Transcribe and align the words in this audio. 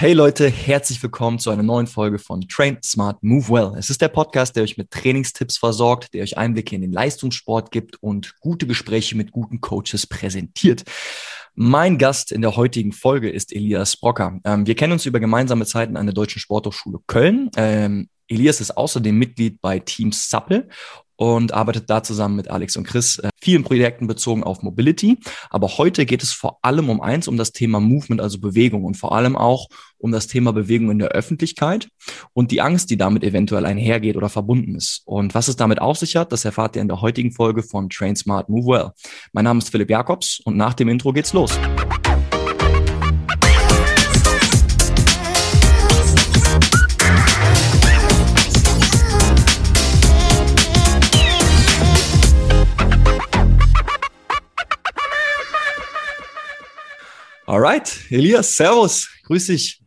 Hey 0.00 0.12
Leute, 0.12 0.48
herzlich 0.48 1.02
willkommen 1.02 1.40
zu 1.40 1.50
einer 1.50 1.64
neuen 1.64 1.88
Folge 1.88 2.20
von 2.20 2.42
Train 2.42 2.78
Smart 2.84 3.20
Move 3.20 3.48
Well. 3.48 3.72
Es 3.76 3.90
ist 3.90 4.00
der 4.00 4.06
Podcast, 4.06 4.54
der 4.54 4.62
euch 4.62 4.78
mit 4.78 4.92
Trainingstipps 4.92 5.58
versorgt, 5.58 6.14
der 6.14 6.22
euch 6.22 6.38
Einblicke 6.38 6.76
in 6.76 6.82
den 6.82 6.92
Leistungssport 6.92 7.72
gibt 7.72 8.00
und 8.00 8.36
gute 8.38 8.68
Gespräche 8.68 9.16
mit 9.16 9.32
guten 9.32 9.60
Coaches 9.60 10.06
präsentiert. 10.06 10.84
Mein 11.56 11.98
Gast 11.98 12.30
in 12.30 12.42
der 12.42 12.54
heutigen 12.54 12.92
Folge 12.92 13.28
ist 13.28 13.52
Elias 13.52 13.96
Brocker. 13.96 14.38
Ähm, 14.44 14.68
wir 14.68 14.76
kennen 14.76 14.92
uns 14.92 15.04
über 15.04 15.18
gemeinsame 15.18 15.66
Zeiten 15.66 15.96
an 15.96 16.06
der 16.06 16.14
Deutschen 16.14 16.38
Sporthochschule 16.38 17.00
Köln. 17.08 17.50
Ähm, 17.56 18.08
Elias 18.28 18.60
ist 18.60 18.76
außerdem 18.76 19.16
Mitglied 19.16 19.60
bei 19.60 19.78
Team 19.78 20.12
Suppel 20.12 20.68
und 21.18 21.52
arbeitet 21.52 21.90
da 21.90 22.02
zusammen 22.02 22.36
mit 22.36 22.48
Alex 22.48 22.76
und 22.76 22.84
Chris 22.84 23.18
äh, 23.18 23.30
vielen 23.40 23.64
Projekten 23.64 24.06
bezogen 24.06 24.44
auf 24.44 24.62
Mobility. 24.62 25.18
Aber 25.50 25.66
heute 25.76 26.06
geht 26.06 26.22
es 26.22 26.32
vor 26.32 26.58
allem 26.62 26.88
um 26.88 27.00
eins, 27.00 27.26
um 27.26 27.36
das 27.36 27.50
Thema 27.50 27.80
Movement, 27.80 28.20
also 28.20 28.38
Bewegung 28.38 28.84
und 28.84 28.96
vor 28.96 29.12
allem 29.12 29.36
auch 29.36 29.66
um 29.98 30.12
das 30.12 30.28
Thema 30.28 30.52
Bewegung 30.52 30.92
in 30.92 31.00
der 31.00 31.08
Öffentlichkeit 31.08 31.88
und 32.34 32.52
die 32.52 32.60
Angst, 32.60 32.90
die 32.90 32.96
damit 32.96 33.24
eventuell 33.24 33.66
einhergeht 33.66 34.16
oder 34.16 34.28
verbunden 34.28 34.76
ist. 34.76 35.02
Und 35.06 35.34
was 35.34 35.48
es 35.48 35.56
damit 35.56 35.80
auf 35.80 35.98
sich 35.98 36.14
hat, 36.14 36.30
das 36.30 36.44
erfahrt 36.44 36.76
ihr 36.76 36.82
in 36.82 36.88
der 36.88 37.00
heutigen 37.00 37.32
Folge 37.32 37.64
von 37.64 37.90
Train 37.90 38.14
Smart 38.14 38.48
Move 38.48 38.66
Well. 38.66 38.90
Mein 39.32 39.44
Name 39.44 39.58
ist 39.58 39.70
Philipp 39.70 39.90
Jakobs 39.90 40.40
und 40.44 40.56
nach 40.56 40.74
dem 40.74 40.88
Intro 40.88 41.12
geht's 41.12 41.32
los. 41.32 41.58
Alright, 57.48 58.04
Elias, 58.10 58.56
Servus, 58.56 59.08
grüß 59.24 59.46
dich. 59.46 59.82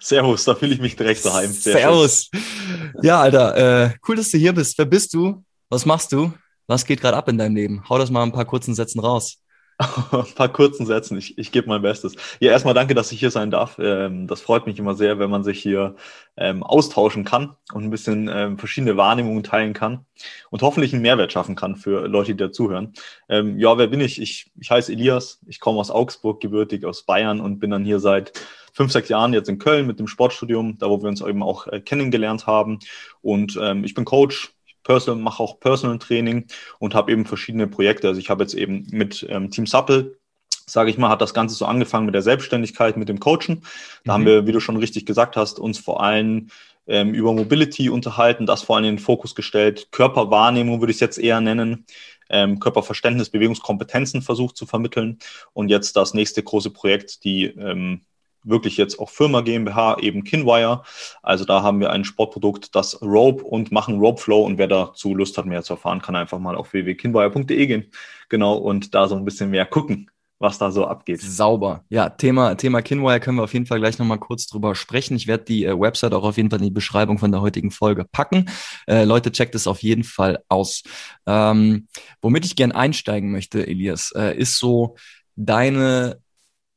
Servus, 0.00 0.42
da 0.42 0.56
fühle 0.56 0.74
ich 0.74 0.80
mich 0.80 0.96
direkt 0.96 1.24
daheim. 1.24 1.52
Sehr 1.52 1.74
servus. 1.74 2.28
Schön. 2.34 2.92
Ja, 3.04 3.20
Alter, 3.20 3.84
äh, 3.84 3.90
cool, 4.08 4.16
dass 4.16 4.32
du 4.32 4.38
hier 4.38 4.52
bist. 4.52 4.76
Wer 4.76 4.86
bist 4.86 5.14
du? 5.14 5.44
Was 5.68 5.86
machst 5.86 6.10
du? 6.10 6.32
Was 6.66 6.84
geht 6.84 7.00
gerade 7.00 7.16
ab 7.16 7.28
in 7.28 7.38
deinem 7.38 7.54
Leben? 7.54 7.88
Hau 7.88 7.96
das 7.96 8.10
mal 8.10 8.24
ein 8.24 8.32
paar 8.32 8.44
kurzen 8.44 8.74
Sätzen 8.74 8.98
raus. 8.98 9.39
Ein 9.80 10.24
paar 10.34 10.48
kurzen 10.48 10.84
Sätzen. 10.86 11.16
Ich, 11.16 11.38
ich 11.38 11.52
gebe 11.52 11.68
mein 11.68 11.82
Bestes. 11.82 12.14
Ja, 12.38 12.50
erstmal 12.50 12.74
danke, 12.74 12.94
dass 12.94 13.12
ich 13.12 13.20
hier 13.20 13.30
sein 13.30 13.50
darf. 13.50 13.78
Ähm, 13.78 14.26
das 14.26 14.40
freut 14.40 14.66
mich 14.66 14.78
immer 14.78 14.94
sehr, 14.94 15.18
wenn 15.18 15.30
man 15.30 15.42
sich 15.42 15.60
hier 15.60 15.96
ähm, 16.36 16.62
austauschen 16.62 17.24
kann 17.24 17.56
und 17.72 17.84
ein 17.84 17.90
bisschen 17.90 18.28
ähm, 18.32 18.58
verschiedene 18.58 18.96
Wahrnehmungen 18.96 19.42
teilen 19.42 19.72
kann 19.72 20.04
und 20.50 20.62
hoffentlich 20.62 20.92
einen 20.92 21.02
Mehrwert 21.02 21.32
schaffen 21.32 21.56
kann 21.56 21.76
für 21.76 22.06
Leute, 22.06 22.32
die 22.32 22.44
da 22.44 22.52
zuhören. 22.52 22.92
Ähm, 23.28 23.58
ja, 23.58 23.78
wer 23.78 23.86
bin 23.86 24.00
ich? 24.00 24.20
ich? 24.20 24.52
Ich 24.60 24.70
heiße 24.70 24.92
Elias. 24.92 25.40
Ich 25.46 25.60
komme 25.60 25.80
aus 25.80 25.90
Augsburg, 25.90 26.40
gebürtig 26.40 26.84
aus 26.84 27.04
Bayern 27.04 27.40
und 27.40 27.58
bin 27.58 27.70
dann 27.70 27.84
hier 27.84 28.00
seit 28.00 28.32
fünf, 28.72 28.92
sechs 28.92 29.08
Jahren 29.08 29.32
jetzt 29.32 29.48
in 29.48 29.58
Köln 29.58 29.86
mit 29.86 29.98
dem 29.98 30.06
Sportstudium, 30.06 30.78
da 30.78 30.88
wo 30.88 31.00
wir 31.02 31.08
uns 31.08 31.22
eben 31.22 31.42
auch 31.42 31.66
äh, 31.66 31.80
kennengelernt 31.80 32.46
haben. 32.46 32.78
Und 33.22 33.58
ähm, 33.60 33.84
ich 33.84 33.94
bin 33.94 34.04
Coach, 34.04 34.52
Personal, 34.90 35.22
mache 35.22 35.40
auch 35.40 35.60
Personal 35.60 35.98
Training 35.98 36.46
und 36.80 36.96
habe 36.96 37.12
eben 37.12 37.24
verschiedene 37.24 37.68
Projekte. 37.68 38.08
Also 38.08 38.20
ich 38.20 38.28
habe 38.28 38.42
jetzt 38.42 38.54
eben 38.54 38.88
mit 38.90 39.24
ähm, 39.28 39.50
Team 39.50 39.66
Supple, 39.66 40.18
sage 40.66 40.90
ich 40.90 40.98
mal, 40.98 41.10
hat 41.10 41.22
das 41.22 41.32
Ganze 41.32 41.54
so 41.54 41.64
angefangen 41.64 42.06
mit 42.06 42.14
der 42.14 42.22
Selbstständigkeit, 42.22 42.96
mit 42.96 43.08
dem 43.08 43.20
Coachen. 43.20 43.62
Da 44.04 44.12
mhm. 44.12 44.14
haben 44.14 44.26
wir, 44.26 44.46
wie 44.48 44.52
du 44.52 44.58
schon 44.58 44.76
richtig 44.76 45.06
gesagt 45.06 45.36
hast, 45.36 45.60
uns 45.60 45.78
vor 45.78 46.02
allem 46.02 46.48
ähm, 46.88 47.14
über 47.14 47.32
Mobility 47.32 47.88
unterhalten, 47.88 48.46
das 48.46 48.62
vor 48.62 48.76
allem 48.76 48.86
in 48.86 48.96
den 48.96 48.98
Fokus 48.98 49.36
gestellt. 49.36 49.92
Körperwahrnehmung 49.92 50.80
würde 50.80 50.90
ich 50.90 50.96
es 50.96 51.00
jetzt 51.00 51.18
eher 51.18 51.40
nennen. 51.40 51.86
Ähm, 52.28 52.58
Körperverständnis, 52.58 53.30
Bewegungskompetenzen 53.30 54.22
versucht 54.22 54.56
zu 54.56 54.66
vermitteln. 54.66 55.20
Und 55.52 55.68
jetzt 55.68 55.96
das 55.96 56.14
nächste 56.14 56.42
große 56.42 56.70
Projekt, 56.70 57.22
die 57.22 57.44
ähm, 57.44 58.02
wirklich 58.42 58.76
jetzt 58.76 58.98
auch 58.98 59.10
Firma 59.10 59.40
GmbH, 59.40 59.98
eben 60.00 60.24
Kinwire. 60.24 60.82
Also 61.22 61.44
da 61.44 61.62
haben 61.62 61.80
wir 61.80 61.90
ein 61.90 62.04
Sportprodukt, 62.04 62.74
das 62.74 63.00
Rope 63.02 63.44
und 63.44 63.72
machen 63.72 63.98
Rope 63.98 64.20
Flow 64.20 64.44
und 64.44 64.58
wer 64.58 64.68
dazu 64.68 65.14
Lust 65.14 65.36
hat, 65.38 65.46
mehr 65.46 65.62
zu 65.62 65.74
erfahren, 65.74 66.02
kann 66.02 66.16
einfach 66.16 66.38
mal 66.38 66.56
auf 66.56 66.72
www.kinwire.de 66.72 67.66
gehen. 67.66 67.90
Genau, 68.28 68.54
und 68.54 68.94
da 68.94 69.08
so 69.08 69.16
ein 69.16 69.24
bisschen 69.24 69.50
mehr 69.50 69.66
gucken, 69.66 70.10
was 70.40 70.56
da 70.56 70.70
so 70.70 70.86
abgeht. 70.86 71.20
Sauber. 71.20 71.84
Ja, 71.90 72.08
Thema, 72.08 72.54
Thema 72.54 72.80
Kinwire 72.80 73.20
können 73.20 73.36
wir 73.36 73.44
auf 73.44 73.52
jeden 73.52 73.66
Fall 73.66 73.78
gleich 73.78 73.98
nochmal 73.98 74.18
kurz 74.18 74.46
drüber 74.46 74.74
sprechen. 74.74 75.14
Ich 75.14 75.26
werde 75.26 75.44
die 75.44 75.64
äh, 75.66 75.78
Website 75.78 76.14
auch 76.14 76.24
auf 76.24 76.38
jeden 76.38 76.48
Fall 76.48 76.60
in 76.60 76.64
die 76.64 76.70
Beschreibung 76.70 77.18
von 77.18 77.30
der 77.30 77.42
heutigen 77.42 77.70
Folge 77.70 78.06
packen. 78.10 78.46
Äh, 78.86 79.04
Leute, 79.04 79.32
checkt 79.32 79.54
es 79.54 79.66
auf 79.66 79.82
jeden 79.82 80.04
Fall 80.04 80.42
aus. 80.48 80.82
Ähm, 81.26 81.88
womit 82.22 82.46
ich 82.46 82.56
gern 82.56 82.72
einsteigen 82.72 83.30
möchte, 83.30 83.66
Elias, 83.66 84.12
äh, 84.16 84.36
ist 84.36 84.58
so 84.58 84.96
deine 85.36 86.20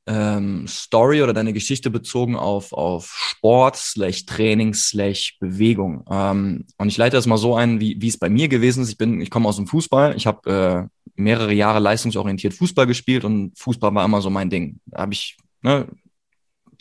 ähm, 0.06 0.68
Story 0.68 1.22
oder 1.22 1.34
deine 1.34 1.54
Geschichte 1.54 1.90
bezogen 1.90 2.36
auf, 2.36 2.74
auf 2.74 3.06
Sport, 3.06 3.76
slash 3.78 4.26
Training, 4.26 4.74
slash 4.74 5.38
Bewegung. 5.40 6.06
Ähm, 6.10 6.66
und 6.78 6.88
ich 6.88 6.98
leite 6.98 7.16
das 7.16 7.26
mal 7.26 7.38
so 7.38 7.56
ein, 7.56 7.80
wie, 7.80 8.02
wie 8.02 8.08
es 8.08 8.18
bei 8.18 8.30
mir 8.30 8.48
gewesen 8.48 8.84
ist. 8.84 8.90
Ich 8.90 8.98
bin, 8.98 9.22
ich 9.22 9.30
komme 9.30 9.48
aus 9.48 9.56
dem 9.56 9.68
Fußball. 9.68 10.16
Ich 10.16 10.28
habe 10.28 10.90
äh, 10.90 11.22
mehrere 11.22 11.54
Jahre 11.54 11.80
leistungsorientiert 11.80 12.54
Fußball 12.54 12.88
gespielt 12.88 13.24
und 13.24 13.58
Fußball 13.58 13.94
war 13.94 14.06
immer 14.06 14.22
so 14.22 14.30
mein 14.30 14.50
Ding. 14.50 14.80
Da 14.86 15.02
habe 15.02 15.14
ich, 15.14 15.38
ne, 15.62 15.88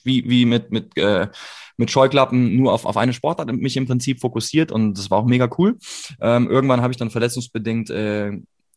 wie, 0.05 0.28
wie 0.28 0.44
mit, 0.44 0.72
mit, 0.72 0.97
äh, 0.97 1.28
mit 1.77 1.91
Scheuklappen 1.91 2.56
nur 2.56 2.72
auf, 2.72 2.84
auf 2.84 2.97
eine 2.97 3.12
Sportart 3.12 3.53
mich 3.53 3.77
im 3.77 3.87
Prinzip 3.87 4.21
fokussiert 4.21 4.72
und 4.72 4.99
das 4.99 5.11
war 5.11 5.19
auch 5.19 5.27
mega 5.27 5.49
cool. 5.59 5.78
Ähm, 6.21 6.49
irgendwann 6.49 6.82
habe 6.82 6.93
ich 6.93 6.97
dann 6.97 7.11
verletzungsbedingt 7.11 7.91
äh, 7.91 8.32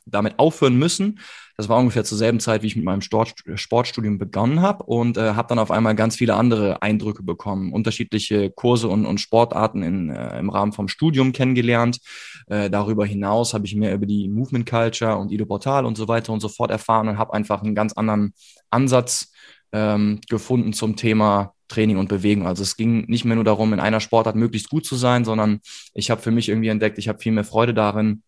damit 0.05 0.39
aufhören 0.39 0.75
müssen. 0.75 1.19
Das 1.57 1.69
war 1.69 1.79
ungefähr 1.79 2.03
zur 2.03 2.17
selben 2.17 2.39
Zeit, 2.39 2.63
wie 2.63 2.67
ich 2.67 2.75
mit 2.75 2.83
meinem 2.83 3.01
Sport, 3.01 3.33
Sportstudium 3.55 4.17
begonnen 4.17 4.61
habe 4.61 4.83
und 4.83 5.17
äh, 5.17 5.33
habe 5.33 5.47
dann 5.47 5.59
auf 5.59 5.71
einmal 5.71 5.95
ganz 5.95 6.17
viele 6.17 6.35
andere 6.35 6.81
Eindrücke 6.81 7.23
bekommen, 7.23 7.71
unterschiedliche 7.71 8.51
Kurse 8.51 8.89
und, 8.89 9.05
und 9.05 9.19
Sportarten 9.19 9.81
in, 9.81 10.09
äh, 10.09 10.37
im 10.37 10.49
Rahmen 10.49 10.73
vom 10.73 10.89
Studium 10.89 11.31
kennengelernt. 11.31 11.99
Äh, 12.47 12.69
darüber 12.69 13.05
hinaus 13.05 13.53
habe 13.53 13.65
ich 13.65 13.75
mehr 13.75 13.93
über 13.93 14.05
die 14.05 14.27
Movement 14.27 14.69
Culture 14.69 15.15
und 15.15 15.31
Ido 15.31 15.45
Portal 15.45 15.85
und 15.85 15.97
so 15.97 16.07
weiter 16.09 16.33
und 16.33 16.41
so 16.41 16.49
fort 16.49 16.71
erfahren 16.71 17.07
und 17.07 17.17
habe 17.17 17.33
einfach 17.33 17.63
einen 17.63 17.75
ganz 17.75 17.93
anderen 17.93 18.33
Ansatz 18.69 19.31
ähm, 19.71 20.19
gefunden 20.29 20.73
zum 20.73 20.97
Thema 20.97 21.53
Training 21.67 21.97
und 21.97 22.09
Bewegung. 22.09 22.47
Also 22.47 22.63
es 22.63 22.77
ging 22.77 23.05
nicht 23.07 23.25
mehr 23.25 23.35
nur 23.35 23.43
darum, 23.43 23.73
in 23.73 23.79
einer 23.79 23.99
Sportart 23.99 24.35
möglichst 24.35 24.69
gut 24.69 24.85
zu 24.85 24.95
sein, 24.95 25.25
sondern 25.25 25.61
ich 25.93 26.11
habe 26.11 26.21
für 26.21 26.31
mich 26.31 26.49
irgendwie 26.49 26.67
entdeckt, 26.67 26.97
ich 26.97 27.07
habe 27.07 27.19
viel 27.19 27.31
mehr 27.31 27.43
Freude 27.43 27.73
darin, 27.73 28.23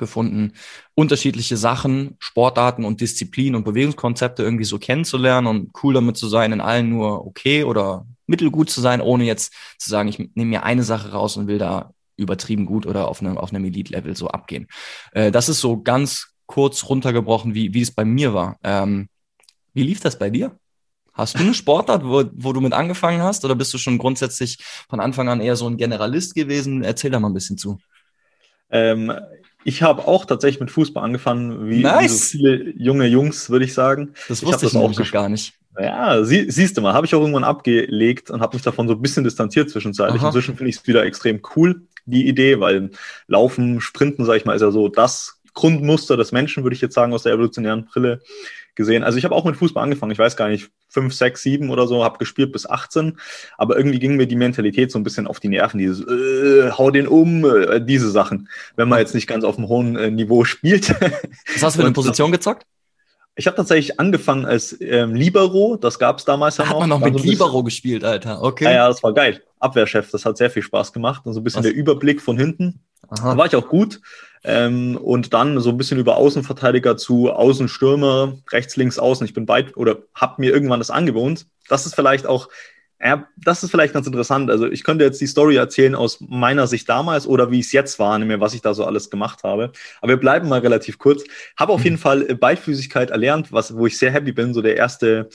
gefunden, 0.00 0.54
unterschiedliche 0.94 1.56
Sachen, 1.56 2.16
Sportarten 2.18 2.84
und 2.84 3.00
Disziplinen 3.00 3.54
und 3.54 3.64
Bewegungskonzepte 3.64 4.42
irgendwie 4.42 4.64
so 4.64 4.80
kennenzulernen 4.80 5.46
und 5.46 5.70
cool 5.84 5.94
damit 5.94 6.16
zu 6.16 6.28
sein, 6.28 6.50
in 6.50 6.60
allen 6.60 6.88
nur 6.88 7.24
okay 7.24 7.62
oder 7.62 8.04
mittelgut 8.26 8.70
zu 8.70 8.80
sein, 8.80 9.00
ohne 9.00 9.24
jetzt 9.24 9.52
zu 9.78 9.88
sagen, 9.88 10.08
ich 10.08 10.18
nehme 10.18 10.50
mir 10.50 10.64
eine 10.64 10.82
Sache 10.82 11.12
raus 11.12 11.36
und 11.36 11.46
will 11.46 11.58
da 11.58 11.92
übertrieben 12.16 12.66
gut 12.66 12.86
oder 12.86 13.08
auf 13.08 13.20
einem, 13.20 13.38
auf 13.38 13.52
einem 13.52 13.64
Elite-Level 13.64 14.16
so 14.16 14.28
abgehen. 14.28 14.66
Äh, 15.12 15.30
das 15.30 15.48
ist 15.48 15.60
so 15.60 15.80
ganz 15.80 16.34
kurz 16.46 16.88
runtergebrochen, 16.88 17.54
wie, 17.54 17.72
wie 17.74 17.82
es 17.82 17.92
bei 17.92 18.04
mir 18.04 18.34
war. 18.34 18.58
Ähm, 18.64 19.08
wie 19.72 19.84
lief 19.84 20.00
das 20.00 20.18
bei 20.18 20.30
dir? 20.30 20.58
Hast 21.12 21.34
du 21.34 21.40
eine 21.40 21.54
Sportart, 21.62 22.04
wo, 22.04 22.24
wo 22.32 22.52
du 22.52 22.60
mit 22.60 22.72
angefangen 22.72 23.22
hast 23.22 23.44
oder 23.44 23.54
bist 23.54 23.72
du 23.74 23.78
schon 23.78 23.98
grundsätzlich 23.98 24.58
von 24.88 25.00
Anfang 25.00 25.28
an 25.28 25.40
eher 25.40 25.56
so 25.56 25.68
ein 25.68 25.76
Generalist 25.76 26.34
gewesen? 26.34 26.82
Erzähl 26.82 27.10
da 27.10 27.20
mal 27.20 27.28
ein 27.28 27.34
bisschen 27.34 27.58
zu. 27.58 27.78
Ähm, 28.70 29.12
ich 29.64 29.82
habe 29.82 30.06
auch 30.06 30.24
tatsächlich 30.24 30.60
mit 30.60 30.70
Fußball 30.70 31.04
angefangen, 31.04 31.68
wie, 31.68 31.82
nice. 31.82 32.30
so 32.30 32.38
viele 32.38 32.70
junge 32.76 33.06
Jungs, 33.06 33.50
würde 33.50 33.64
ich 33.64 33.74
sagen. 33.74 34.14
Das 34.28 34.44
wusste 34.44 34.66
ich, 34.66 34.72
ich 34.74 34.78
auch 34.78 35.12
gar 35.12 35.28
nicht. 35.28 35.54
Ja, 35.78 36.24
sie, 36.24 36.50
siehst 36.50 36.76
du 36.76 36.80
mal, 36.80 36.94
habe 36.94 37.06
ich 37.06 37.14
auch 37.14 37.20
irgendwann 37.20 37.44
abgelegt 37.44 38.30
und 38.30 38.40
habe 38.40 38.56
mich 38.56 38.62
davon 38.62 38.88
so 38.88 38.94
ein 38.94 39.02
bisschen 39.02 39.24
distanziert 39.24 39.70
zwischenzeitlich. 39.70 40.20
Aha. 40.20 40.28
Inzwischen 40.28 40.56
finde 40.56 40.70
ich 40.70 40.76
es 40.76 40.86
wieder 40.86 41.04
extrem 41.04 41.40
cool, 41.54 41.82
die 42.06 42.26
Idee, 42.26 42.60
weil 42.60 42.90
Laufen, 43.28 43.80
Sprinten, 43.80 44.24
sage 44.24 44.38
ich 44.38 44.44
mal, 44.44 44.54
ist 44.54 44.62
ja 44.62 44.70
so 44.70 44.88
das 44.88 45.40
Grundmuster 45.54 46.16
des 46.16 46.32
Menschen, 46.32 46.64
würde 46.64 46.74
ich 46.74 46.80
jetzt 46.80 46.94
sagen, 46.94 47.12
aus 47.12 47.22
der 47.22 47.32
evolutionären 47.32 47.86
Brille 47.86 48.20
gesehen. 48.80 49.04
Also 49.04 49.18
ich 49.18 49.24
habe 49.24 49.34
auch 49.34 49.44
mit 49.44 49.56
Fußball 49.56 49.84
angefangen, 49.84 50.10
ich 50.10 50.18
weiß 50.18 50.36
gar 50.36 50.48
nicht, 50.48 50.70
fünf, 50.88 51.14
sechs, 51.14 51.42
sieben 51.42 51.68
oder 51.68 51.86
so, 51.86 52.02
habe 52.02 52.16
gespielt 52.16 52.50
bis 52.50 52.68
18, 52.68 53.18
aber 53.58 53.76
irgendwie 53.76 53.98
ging 53.98 54.16
mir 54.16 54.26
die 54.26 54.36
Mentalität 54.36 54.90
so 54.90 54.98
ein 54.98 55.04
bisschen 55.04 55.26
auf 55.26 55.38
die 55.38 55.48
Nerven, 55.48 55.78
dieses 55.78 56.00
äh, 56.00 56.70
hau 56.70 56.90
den 56.90 57.06
um, 57.06 57.44
äh, 57.44 57.84
diese 57.84 58.10
Sachen, 58.10 58.48
wenn 58.76 58.88
man 58.88 58.98
jetzt 58.98 59.14
nicht 59.14 59.26
ganz 59.26 59.44
auf 59.44 59.58
einem 59.58 59.68
hohen 59.68 59.96
äh, 59.96 60.10
Niveau 60.10 60.44
spielt. 60.52 60.88
Was 60.90 61.62
hast 61.62 61.76
du 61.76 61.80
für 61.80 61.86
eine 61.86 61.92
Position 61.92 62.32
gezockt? 62.32 62.64
Ich 63.36 63.46
habe 63.46 63.56
tatsächlich 63.56 64.00
angefangen 64.00 64.46
als 64.46 64.76
ähm, 64.80 65.14
Libero, 65.14 65.76
das 65.76 65.98
gab 65.98 66.18
es 66.18 66.24
damals 66.24 66.56
ja 66.56 66.64
noch. 66.64 66.72
Hat 66.72 66.80
man 66.80 66.88
noch 66.88 67.00
mit 67.00 67.18
so 67.18 67.22
Libero 67.22 67.62
gespielt, 67.62 68.02
Alter, 68.02 68.42
okay. 68.42 68.64
Ja, 68.64 68.72
ja, 68.72 68.88
das 68.88 69.02
war 69.02 69.12
geil. 69.12 69.42
Abwehrchef, 69.58 70.10
das 70.10 70.24
hat 70.24 70.38
sehr 70.38 70.50
viel 70.50 70.62
Spaß 70.62 70.92
gemacht 70.92 71.26
und 71.26 71.34
so 71.34 71.40
ein 71.40 71.44
bisschen 71.44 71.62
Was? 71.62 71.70
der 71.70 71.74
Überblick 71.74 72.22
von 72.22 72.38
hinten. 72.38 72.80
Aha. 73.08 73.32
Da 73.32 73.36
war 73.36 73.46
ich 73.46 73.54
auch 73.54 73.68
gut. 73.68 74.00
Ähm, 74.42 74.96
und 74.96 75.34
dann 75.34 75.60
so 75.60 75.70
ein 75.70 75.76
bisschen 75.76 75.98
über 75.98 76.16
Außenverteidiger 76.16 76.96
zu 76.96 77.30
Außenstürmer, 77.30 78.38
rechts, 78.50 78.76
links, 78.76 78.98
außen. 78.98 79.26
Ich 79.26 79.34
bin 79.34 79.46
weit 79.48 79.76
oder 79.76 79.98
habe 80.14 80.40
mir 80.40 80.52
irgendwann 80.52 80.80
das 80.80 80.90
angewohnt. 80.90 81.46
Das 81.68 81.84
ist 81.84 81.94
vielleicht 81.94 82.26
auch, 82.26 82.48
ja, 83.02 83.28
das 83.36 83.62
ist 83.62 83.70
vielleicht 83.70 83.92
ganz 83.92 84.06
interessant. 84.06 84.50
Also 84.50 84.66
ich 84.66 84.82
könnte 84.82 85.04
jetzt 85.04 85.20
die 85.20 85.26
Story 85.26 85.56
erzählen 85.56 85.94
aus 85.94 86.20
meiner 86.20 86.66
Sicht 86.66 86.88
damals 86.88 87.26
oder 87.26 87.50
wie 87.50 87.60
es 87.60 87.72
jetzt 87.72 87.98
war, 87.98 88.18
nämlich 88.18 88.40
was 88.40 88.54
ich 88.54 88.62
da 88.62 88.72
so 88.72 88.84
alles 88.84 89.10
gemacht 89.10 89.42
habe. 89.42 89.72
Aber 90.00 90.12
wir 90.12 90.16
bleiben 90.16 90.48
mal 90.48 90.60
relativ 90.60 90.98
kurz. 90.98 91.22
Habe 91.56 91.72
auf 91.72 91.84
jeden 91.84 91.98
Fall 91.98 92.34
Beidfüßigkeit 92.34 93.10
erlernt, 93.10 93.52
was, 93.52 93.76
wo 93.76 93.86
ich 93.86 93.98
sehr 93.98 94.10
happy 94.10 94.32
bin. 94.32 94.54
So 94.54 94.62
der 94.62 94.76
erste 94.76 95.28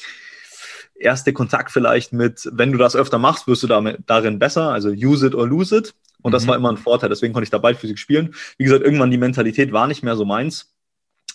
erste 0.98 1.34
Kontakt 1.34 1.72
vielleicht 1.72 2.14
mit, 2.14 2.50
wenn 2.52 2.72
du 2.72 2.78
das 2.78 2.96
öfter 2.96 3.18
machst, 3.20 3.48
wirst 3.48 3.64
du 3.64 3.68
damit, 3.68 4.00
darin 4.08 4.40
besser, 4.40 4.72
also 4.72 4.90
use 4.90 5.28
it 5.28 5.36
or 5.36 5.48
lose 5.48 5.76
it. 5.76 5.94
Und 6.26 6.32
das 6.32 6.46
mhm. 6.46 6.48
war 6.48 6.56
immer 6.56 6.72
ein 6.72 6.78
Vorteil, 6.78 7.10
deswegen 7.10 7.34
konnte 7.34 7.44
ich 7.44 7.52
da 7.52 7.60
Ballphysik 7.60 8.00
spielen. 8.00 8.34
Wie 8.58 8.64
gesagt, 8.64 8.84
irgendwann 8.84 9.12
die 9.12 9.20
Mentalität 9.20 9.72
war 9.72 9.86
nicht 9.86 10.02
mehr 10.02 10.16
so 10.16 10.26
meins. 10.26 10.74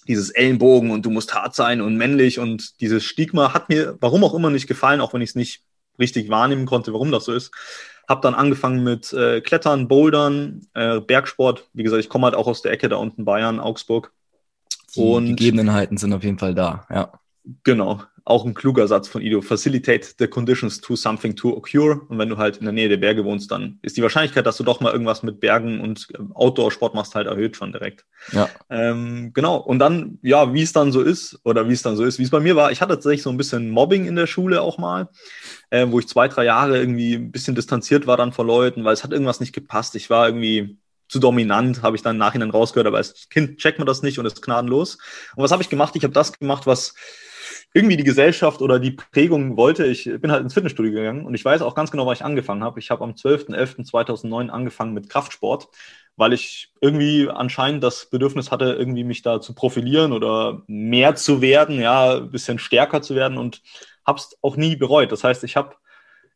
Dieses 0.09 0.31
Ellenbogen 0.31 0.91
und 0.91 1.07
du 1.07 1.11
musst 1.11 1.33
hart 1.33 1.55
sein 1.55 1.81
und 1.81 1.97
männlich 1.97 2.41
und 2.41 2.81
dieses 2.81 3.05
Stigma 3.05 3.55
hat 3.55 3.69
mir, 3.69 3.97
warum 4.01 4.25
auch 4.25 4.35
immer, 4.35 4.51
nicht 4.51 4.67
gefallen, 4.67 5.01
auch 5.01 5.15
wenn 5.15 5.23
ich 5.23 5.31
es 5.31 5.37
nicht 5.37 5.63
richtig 6.01 6.29
wahrnehmen 6.29 6.67
konnte, 6.67 6.93
warum 6.93 7.13
das 7.13 7.27
so 7.27 7.33
ist. 7.33 7.53
Hab 8.09 8.21
dann 8.23 8.35
angefangen 8.35 8.83
mit 8.83 9.13
äh, 9.13 9.41
Klettern, 9.41 9.87
Bouldern, 9.87 10.67
äh, 10.75 10.99
Bergsport. 10.99 11.69
Wie 11.73 11.85
gesagt, 11.85 12.03
ich 12.03 12.09
komme 12.09 12.25
halt 12.25 12.35
auch 12.35 12.49
aus 12.49 12.63
der 12.63 12.73
Ecke 12.73 12.89
da 12.89 12.97
unten, 12.97 13.25
Bayern, 13.25 13.61
Augsburg. 13.61 14.11
Die 14.97 15.01
und 15.01 15.37
Gegebenheiten 15.37 15.99
sind 15.99 16.13
auf 16.13 16.25
jeden 16.25 16.41
Fall 16.41 16.57
da, 16.57 16.85
ja. 16.91 17.13
Genau 17.63 18.03
auch 18.25 18.45
ein 18.45 18.55
kluger 18.55 18.87
Satz 18.89 19.09
von 19.09 19.23
Ido. 19.23 19.41
Facilitate 19.41 20.09
the 20.19 20.27
conditions 20.27 20.81
to 20.81 20.97
something 20.97 21.35
to 21.37 21.57
occur. 21.57 22.07
Und 22.09 22.19
wenn 22.19 22.29
du 22.29 22.37
halt 22.37 22.59
in 22.59 22.65
der 22.65 22.73
Nähe 22.73 22.89
der 22.89 22.97
Berge 22.97 23.25
wohnst, 23.25 23.51
dann 23.51 23.79
ist 23.83 23.97
die 23.97 24.03
Wahrscheinlichkeit, 24.03 24.47
dass 24.47 24.57
du 24.57 24.65
doch 24.65 24.81
mal 24.81 24.93
irgendwas 24.93 25.23
mit 25.23 25.41
Bergen 25.41 25.81
und 25.81 26.09
Outdoor-Sport 26.35 26.95
machst, 26.95 27.15
halt 27.15 27.27
erhöht 27.27 27.57
schon 27.57 27.73
direkt. 27.73 28.05
Ja. 28.33 28.49
Ähm, 28.69 29.33
genau. 29.35 29.57
Und 29.57 29.79
dann, 29.79 30.19
ja, 30.23 30.53
wie 30.53 30.63
es 30.63 30.73
dann 30.73 30.93
so 30.93 31.03
ist, 31.03 31.39
oder 31.45 31.69
wie 31.69 31.73
es 31.73 31.83
dann 31.83 31.97
so 31.97 32.05
ist, 32.05 32.19
wie 32.19 32.25
es 32.25 32.31
bei 32.31 32.41
mir 32.41 32.57
war, 32.57 32.71
ich 32.73 32.81
hatte 32.81 32.95
tatsächlich 32.95 33.23
so 33.23 33.31
ein 33.31 33.37
bisschen 33.37 33.71
Mobbing 33.71 34.07
in 34.07 34.17
der 34.17 34.27
Schule 34.27 34.63
auch 34.63 34.79
mal, 34.79 35.09
äh, 35.71 35.87
wo 35.89 35.99
ich 35.99 36.09
zwei, 36.09 36.29
drei 36.29 36.45
Jahre 36.45 36.79
irgendwie 36.79 37.15
ein 37.15 37.31
bisschen 37.31 37.55
distanziert 37.55 38.07
war 38.07 38.17
dann 38.17 38.33
vor 38.33 38.45
Leuten, 38.45 38.85
weil 38.85 38.95
es 38.95 39.05
hat 39.05 39.13
irgendwas 39.13 39.41
nicht 39.41 39.53
gepasst. 39.53 39.95
Ich 39.97 40.11
war 40.11 40.27
irgendwie 40.27 40.79
zu 41.11 41.19
dominant, 41.19 41.83
habe 41.83 41.97
ich 41.97 42.03
dann 42.03 42.17
im 42.17 42.21
Nachhinein 42.21 42.51
rausgehört, 42.51 42.87
aber 42.87 42.99
als 42.99 43.29
Kind 43.29 43.59
checkt 43.59 43.79
man 43.79 43.87
das 43.87 44.03
nicht 44.03 44.19
und 44.19 44.27
ist 44.27 44.43
gnadenlos. 44.43 44.99
Und 45.35 45.43
was 45.43 45.51
habe 45.51 45.63
ich 45.63 45.69
gemacht? 45.69 45.97
Ich 45.97 46.05
habe 46.05 46.15
das 46.15 46.39
gemacht, 46.39 46.67
was 46.67 46.95
irgendwie 47.73 47.97
die 47.97 48.05
Gesellschaft 48.05 48.63
oder 48.63 48.81
die 48.81 48.93
Prägung 48.93 49.57
wollte. 49.57 49.87
Ich 49.87 50.05
bin 50.05 50.33
halt 50.33 50.43
ins 50.43 50.55
Fitnessstudio 50.55 50.93
gegangen 50.93 51.25
und 51.25 51.35
ich 51.35 51.45
weiß 51.45 51.63
auch 51.63 51.75
ganz 51.75 51.91
genau, 51.91 52.07
wann 52.07 52.15
ich 52.15 52.25
angefangen 52.25 52.65
habe. 52.65 52.81
Ich 52.81 52.91
habe 52.91 53.05
am 53.05 53.13
12.11.2009 53.13 54.49
angefangen 54.49 54.93
mit 54.93 55.09
Kraftsport, 55.09 55.69
weil 56.17 56.33
ich 56.33 56.73
irgendwie 56.81 57.29
anscheinend 57.29 57.85
das 57.85 58.11
Bedürfnis 58.11 58.51
hatte, 58.51 58.73
irgendwie 58.73 59.05
mich 59.05 59.23
da 59.23 59.41
zu 59.41 59.55
profilieren 59.55 60.13
oder 60.13 60.63
mehr 60.67 61.15
zu 61.15 61.41
werden, 61.41 61.81
ja, 61.81 62.17
ein 62.17 62.31
bisschen 62.31 62.59
stärker 62.59 63.03
zu 63.03 63.15
werden 63.15 63.39
und 63.39 63.63
habe 64.05 64.19
es 64.19 64.37
auch 64.43 64.57
nie 64.57 64.75
bereut. 64.75 65.13
Das 65.13 65.23
heißt, 65.23 65.45
ich 65.45 65.57
habe 65.57 65.77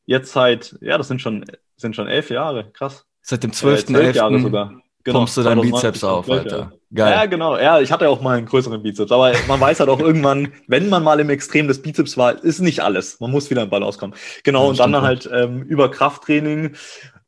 jetzt 0.07 0.33
seit, 0.33 0.77
ja, 0.81 0.99
das 0.99 1.09
sind 1.09 1.21
schon, 1.21 1.45
sind 1.77 1.97
schon 1.97 2.07
elf 2.07 2.31
Jahre, 2.31 2.71
krass. 2.71 3.07
Seit 3.23 3.43
dem 3.43 3.51
12.11. 3.51 3.99
Äh, 3.99 4.13
Jahre 4.13 4.39
sogar. 4.39 4.84
Genau, 5.05 5.19
pumpst 5.19 5.37
du 5.37 5.43
deinen 5.43 5.61
Bizeps 5.61 6.03
auf, 6.03 6.31
Alter. 6.31 6.73
Geil. 6.93 7.13
Ja, 7.13 7.27
genau. 7.27 7.59
Ja, 7.59 7.81
ich 7.81 7.93
hatte 7.93 8.09
auch 8.09 8.23
mal 8.23 8.39
einen 8.39 8.47
größeren 8.47 8.83
Bizeps. 8.83 9.13
Aber 9.13 9.33
man 9.49 9.61
weiß 9.61 9.81
halt 9.81 9.91
auch 9.91 10.01
irgendwann, 10.01 10.53
wenn 10.67 10.89
man 10.89 11.03
mal 11.03 11.21
im 11.21 11.29
Extrem 11.29 11.69
des 11.69 11.83
Bizeps 11.83 12.17
war, 12.17 12.43
ist 12.43 12.61
nicht 12.61 12.81
alles. 12.81 13.21
Man 13.21 13.31
muss 13.31 13.51
wieder 13.51 13.63
im 13.63 13.71
Ball 13.71 13.83
auskommen. 13.83 14.17
Genau, 14.45 14.65
ja, 14.65 14.71
und 14.71 14.79
dann 14.79 15.03
halt 15.03 15.29
ähm, 15.31 15.63
über 15.63 15.91
Krafttraining, 15.91 16.75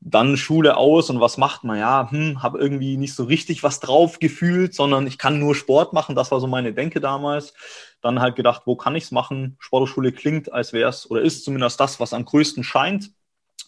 dann 0.00 0.38
Schule 0.38 0.76
aus 0.78 1.10
und 1.10 1.20
was 1.20 1.36
macht 1.36 1.64
man? 1.64 1.78
Ja, 1.78 2.10
hm, 2.10 2.42
habe 2.42 2.58
irgendwie 2.58 2.96
nicht 2.96 3.14
so 3.14 3.24
richtig 3.24 3.62
was 3.62 3.80
drauf 3.80 4.20
gefühlt, 4.20 4.72
sondern 4.72 5.06
ich 5.06 5.18
kann 5.18 5.38
nur 5.38 5.54
Sport 5.54 5.92
machen. 5.92 6.14
Das 6.14 6.30
war 6.30 6.40
so 6.40 6.46
meine 6.46 6.72
Denke 6.72 7.00
damals. 7.00 7.52
Dann 8.00 8.20
halt 8.20 8.36
gedacht, 8.36 8.62
wo 8.64 8.76
kann 8.76 8.94
ich's 8.94 9.10
machen? 9.10 9.56
Sporthochschule 9.58 10.12
klingt, 10.12 10.50
als 10.50 10.72
wäre 10.72 10.88
es 10.88 11.10
oder 11.10 11.20
ist 11.20 11.44
zumindest 11.44 11.78
das, 11.80 12.00
was 12.00 12.14
am 12.14 12.24
größten 12.24 12.62
scheint 12.62 13.10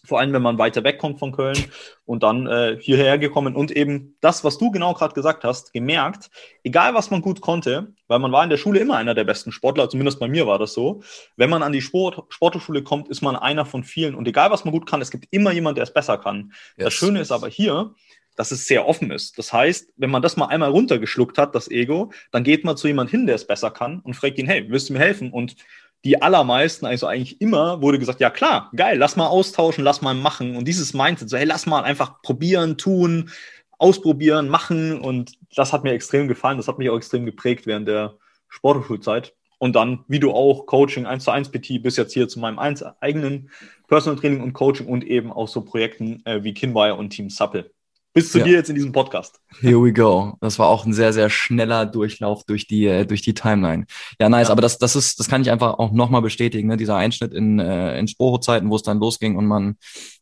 vor 0.09 0.19
allem 0.19 0.33
wenn 0.33 0.41
man 0.41 0.57
weiter 0.57 0.83
wegkommt 0.83 1.19
von 1.19 1.31
Köln 1.31 1.57
und 2.05 2.23
dann 2.23 2.47
äh, 2.47 2.77
hierher 2.81 3.17
gekommen 3.17 3.55
und 3.55 3.71
eben 3.71 4.17
das, 4.19 4.43
was 4.43 4.57
du 4.57 4.71
genau 4.71 4.93
gerade 4.93 5.13
gesagt 5.13 5.43
hast, 5.45 5.71
gemerkt, 5.71 6.29
egal 6.63 6.93
was 6.93 7.11
man 7.11 7.21
gut 7.21 7.39
konnte, 7.39 7.93
weil 8.07 8.19
man 8.19 8.31
war 8.31 8.43
in 8.43 8.49
der 8.49 8.57
Schule 8.57 8.79
immer 8.79 8.97
einer 8.97 9.13
der 9.13 9.23
besten 9.23 9.51
Sportler, 9.51 9.89
zumindest 9.89 10.19
bei 10.19 10.27
mir 10.27 10.45
war 10.47 10.59
das 10.59 10.73
so. 10.73 11.01
Wenn 11.37 11.49
man 11.49 11.63
an 11.63 11.71
die 11.71 11.81
Sport, 11.81 12.23
Sporthochschule 12.29 12.83
kommt, 12.83 13.07
ist 13.07 13.21
man 13.21 13.37
einer 13.37 13.65
von 13.65 13.85
vielen 13.85 14.15
und 14.15 14.27
egal 14.27 14.51
was 14.51 14.65
man 14.65 14.73
gut 14.73 14.85
kann, 14.85 15.01
es 15.01 15.11
gibt 15.11 15.27
immer 15.31 15.53
jemand, 15.53 15.77
der 15.77 15.83
es 15.83 15.93
besser 15.93 16.17
kann. 16.17 16.51
Yes. 16.75 16.85
Das 16.85 16.93
Schöne 16.93 17.21
ist 17.21 17.31
aber 17.31 17.47
hier, 17.47 17.93
dass 18.35 18.51
es 18.51 18.67
sehr 18.67 18.87
offen 18.87 19.11
ist. 19.11 19.37
Das 19.37 19.51
heißt, 19.51 19.91
wenn 19.97 20.09
man 20.09 20.21
das 20.21 20.37
mal 20.37 20.45
einmal 20.45 20.69
runtergeschluckt 20.69 21.37
hat, 21.37 21.55
das 21.55 21.69
Ego, 21.69 22.13
dann 22.31 22.45
geht 22.45 22.63
man 22.63 22.77
zu 22.77 22.87
jemand 22.87 23.09
hin, 23.09 23.27
der 23.27 23.35
es 23.35 23.45
besser 23.45 23.69
kann 23.69 23.99
und 23.99 24.13
fragt 24.13 24.37
ihn, 24.39 24.47
hey, 24.47 24.65
willst 24.69 24.89
du 24.89 24.93
mir 24.93 24.99
helfen? 24.99 25.31
Und 25.31 25.57
die 26.05 26.21
allermeisten, 26.21 26.85
also 26.85 27.07
eigentlich 27.07 27.41
immer, 27.41 27.81
wurde 27.81 27.99
gesagt, 27.99 28.21
ja 28.21 28.29
klar, 28.29 28.71
geil, 28.75 28.97
lass 28.97 29.15
mal 29.15 29.27
austauschen, 29.27 29.83
lass 29.83 30.01
mal 30.01 30.13
machen. 30.13 30.55
Und 30.55 30.67
dieses 30.67 30.93
Mindset, 30.93 31.29
so 31.29 31.37
hey, 31.37 31.45
lass 31.45 31.65
mal 31.65 31.83
einfach 31.83 32.21
probieren, 32.21 32.77
tun, 32.77 33.29
ausprobieren, 33.77 34.47
machen. 34.49 34.99
Und 34.99 35.33
das 35.55 35.73
hat 35.73 35.83
mir 35.83 35.91
extrem 35.91 36.27
gefallen. 36.27 36.57
Das 36.57 36.67
hat 36.67 36.77
mich 36.77 36.89
auch 36.89 36.97
extrem 36.97 37.25
geprägt 37.25 37.65
während 37.65 37.87
der 37.87 38.15
Sporthochschulzeit. 38.47 39.33
Und 39.57 39.75
dann, 39.75 40.05
wie 40.07 40.19
du 40.19 40.31
auch, 40.31 40.65
Coaching 40.67 41.05
1 41.05 41.25
zu 41.25 41.31
1 41.31 41.49
PT 41.49 41.83
bis 41.83 41.97
jetzt 41.97 42.13
hier 42.13 42.29
zu 42.29 42.39
meinem 42.39 42.59
eigenen 42.59 43.49
Personal 43.89 44.17
Training 44.17 44.41
und 44.41 44.53
Coaching 44.53 44.87
und 44.87 45.03
eben 45.03 45.33
auch 45.33 45.49
so 45.49 45.61
Projekten 45.61 46.25
äh, 46.25 46.43
wie 46.43 46.53
Kinwire 46.53 46.95
und 46.95 47.09
Team 47.09 47.29
Supple. 47.29 47.69
Bis 48.13 48.31
zu 48.31 48.39
ja. 48.39 48.45
dir 48.45 48.53
jetzt 48.53 48.69
in 48.69 48.75
diesem 48.75 48.91
Podcast. 48.91 49.39
Here 49.61 49.81
we 49.81 49.93
go. 49.93 50.33
Das 50.41 50.57
war 50.57 50.67
auch 50.67 50.85
ein 50.85 50.93
sehr, 50.93 51.13
sehr 51.13 51.29
schneller 51.29 51.85
Durchlauf 51.85 52.43
durch 52.43 52.65
die, 52.65 52.87
äh, 52.87 53.05
durch 53.05 53.21
die 53.21 53.35
Timeline. 53.35 53.85
Ja, 54.19 54.29
nice. 54.29 54.47
Ja. 54.47 54.53
Aber 54.53 54.61
das, 54.61 54.79
das 54.79 54.95
ist, 54.95 55.19
das 55.19 55.27
kann 55.27 55.41
ich 55.43 55.51
einfach 55.51 55.77
auch 55.77 55.91
nochmal 55.91 56.23
bestätigen, 56.23 56.67
ne? 56.67 56.77
Dieser 56.77 56.95
Einschnitt 56.95 57.33
in, 57.33 57.59
äh, 57.59 57.99
in 57.99 58.07
Sporo-Zeiten, 58.07 58.69
wo 58.69 58.75
es 58.75 58.83
dann 58.83 58.99
losging 58.99 59.35
und 59.35 59.45
man, 59.45 59.75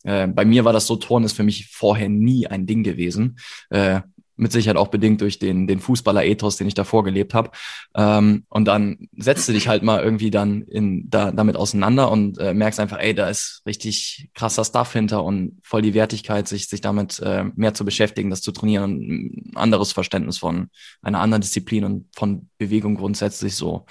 äh, 0.03 0.27
bei 0.27 0.43
mir 0.43 0.65
war 0.65 0.73
das 0.73 0.85
so, 0.85 0.97
Turn 0.97 1.23
ist 1.23 1.33
für 1.33 1.43
mich 1.43 1.69
vorher 1.71 2.09
nie 2.09 2.47
ein 2.47 2.65
Ding 2.65 2.83
gewesen. 2.83 3.37
Äh, 3.69 4.01
mit 4.37 4.51
Sicherheit 4.51 4.77
auch 4.77 4.87
bedingt 4.87 5.21
durch 5.21 5.39
den, 5.39 5.67
den 5.67 5.79
Fußballer-Ethos, 5.79 6.57
den 6.57 6.67
ich 6.67 6.73
davor 6.73 7.03
gelebt 7.03 7.33
habe. 7.33 7.51
Ähm, 7.95 8.45
und 8.49 8.65
dann 8.65 9.09
setzt 9.17 9.49
du 9.49 9.53
dich 9.53 9.67
halt 9.67 9.83
mal 9.83 10.01
irgendwie 10.01 10.31
dann 10.31 10.61
in, 10.61 11.09
da, 11.09 11.31
damit 11.31 11.57
auseinander 11.57 12.09
und 12.11 12.37
äh, 12.37 12.53
merkst 12.53 12.79
einfach, 12.79 12.99
ey, 12.99 13.13
da 13.13 13.29
ist 13.29 13.63
richtig 13.65 14.29
krasser 14.33 14.63
Stuff 14.63 14.93
hinter 14.93 15.23
und 15.23 15.59
voll 15.63 15.81
die 15.81 15.93
Wertigkeit, 15.93 16.47
sich, 16.47 16.67
sich 16.67 16.81
damit 16.81 17.19
äh, 17.19 17.45
mehr 17.55 17.73
zu 17.73 17.83
beschäftigen, 17.83 18.29
das 18.29 18.41
zu 18.41 18.51
trainieren 18.51 18.83
und 18.83 19.01
ein 19.01 19.51
anderes 19.55 19.91
Verständnis 19.91 20.37
von 20.37 20.69
einer 21.01 21.19
anderen 21.19 21.41
Disziplin 21.41 21.83
und 21.83 22.05
von 22.15 22.49
Bewegung 22.57 22.95
grundsätzlich 22.95 23.55
so 23.55 23.85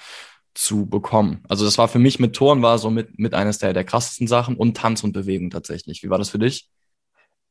zu 0.57 0.87
bekommen. 0.87 1.43
Also 1.47 1.65
das 1.65 1.77
war 1.77 1.87
für 1.87 1.99
mich 1.99 2.19
mit 2.19 2.35
Toren 2.35 2.63
war 2.63 2.79
so 2.79 2.89
mit, 2.89 3.19
mit 3.19 3.35
eines 3.35 3.59
der, 3.59 3.73
der 3.73 3.83
krassesten 3.83 4.27
Sachen 4.27 4.55
und 4.55 4.75
Tanz 4.75 5.03
und 5.03 5.13
Bewegung 5.13 5.51
tatsächlich. 5.51 6.01
Wie 6.01 6.09
war 6.09 6.17
das 6.17 6.29
für 6.29 6.39
dich? 6.39 6.69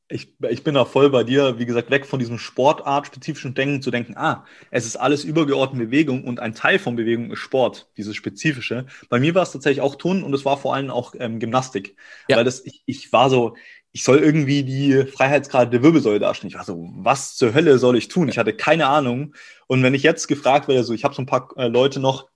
Ich, 0.08 0.34
ich 0.48 0.62
bin 0.62 0.74
da 0.74 0.84
voll 0.84 1.10
bei 1.10 1.24
dir, 1.24 1.58
wie 1.58 1.66
gesagt, 1.66 1.90
weg 1.90 2.06
von 2.06 2.20
diesem 2.20 2.38
sportartspezifischen 2.38 3.54
Denken 3.54 3.82
zu 3.82 3.90
denken, 3.90 4.16
ah, 4.16 4.44
es 4.70 4.86
ist 4.86 4.96
alles 4.96 5.24
übergeordnete 5.24 5.86
Bewegung 5.86 6.24
und 6.24 6.38
ein 6.38 6.54
Teil 6.54 6.78
von 6.78 6.94
Bewegung 6.94 7.32
ist 7.32 7.40
Sport, 7.40 7.90
dieses 7.96 8.14
Spezifische. 8.14 8.86
Bei 9.08 9.18
mir 9.18 9.34
war 9.34 9.42
es 9.42 9.52
tatsächlich 9.52 9.80
auch 9.80 9.96
Turnen 9.96 10.22
und 10.22 10.32
es 10.32 10.44
war 10.44 10.58
vor 10.58 10.74
allem 10.74 10.90
auch 10.90 11.14
ähm, 11.18 11.40
Gymnastik. 11.40 11.96
Ja. 12.28 12.36
Weil 12.36 12.44
das, 12.44 12.64
ich, 12.64 12.82
ich 12.86 13.12
war 13.12 13.30
so, 13.30 13.56
ich 13.90 14.04
soll 14.04 14.18
irgendwie 14.18 14.62
die 14.62 15.06
Freiheitsgrade 15.06 15.70
der 15.70 15.82
Wirbelsäule 15.82 16.20
darstellen. 16.20 16.50
Ich 16.50 16.56
war 16.56 16.64
so, 16.64 16.88
was 16.96 17.34
zur 17.34 17.54
Hölle 17.54 17.78
soll 17.78 17.96
ich 17.96 18.08
tun? 18.08 18.28
Ich 18.28 18.38
hatte 18.38 18.52
keine 18.52 18.86
Ahnung. 18.86 19.34
Und 19.66 19.82
wenn 19.82 19.94
ich 19.94 20.04
jetzt 20.04 20.28
gefragt 20.28 20.68
werde, 20.68 20.84
so, 20.84 20.92
ich 20.92 21.02
habe 21.02 21.14
so 21.14 21.22
ein 21.22 21.26
paar 21.26 21.48
äh, 21.56 21.66
Leute 21.66 21.98
noch, 21.98 22.28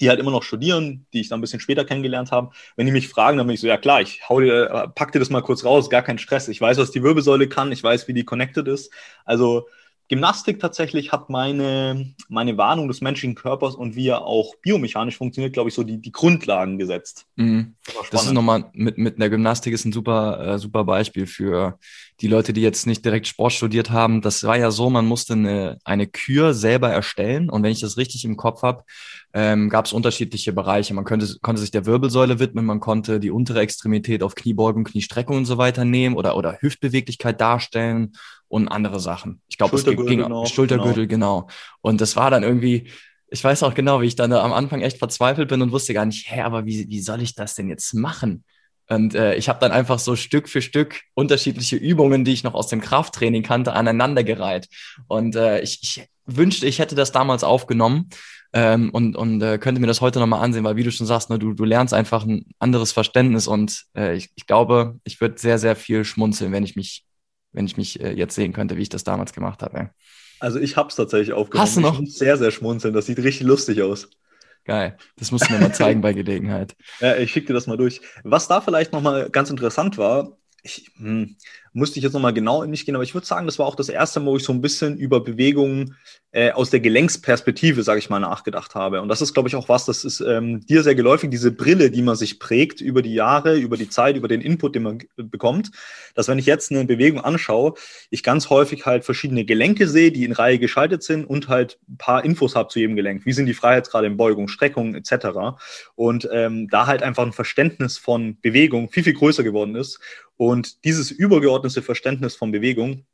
die 0.00 0.08
halt 0.08 0.20
immer 0.20 0.30
noch 0.30 0.42
studieren, 0.42 1.06
die 1.12 1.20
ich 1.20 1.28
dann 1.28 1.38
ein 1.38 1.40
bisschen 1.40 1.60
später 1.60 1.84
kennengelernt 1.84 2.30
habe. 2.30 2.50
Wenn 2.76 2.86
die 2.86 2.92
mich 2.92 3.08
fragen, 3.08 3.38
dann 3.38 3.46
bin 3.46 3.54
ich 3.54 3.60
so, 3.60 3.66
ja 3.66 3.76
klar, 3.76 4.00
ich 4.00 4.28
hau 4.28 4.40
dir, 4.40 4.92
pack 4.94 5.12
dir 5.12 5.18
das 5.18 5.30
mal 5.30 5.42
kurz 5.42 5.64
raus, 5.64 5.90
gar 5.90 6.02
kein 6.02 6.18
Stress. 6.18 6.48
Ich 6.48 6.60
weiß, 6.60 6.78
was 6.78 6.90
die 6.90 7.02
Wirbelsäule 7.02 7.48
kann, 7.48 7.72
ich 7.72 7.82
weiß, 7.82 8.08
wie 8.08 8.14
die 8.14 8.24
connected 8.24 8.68
ist. 8.68 8.92
Also 9.24 9.66
Gymnastik 10.08 10.58
tatsächlich 10.58 11.12
hat 11.12 11.28
meine, 11.28 12.14
meine 12.28 12.56
Warnung 12.56 12.88
des 12.88 13.02
menschlichen 13.02 13.34
Körpers 13.34 13.74
und 13.74 13.94
wie 13.94 14.08
er 14.08 14.22
auch 14.22 14.54
biomechanisch 14.62 15.18
funktioniert, 15.18 15.52
glaube 15.52 15.68
ich, 15.68 15.74
so 15.74 15.82
die, 15.82 16.00
die 16.00 16.12
Grundlagen 16.12 16.78
gesetzt. 16.78 17.26
Mhm. 17.36 17.74
Das, 17.84 18.10
das 18.10 18.26
ist 18.26 18.32
nochmal 18.32 18.70
mit, 18.72 18.96
mit 18.96 19.20
der 19.20 19.28
Gymnastik 19.28 19.74
ist 19.74 19.84
ein 19.84 19.92
super, 19.92 20.54
äh, 20.54 20.58
super 20.58 20.84
Beispiel 20.84 21.26
für 21.26 21.78
die 22.20 22.26
Leute, 22.26 22.52
die 22.52 22.62
jetzt 22.62 22.86
nicht 22.86 23.04
direkt 23.04 23.28
Sport 23.28 23.52
studiert 23.52 23.90
haben. 23.90 24.22
Das 24.22 24.42
war 24.42 24.58
ja 24.58 24.70
so, 24.70 24.90
man 24.90 25.06
musste 25.06 25.34
eine, 25.34 25.78
eine 25.84 26.06
Kür 26.06 26.52
selber 26.52 26.90
erstellen 26.90 27.48
und 27.48 27.62
wenn 27.62 27.70
ich 27.70 27.80
das 27.80 27.96
richtig 27.96 28.24
im 28.24 28.36
Kopf 28.36 28.62
habe, 28.62 28.82
ähm, 29.32 29.68
gab 29.68 29.84
es 29.84 29.92
unterschiedliche 29.92 30.52
Bereiche. 30.52 30.94
Man 30.94 31.04
könnte, 31.04 31.38
konnte 31.40 31.60
sich 31.60 31.70
der 31.70 31.86
Wirbelsäule 31.86 32.40
widmen, 32.40 32.64
man 32.64 32.80
konnte 32.80 33.20
die 33.20 33.30
untere 33.30 33.60
Extremität 33.60 34.22
auf 34.22 34.34
Kniebeugung, 34.34 34.84
Kniestreckung 34.84 35.36
und 35.36 35.44
so 35.44 35.58
weiter 35.58 35.84
nehmen 35.84 36.16
oder, 36.16 36.36
oder 36.36 36.58
Hüftbeweglichkeit 36.60 37.40
darstellen 37.40 38.14
und 38.48 38.66
andere 38.66 38.98
Sachen. 38.98 39.40
Ich 39.48 39.56
glaube, 39.56 39.76
es 39.76 39.84
ging 39.84 39.96
genau, 40.04 40.44
Schultergürtel, 40.46 41.06
genau. 41.06 41.42
genau. 41.42 41.50
Und 41.82 42.00
das 42.00 42.16
war 42.16 42.30
dann 42.30 42.42
irgendwie, 42.42 42.90
ich 43.28 43.44
weiß 43.44 43.62
auch 43.62 43.74
genau, 43.74 44.00
wie 44.00 44.06
ich 44.06 44.16
dann 44.16 44.32
am 44.32 44.52
Anfang 44.52 44.80
echt 44.80 44.98
verzweifelt 44.98 45.48
bin 45.48 45.62
und 45.62 45.70
wusste 45.70 45.94
gar 45.94 46.06
nicht, 46.06 46.30
hä, 46.30 46.40
aber 46.40 46.66
wie, 46.66 46.88
wie 46.88 47.00
soll 47.00 47.22
ich 47.22 47.34
das 47.34 47.54
denn 47.54 47.68
jetzt 47.68 47.94
machen? 47.94 48.44
Und 48.88 49.14
äh, 49.14 49.34
ich 49.34 49.48
habe 49.48 49.60
dann 49.60 49.72
einfach 49.72 49.98
so 49.98 50.16
Stück 50.16 50.48
für 50.48 50.62
Stück 50.62 51.02
unterschiedliche 51.14 51.76
Übungen, 51.76 52.24
die 52.24 52.32
ich 52.32 52.44
noch 52.44 52.54
aus 52.54 52.68
dem 52.68 52.80
Krafttraining 52.80 53.42
kannte, 53.42 53.74
aneinandergereiht. 53.74 54.68
Und 55.08 55.36
äh, 55.36 55.60
ich, 55.60 55.80
ich 55.82 56.08
wünschte, 56.24 56.66
ich 56.66 56.78
hätte 56.78 56.94
das 56.94 57.12
damals 57.12 57.44
aufgenommen 57.44 58.08
ähm, 58.54 58.90
und, 58.90 59.14
und 59.14 59.42
äh, 59.42 59.58
könnte 59.58 59.80
mir 59.80 59.86
das 59.86 60.00
heute 60.00 60.20
nochmal 60.20 60.42
ansehen, 60.42 60.64
weil 60.64 60.76
wie 60.76 60.84
du 60.84 60.90
schon 60.90 61.06
sagst, 61.06 61.28
ne, 61.28 61.38
du, 61.38 61.52
du 61.52 61.64
lernst 61.64 61.92
einfach 61.92 62.24
ein 62.24 62.46
anderes 62.58 62.92
Verständnis 62.92 63.46
und 63.46 63.84
äh, 63.94 64.16
ich, 64.16 64.30
ich 64.36 64.46
glaube, 64.46 64.98
ich 65.04 65.20
würde 65.20 65.38
sehr, 65.38 65.58
sehr 65.58 65.76
viel 65.76 66.04
schmunzeln, 66.04 66.52
wenn 66.52 66.64
ich 66.64 66.74
mich 66.74 67.04
wenn 67.52 67.66
ich 67.66 67.76
mich 67.76 68.00
äh, 68.00 68.12
jetzt 68.12 68.34
sehen 68.34 68.52
könnte, 68.52 68.76
wie 68.76 68.82
ich 68.82 68.88
das 68.88 69.04
damals 69.04 69.32
gemacht 69.32 69.62
habe. 69.62 69.90
Also 70.40 70.58
ich 70.58 70.76
habe 70.76 70.88
es 70.88 70.94
tatsächlich 70.94 71.32
aufgenommen. 71.32 71.66
Hast 71.66 71.76
du 71.76 71.80
noch? 71.80 72.00
Ich 72.00 72.16
sehr, 72.16 72.36
sehr 72.36 72.50
schmunzeln. 72.50 72.94
Das 72.94 73.06
sieht 73.06 73.18
richtig 73.18 73.46
lustig 73.46 73.82
aus. 73.82 74.08
Geil. 74.68 74.98
Das 75.16 75.32
musst 75.32 75.48
du 75.48 75.54
mir 75.54 75.60
mal 75.60 75.72
zeigen 75.72 76.02
bei 76.02 76.12
Gelegenheit. 76.12 76.76
Ja, 77.00 77.16
ich 77.16 77.32
schicke 77.32 77.46
dir 77.46 77.54
das 77.54 77.66
mal 77.66 77.78
durch. 77.78 78.02
Was 78.22 78.48
da 78.48 78.60
vielleicht 78.60 78.92
nochmal 78.92 79.30
ganz 79.30 79.48
interessant 79.48 79.96
war, 79.96 80.36
ich 80.62 80.90
hm, 80.96 81.36
musste 81.72 81.98
ich 81.98 82.04
jetzt 82.04 82.12
nochmal 82.12 82.32
genau 82.32 82.62
in 82.62 82.70
mich 82.70 82.84
gehen, 82.86 82.94
aber 82.94 83.04
ich 83.04 83.14
würde 83.14 83.26
sagen, 83.26 83.46
das 83.46 83.58
war 83.58 83.66
auch 83.66 83.76
das 83.76 83.88
erste 83.88 84.20
Mal, 84.20 84.32
wo 84.32 84.36
ich 84.36 84.44
so 84.44 84.52
ein 84.52 84.60
bisschen 84.60 84.96
über 84.96 85.20
Bewegungen 85.20 85.96
äh, 86.30 86.50
aus 86.50 86.70
der 86.70 86.80
Gelenksperspektive, 86.80 87.82
sage 87.82 87.98
ich 87.98 88.10
mal, 88.10 88.20
nachgedacht 88.20 88.74
habe. 88.74 89.00
Und 89.00 89.08
das 89.08 89.22
ist, 89.22 89.32
glaube 89.32 89.48
ich, 89.48 89.56
auch 89.56 89.68
was, 89.68 89.86
das 89.86 90.04
ist 90.04 90.20
ähm, 90.20 90.64
dir 90.66 90.82
sehr 90.82 90.94
geläufig, 90.94 91.30
diese 91.30 91.50
Brille, 91.50 91.90
die 91.90 92.02
man 92.02 92.16
sich 92.16 92.38
prägt 92.38 92.80
über 92.80 93.00
die 93.00 93.14
Jahre, 93.14 93.56
über 93.56 93.76
die 93.76 93.88
Zeit, 93.88 94.16
über 94.16 94.28
den 94.28 94.40
Input, 94.40 94.74
den 94.74 94.82
man 94.82 94.98
bekommt, 95.16 95.70
dass 96.14 96.28
wenn 96.28 96.38
ich 96.38 96.46
jetzt 96.46 96.70
eine 96.70 96.84
Bewegung 96.84 97.20
anschaue, 97.20 97.74
ich 98.10 98.22
ganz 98.22 98.50
häufig 98.50 98.84
halt 98.84 99.04
verschiedene 99.04 99.44
Gelenke 99.44 99.88
sehe, 99.88 100.12
die 100.12 100.24
in 100.24 100.32
Reihe 100.32 100.58
geschaltet 100.58 101.02
sind 101.02 101.24
und 101.24 101.48
halt 101.48 101.78
ein 101.88 101.96
paar 101.96 102.24
Infos 102.24 102.54
habe 102.54 102.68
zu 102.68 102.78
jedem 102.78 102.96
Gelenk. 102.96 103.24
Wie 103.24 103.32
sind 103.32 103.46
die 103.46 103.54
Freiheitsgrade 103.54 104.06
in 104.06 104.16
Beugung, 104.16 104.48
Streckung 104.48 104.94
etc. 104.94 105.58
Und 105.94 106.28
ähm, 106.30 106.68
da 106.68 106.86
halt 106.86 107.02
einfach 107.02 107.24
ein 107.24 107.32
Verständnis 107.32 107.96
von 107.96 108.38
Bewegung 108.40 108.90
viel, 108.90 109.04
viel 109.04 109.14
größer 109.14 109.42
geworden 109.42 109.74
ist. 109.74 109.98
Und 110.36 110.84
dieses 110.84 111.10
übergeordnete 111.10 111.57
Verständnis 111.82 112.36
von 112.36 112.52
Bewegung 112.52 113.04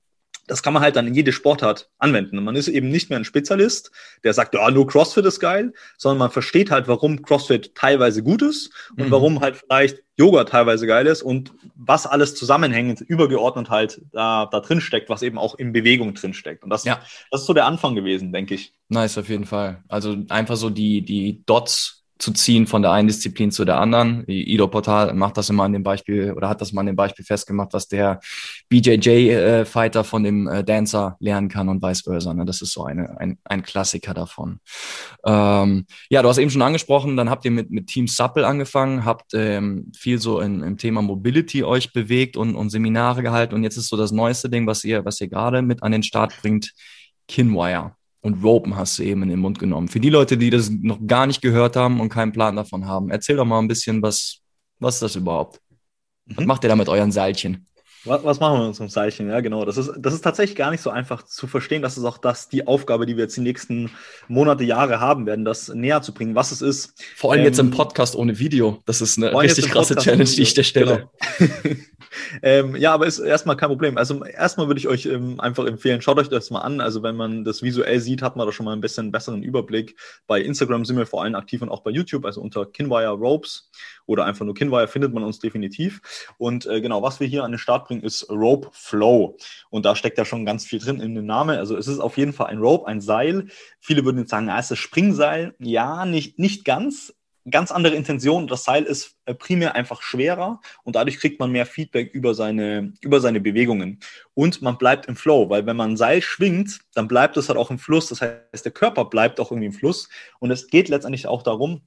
das 0.47 0.63
kann 0.63 0.75
man 0.75 0.83
halt 0.83 0.97
dann 0.97 1.07
in 1.07 1.15
jede 1.15 1.33
Sportart 1.33 1.91
anwenden. 1.99 2.43
Man 2.43 2.57
ist 2.57 2.69
eben 2.69 2.89
nicht 2.89 3.09
mehr 3.09 3.19
ein 3.19 3.25
Spezialist, 3.25 3.91
der 4.25 4.35
sagt, 4.35 4.55
ja, 4.55 4.71
nur 4.71 4.87
CrossFit 4.87 5.25
ist 5.25 5.41
geil, 5.41 5.73
sondern 5.97 6.19
man 6.19 6.31
versteht 6.31 6.71
halt, 6.71 6.87
warum 6.89 7.23
CrossFit 7.23 7.75
teilweise 7.75 8.23
gut 8.23 8.43
ist 8.43 8.71
und 8.97 9.07
mhm. 9.07 9.11
warum 9.11 9.41
halt 9.41 9.57
vielleicht 9.57 10.03
Yoga 10.17 10.45
teilweise 10.45 10.87
geil 10.87 11.07
ist 11.07 11.23
und 11.23 11.53
was 11.75 12.07
alles 12.07 12.35
zusammenhängend, 12.35 13.01
übergeordnet 13.01 13.71
halt 13.71 14.03
da, 14.13 14.47
da 14.47 14.61
drin 14.61 14.81
steckt, 14.81 15.09
was 15.09 15.23
eben 15.23 15.39
auch 15.39 15.55
in 15.57 15.73
Bewegung 15.73 16.15
drin 16.15 16.35
steckt. 16.35 16.63
Und 16.63 16.71
das, 16.71 16.85
ja. 16.85 17.01
das 17.31 17.43
ist 17.43 17.47
so 17.47 17.55
der 17.55 17.67
Anfang 17.67 17.95
gewesen, 17.95 18.33
denke 18.33 18.55
ich. 18.55 18.75
Nice, 18.89 19.19
auf 19.19 19.29
jeden 19.29 19.47
Fall. 19.47 19.83
Also 19.89 20.17
einfach 20.29 20.57
so 20.57 20.71
die, 20.71 21.03
die 21.03 21.43
Dots 21.47 22.04
zu 22.19 22.33
ziehen 22.33 22.67
von 22.67 22.83
der 22.83 22.93
einen 22.93 23.09
Disziplin 23.09 23.51
zu 23.51 23.65
der 23.65 23.81
anderen. 23.81 24.25
Ido 24.29 24.69
Portal 24.69 25.13
macht 25.15 25.37
das 25.37 25.51
immer 25.51 25.65
an 25.65 25.73
dem 25.73 25.83
Beispiel 25.83 26.33
oder 26.33 26.49
hat 26.49 26.61
das 26.61 26.73
mal 26.73 26.81
an 26.81 26.87
dem 26.87 26.97
Beispiel 26.97 27.25
festgemacht, 27.25 27.73
was 27.73 27.89
der 27.89 28.21
BJJ-Fighter 28.69 30.01
äh, 30.01 30.05
von 30.05 30.23
dem 30.23 30.47
äh, 30.47 30.63
Dancer 30.63 31.17
lernen 31.19 31.49
kann 31.49 31.69
und 31.69 31.83
vice 31.83 32.03
versa. 32.03 32.33
Ne? 32.33 32.45
Das 32.45 32.63
ist 32.63 32.73
so 32.73 32.85
eine, 32.85 33.19
ein, 33.19 33.39
ein 33.45 33.63
Klassiker 33.63 34.15
davon. 34.15 34.61
Ähm, 35.27 35.87
ja, 36.09 36.23
du 36.23 36.29
hast 36.29 36.39
eben 36.39 36.51
schon 36.51 36.63
angesprochen, 36.63 37.17
dann 37.17 37.31
habt 37.31 37.45
ihr 37.45 37.51
mit, 37.51 37.71
mit 37.71 37.89
Team 37.89 38.07
Supple 38.07 38.47
angefangen, 38.47 39.05
habt 39.05 39.35
ähm, 39.35 39.91
viel 39.97 40.19
so 40.19 40.41
in, 40.41 40.63
im 40.63 40.79
Thema 40.79 41.03
Mobility 41.03 41.65
euch 41.65 41.93
bewegt 41.93 42.37
und, 42.37 42.55
und 42.55 42.71
Seminare 42.71 43.23
gehalten 43.23 43.57
und 43.57 43.65
jetzt 43.65 43.77
ist 43.77 43.89
so 43.89 43.97
das 43.97 44.13
neueste 44.13 44.49
Ding, 44.49 44.67
was 44.69 44.85
ihr, 44.85 45.05
was 45.05 45.21
ihr 45.21 45.29
gerade 45.29 45.63
mit 45.63 45.83
an 45.83 45.91
den 45.91 46.05
Start 46.05 46.33
bringt, 46.41 46.73
Kinwire 47.27 47.97
und 48.25 48.43
Ropen 48.43 48.75
hast 48.75 48.99
du 48.99 49.03
eben 49.03 49.23
in 49.23 49.29
den 49.29 49.39
Mund 49.39 49.59
genommen. 49.59 49.89
Für 49.89 50.01
die 50.01 50.09
Leute, 50.09 50.39
die 50.39 50.49
das 50.49 50.71
noch 50.71 50.99
gar 51.07 51.27
nicht 51.27 51.43
gehört 51.43 51.77
haben 51.77 52.01
und 52.01 52.09
keinen 52.09 52.33
Plan 52.33 52.57
davon 52.57 52.87
haben, 52.87 53.11
erzähl 53.11 53.37
doch 53.37 53.45
mal 53.45 53.59
ein 53.59 53.69
bisschen, 53.69 54.01
was, 54.01 54.39
was 54.81 54.95
ist 54.95 55.03
das 55.03 55.17
überhaupt? 55.17 55.61
Was 56.27 56.39
mhm. 56.39 56.47
macht 56.47 56.65
ihr 56.65 56.71
da 56.71 56.77
mit 56.77 56.89
euren 56.89 57.13
Seilchen? 57.13 57.67
Was, 58.07 58.25
was 58.25 58.41
machen 58.41 58.55
wir 58.55 58.59
mit 58.61 58.69
unserem 58.69 58.89
Seilchen? 58.89 59.29
Ja, 59.29 59.41
genau. 59.41 59.67
Das 59.67 59.77
ist, 59.77 59.93
das 59.99 60.15
ist 60.15 60.23
tatsächlich 60.23 60.57
gar 60.57 60.71
nicht 60.71 60.81
so 60.81 60.89
einfach 60.89 61.23
zu 61.25 61.47
verstehen. 61.47 61.83
Das 61.83 61.99
ist 61.99 62.05
auch 62.05 62.17
das, 62.17 62.49
die 62.49 62.67
Aufgabe, 62.67 63.05
die 63.05 63.17
wir 63.17 63.25
jetzt 63.25 63.37
die 63.37 63.43
nächsten 63.43 63.91
Monate, 64.27 64.65
Jahre 64.65 65.01
haben 65.01 65.27
werden, 65.27 65.45
das 65.45 65.69
näher 65.69 66.01
zu 66.01 66.15
bringen, 66.15 66.35
was 66.35 66.51
es 66.51 66.63
ist. 66.63 66.95
Vor 67.17 67.33
allem 67.33 67.41
ähm, 67.41 67.47
jetzt 67.47 67.59
im 67.59 67.67
ähm, 67.67 67.73
Podcast 67.73 68.17
ohne 68.17 68.39
Video. 68.39 68.83
Das 68.87 69.03
ist 69.03 69.19
eine 69.19 69.39
richtig 69.39 69.69
krasse 69.69 69.97
Challenge, 69.97 70.25
die 70.25 70.43
ich 70.43 70.55
dir 70.55 70.65
stelle. 70.65 71.11
Genau. 71.39 71.53
ähm, 72.43 72.77
ja, 72.77 72.93
aber 72.93 73.07
ist 73.07 73.19
erstmal 73.19 73.57
kein 73.57 73.69
Problem. 73.69 73.99
Also 73.99 74.25
erstmal 74.25 74.67
würde 74.67 74.79
ich 74.79 74.89
euch 74.89 75.07
ähm, 75.07 75.41
einfach 75.41 75.67
empfehlen, 75.67 76.03
schaut 76.03 76.19
euch 76.19 76.29
das 76.29 76.51
mal 76.51 76.61
an. 76.61 76.81
Also 76.81 77.03
wenn 77.03 77.17
man 77.17 77.45
das 77.45 77.63
visuell 77.63 78.01
sieht, 78.01 78.23
hat 78.23 78.37
man 78.37 78.47
da 78.47 78.53
schon 78.53 78.67
mal 78.67 78.73
ein 78.73 78.81
bisschen 78.81 79.13
besseren 79.13 79.43
Überblick. 79.43 79.97
Bei 80.27 80.41
Instagram 80.41 80.85
sind 80.85 80.97
wir 80.97 81.07
vor 81.07 81.23
allem 81.23 81.35
aktiv 81.35 81.63
und 81.63 81.69
auch 81.69 81.81
bei 81.81 81.91
YouTube, 81.91 82.25
also 82.25 82.41
unter 82.41 82.67
Kinwire 82.67 83.13
Ropes 83.13 83.71
oder 84.07 84.25
einfach 84.25 84.45
nur 84.45 84.55
Kinwire 84.55 84.89
findet 84.89 85.15
man 85.15 85.25
uns 85.25 85.39
definitiv. 85.39 86.01
Und 86.39 86.67
äh, 86.67 86.81
genau, 86.81 87.03
was 87.03 87.21
wir 87.21 87.27
hier 87.27 87.45
an 87.45 87.53
den 87.53 87.59
Start 87.59 87.89
bringen, 87.89 88.03
ist 88.03 88.29
Rope 88.31 88.69
Flow. 88.73 89.37
Und 89.71 89.85
da 89.85 89.97
steckt 89.97 90.19
ja 90.19 90.25
schon 90.25 90.45
ganz 90.45 90.65
viel 90.65 90.79
drin 90.79 91.01
in 91.01 91.15
dem 91.15 91.27
Namen. 91.27 91.59
Also 91.59 91.77
es 91.77 91.89
ist 91.89 92.01
auf 92.01 92.17
jeden 92.17 92.33
Fall 92.33 92.49
ein 92.49 92.59
Rope, 92.59 92.87
ein 92.87 93.01
Seil. 93.01 93.47
Viele 93.81 94.05
würden 94.05 94.19
jetzt 94.19 94.31
sagen, 94.31 94.49
ah, 94.49 94.59
ist 94.59 94.71
das 94.71 94.79
Springseil? 94.79 95.55
Ja, 95.59 96.05
nicht, 96.05 96.39
nicht 96.39 96.65
ganz 96.65 97.15
ganz 97.51 97.71
andere 97.71 97.95
Intention. 97.95 98.47
Das 98.47 98.65
Seil 98.65 98.85
ist 98.85 99.17
äh, 99.27 99.35
primär 99.35 99.75
einfach 99.75 100.03
schwerer 100.03 100.61
und 100.83 100.97
dadurch 100.97 101.19
kriegt 101.19 101.41
man 101.41 101.51
mehr 101.51 101.67
Feedback 101.67 102.13
über 102.15 102.35
seine, 102.35 102.93
über 103.01 103.21
seine 103.21 103.41
Bewegungen. 103.41 104.01
Und 104.35 104.63
man 104.63 104.79
bleibt 104.79 105.07
im 105.07 105.17
Flow, 105.17 105.51
weil 105.51 105.67
wenn 105.67 105.77
man 105.77 105.93
ein 105.93 105.97
Seil 105.97 106.23
schwingt, 106.23 106.81
dann 106.95 107.09
bleibt 107.09 107.37
es 107.37 107.49
halt 107.49 107.59
auch 107.59 107.71
im 107.71 107.79
Fluss. 107.79 108.09
Das 108.09 108.21
heißt, 108.21 108.65
der 108.65 108.73
Körper 108.73 109.05
bleibt 109.07 109.41
auch 109.41 109.51
irgendwie 109.51 109.67
im 109.67 109.73
Fluss. 109.73 110.09
Und 110.39 110.51
es 110.51 110.69
geht 110.69 110.89
letztendlich 110.89 111.27
auch 111.27 111.43
darum, 111.43 111.83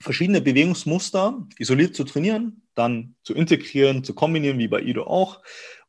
verschiedene 0.00 0.40
Bewegungsmuster 0.40 1.46
isoliert 1.58 1.94
zu 1.94 2.04
trainieren, 2.04 2.62
dann 2.74 3.16
zu 3.22 3.34
integrieren, 3.34 4.04
zu 4.04 4.14
kombinieren, 4.14 4.58
wie 4.58 4.68
bei 4.68 4.80
Ido 4.80 5.04
auch, 5.04 5.40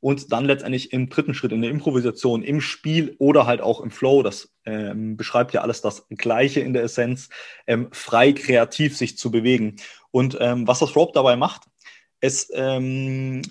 und 0.01 0.31
dann 0.31 0.45
letztendlich 0.45 0.91
im 0.91 1.09
dritten 1.09 1.33
Schritt 1.33 1.53
in 1.53 1.61
der 1.61 1.71
Improvisation, 1.71 2.43
im 2.43 2.59
Spiel 2.59 3.15
oder 3.19 3.45
halt 3.45 3.61
auch 3.61 3.79
im 3.79 3.91
Flow, 3.91 4.23
das 4.23 4.51
ähm, 4.65 5.15
beschreibt 5.15 5.53
ja 5.53 5.61
alles 5.61 5.81
das 5.81 6.07
Gleiche 6.09 6.59
in 6.59 6.73
der 6.73 6.83
Essenz, 6.83 7.29
ähm, 7.67 7.87
frei 7.91 8.33
kreativ 8.33 8.97
sich 8.97 9.17
zu 9.17 9.31
bewegen. 9.31 9.77
Und 10.09 10.37
ähm, 10.41 10.67
was 10.67 10.79
das 10.79 10.95
Rope 10.95 11.13
dabei 11.13 11.37
macht, 11.37 11.63
es 12.19 12.51
ähm, 12.53 13.43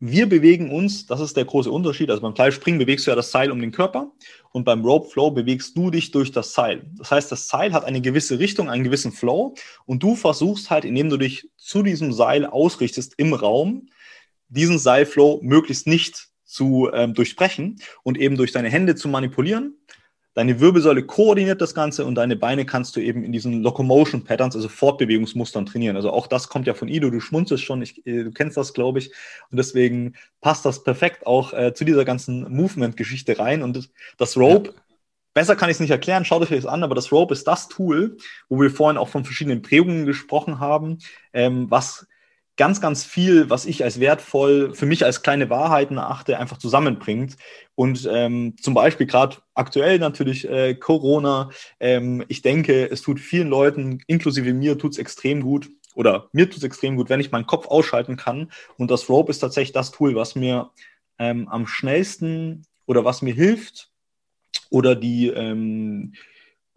wir 0.00 0.28
bewegen 0.28 0.70
uns, 0.70 1.06
das 1.06 1.20
ist 1.20 1.36
der 1.36 1.44
große 1.44 1.70
Unterschied. 1.70 2.08
Also 2.10 2.22
beim 2.22 2.36
Seilspringen 2.36 2.78
bewegst 2.78 3.06
du 3.06 3.10
ja 3.10 3.16
das 3.16 3.32
Seil 3.32 3.50
um 3.50 3.60
den 3.60 3.72
Körper 3.72 4.12
und 4.52 4.64
beim 4.64 4.84
Rope 4.84 5.10
Flow 5.10 5.32
bewegst 5.32 5.76
du 5.76 5.90
dich 5.90 6.12
durch 6.12 6.30
das 6.30 6.54
Seil. 6.54 6.88
Das 6.96 7.10
heißt, 7.10 7.32
das 7.32 7.48
Seil 7.48 7.72
hat 7.72 7.84
eine 7.84 8.00
gewisse 8.00 8.38
Richtung, 8.38 8.70
einen 8.70 8.84
gewissen 8.84 9.10
Flow 9.10 9.54
und 9.86 10.02
du 10.02 10.14
versuchst 10.14 10.70
halt, 10.70 10.84
indem 10.84 11.10
du 11.10 11.16
dich 11.16 11.50
zu 11.56 11.82
diesem 11.82 12.12
Seil 12.12 12.46
ausrichtest 12.46 13.14
im 13.16 13.34
Raum, 13.34 13.88
diesen 14.48 14.78
Seilflow 14.78 15.40
möglichst 15.42 15.86
nicht 15.86 16.28
zu 16.44 16.90
ähm, 16.92 17.14
durchbrechen 17.14 17.80
und 18.02 18.18
eben 18.18 18.36
durch 18.36 18.52
deine 18.52 18.70
Hände 18.70 18.94
zu 18.94 19.08
manipulieren. 19.08 19.74
Deine 20.38 20.60
Wirbelsäule 20.60 21.04
koordiniert 21.04 21.60
das 21.60 21.74
Ganze 21.74 22.04
und 22.04 22.14
deine 22.14 22.36
Beine 22.36 22.64
kannst 22.64 22.94
du 22.94 23.00
eben 23.00 23.24
in 23.24 23.32
diesen 23.32 23.60
Locomotion 23.60 24.22
Patterns, 24.22 24.54
also 24.54 24.68
Fortbewegungsmustern 24.68 25.66
trainieren. 25.66 25.96
Also 25.96 26.12
auch 26.12 26.28
das 26.28 26.48
kommt 26.48 26.68
ja 26.68 26.74
von 26.74 26.86
Ido, 26.86 27.10
du 27.10 27.18
schmunzelst 27.18 27.64
schon, 27.64 27.82
ich, 27.82 28.06
äh, 28.06 28.22
du 28.22 28.30
kennst 28.30 28.56
das, 28.56 28.72
glaube 28.72 29.00
ich. 29.00 29.10
Und 29.50 29.56
deswegen 29.56 30.14
passt 30.40 30.64
das 30.64 30.84
perfekt 30.84 31.26
auch 31.26 31.52
äh, 31.52 31.74
zu 31.74 31.84
dieser 31.84 32.04
ganzen 32.04 32.54
Movement-Geschichte 32.54 33.36
rein. 33.40 33.62
Und 33.62 33.90
das 34.16 34.36
Rope, 34.36 34.68
ja. 34.70 34.74
besser 35.34 35.56
kann 35.56 35.70
ich 35.70 35.74
es 35.74 35.80
nicht 35.80 35.90
erklären, 35.90 36.24
schaut 36.24 36.42
euch 36.42 36.50
das 36.50 36.66
an, 36.66 36.84
aber 36.84 36.94
das 36.94 37.10
Rope 37.10 37.34
ist 37.34 37.48
das 37.48 37.66
Tool, 37.66 38.16
wo 38.48 38.60
wir 38.60 38.70
vorhin 38.70 38.96
auch 38.96 39.08
von 39.08 39.24
verschiedenen 39.24 39.60
Prägungen 39.60 40.06
gesprochen 40.06 40.60
haben, 40.60 40.98
ähm, 41.32 41.68
was 41.68 42.06
ganz, 42.58 42.80
ganz 42.80 43.04
viel, 43.04 43.48
was 43.48 43.64
ich 43.64 43.84
als 43.84 44.00
wertvoll 44.00 44.74
für 44.74 44.84
mich 44.84 45.04
als 45.04 45.22
kleine 45.22 45.48
Wahrheiten 45.48 45.96
erachte, 45.96 46.38
einfach 46.38 46.58
zusammenbringt. 46.58 47.36
Und 47.76 48.06
ähm, 48.12 48.56
zum 48.60 48.74
Beispiel 48.74 49.06
gerade 49.06 49.36
aktuell 49.54 49.98
natürlich 49.98 50.46
äh, 50.46 50.74
Corona. 50.74 51.50
Ähm, 51.80 52.24
ich 52.28 52.42
denke, 52.42 52.90
es 52.90 53.00
tut 53.00 53.20
vielen 53.20 53.48
Leuten, 53.48 54.00
inklusive 54.08 54.52
mir, 54.52 54.76
tut 54.76 54.92
es 54.92 54.98
extrem 54.98 55.40
gut. 55.40 55.70
Oder 55.94 56.28
mir 56.32 56.50
tut 56.50 56.58
es 56.58 56.64
extrem 56.64 56.96
gut, 56.96 57.08
wenn 57.08 57.20
ich 57.20 57.30
meinen 57.30 57.46
Kopf 57.46 57.66
ausschalten 57.68 58.16
kann. 58.16 58.50
Und 58.76 58.90
das 58.90 59.08
Rope 59.08 59.30
ist 59.30 59.38
tatsächlich 59.38 59.72
das 59.72 59.92
Tool, 59.92 60.16
was 60.16 60.34
mir 60.34 60.70
ähm, 61.18 61.48
am 61.48 61.66
schnellsten 61.66 62.66
oder 62.86 63.04
was 63.04 63.22
mir 63.22 63.34
hilft 63.34 63.90
oder 64.70 64.96
die 64.96 65.28
ähm, 65.28 66.14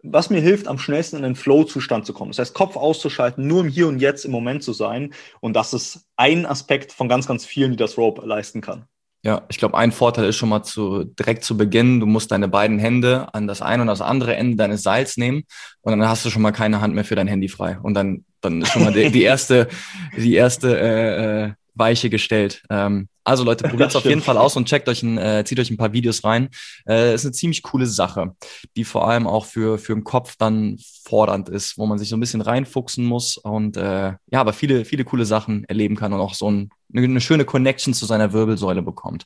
was 0.02 0.30
mir 0.30 0.40
hilft, 0.40 0.66
am 0.66 0.78
schnellsten 0.78 1.16
in 1.16 1.22
den 1.22 1.36
Flow-Zustand 1.36 2.06
zu 2.06 2.12
kommen. 2.12 2.30
Das 2.30 2.38
heißt, 2.38 2.54
Kopf 2.54 2.76
auszuschalten, 2.76 3.46
nur 3.46 3.60
im 3.60 3.68
Hier 3.68 3.88
und 3.88 4.00
Jetzt 4.00 4.24
im 4.24 4.32
Moment 4.32 4.62
zu 4.62 4.72
sein. 4.72 5.14
Und 5.40 5.54
das 5.54 5.72
ist 5.72 6.06
ein 6.16 6.44
Aspekt 6.44 6.92
von 6.92 7.08
ganz, 7.08 7.26
ganz 7.26 7.44
vielen, 7.44 7.72
die 7.72 7.76
das 7.76 7.96
Rope 7.96 8.26
leisten 8.26 8.60
kann. 8.60 8.86
Ja, 9.24 9.42
ich 9.48 9.58
glaube, 9.58 9.78
ein 9.78 9.92
Vorteil 9.92 10.24
ist 10.24 10.36
schon 10.36 10.48
mal 10.48 10.64
zu, 10.64 11.04
direkt 11.04 11.44
zu 11.44 11.56
Beginn, 11.56 12.00
du 12.00 12.06
musst 12.06 12.32
deine 12.32 12.48
beiden 12.48 12.80
Hände 12.80 13.32
an 13.32 13.46
das 13.46 13.62
eine 13.62 13.82
und 13.82 13.86
das 13.86 14.00
andere 14.00 14.34
Ende 14.34 14.56
deines 14.56 14.82
Seils 14.82 15.16
nehmen 15.16 15.44
und 15.82 15.92
dann 15.92 16.08
hast 16.08 16.24
du 16.24 16.30
schon 16.30 16.42
mal 16.42 16.50
keine 16.50 16.80
Hand 16.80 16.92
mehr 16.92 17.04
für 17.04 17.14
dein 17.14 17.28
Handy 17.28 17.46
frei. 17.46 17.78
Und 17.80 17.94
dann, 17.94 18.24
dann 18.40 18.62
ist 18.62 18.72
schon 18.72 18.82
mal 18.82 18.92
die, 18.92 19.12
die 19.12 19.22
erste, 19.22 19.68
die 20.16 20.34
erste 20.34 20.76
äh, 20.76 21.44
äh, 21.44 21.52
Weiche 21.74 22.10
gestellt. 22.10 22.64
Ähm, 22.68 23.08
also 23.24 23.44
Leute, 23.44 23.64
probiert 23.68 23.90
es 23.90 23.96
auf 23.96 24.04
jeden 24.04 24.22
Fall 24.22 24.36
aus 24.36 24.56
und 24.56 24.66
checkt 24.66 24.88
euch 24.88 25.02
ein, 25.02 25.18
äh, 25.18 25.44
zieht 25.44 25.58
euch 25.60 25.70
ein 25.70 25.76
paar 25.76 25.92
Videos 25.92 26.24
rein. 26.24 26.48
Äh, 26.86 27.14
ist 27.14 27.24
eine 27.24 27.32
ziemlich 27.32 27.62
coole 27.62 27.86
Sache, 27.86 28.34
die 28.76 28.84
vor 28.84 29.08
allem 29.08 29.26
auch 29.26 29.46
für, 29.46 29.78
für 29.78 29.94
den 29.94 30.04
Kopf 30.04 30.36
dann 30.36 30.78
fordernd 31.04 31.48
ist, 31.48 31.78
wo 31.78 31.86
man 31.86 31.98
sich 31.98 32.08
so 32.08 32.16
ein 32.16 32.20
bisschen 32.20 32.40
reinfuchsen 32.40 33.04
muss 33.04 33.36
und 33.36 33.76
äh, 33.76 34.12
ja, 34.30 34.40
aber 34.40 34.52
viele, 34.52 34.84
viele 34.84 35.04
coole 35.04 35.24
Sachen 35.24 35.64
erleben 35.64 35.96
kann 35.96 36.12
und 36.12 36.20
auch 36.20 36.34
so 36.34 36.50
ein, 36.50 36.70
eine, 36.94 37.20
schöne 37.20 37.44
Connection 37.44 37.94
zu 37.94 38.06
seiner 38.06 38.32
Wirbelsäule 38.32 38.82
bekommt. 38.82 39.24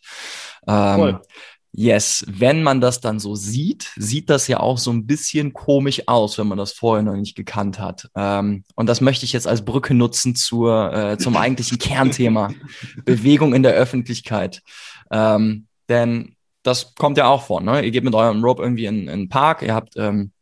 Ähm, 0.67 1.01
cool. 1.01 1.21
Yes, 1.79 2.25
wenn 2.27 2.63
man 2.63 2.81
das 2.81 3.03
dann 3.03 3.21
so 3.21 3.35
sieht, 3.35 3.93
sieht 3.97 4.31
das 4.31 4.49
ja 4.49 4.61
auch 4.61 4.79
so 4.79 4.91
ein 4.91 5.07
bisschen 5.07 5.53
komisch 5.53 6.05
aus, 6.07 6.39
wenn 6.39 6.47
man 6.47 6.57
das 6.57 6.73
vorher 6.73 7.03
noch 7.03 7.17
nicht 7.17 7.37
gekannt 7.37 7.79
hat. 7.79 8.09
Ähm, 8.17 8.65
und 8.77 8.89
das 8.89 9.03
möchte 9.03 9.27
ich 9.27 9.35
jetzt 9.35 9.47
als 9.47 9.63
Brücke 9.63 9.93
nutzen 9.93 10.35
zur, 10.35 10.91
äh, 10.95 11.19
zum 11.19 11.37
eigentlichen 11.37 11.79
Kernthema, 11.79 12.51
Bewegung 13.05 13.55
in 13.55 13.63
der 13.63 13.75
Öffentlichkeit. 13.75 14.63
Ähm, 15.11 15.67
denn 15.91 16.37
das 16.63 16.95
kommt 16.95 17.19
ja 17.19 17.27
auch 17.27 17.43
vor. 17.43 17.61
Ne? 17.61 17.85
Ihr 17.85 17.91
geht 17.91 18.05
mit 18.05 18.15
eurem 18.15 18.43
Rope 18.43 18.63
irgendwie 18.63 18.87
in, 18.87 19.07
in 19.07 19.21
den 19.21 19.29
Park, 19.29 19.61
ihr 19.61 19.75
habt 19.75 19.99
ähm, 19.99 20.33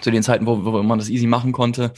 zu 0.00 0.10
den 0.10 0.22
Zeiten, 0.22 0.46
wo, 0.46 0.64
wo 0.64 0.82
man 0.82 0.98
das 0.98 1.08
easy 1.08 1.26
machen 1.26 1.52
konnte, 1.52 1.92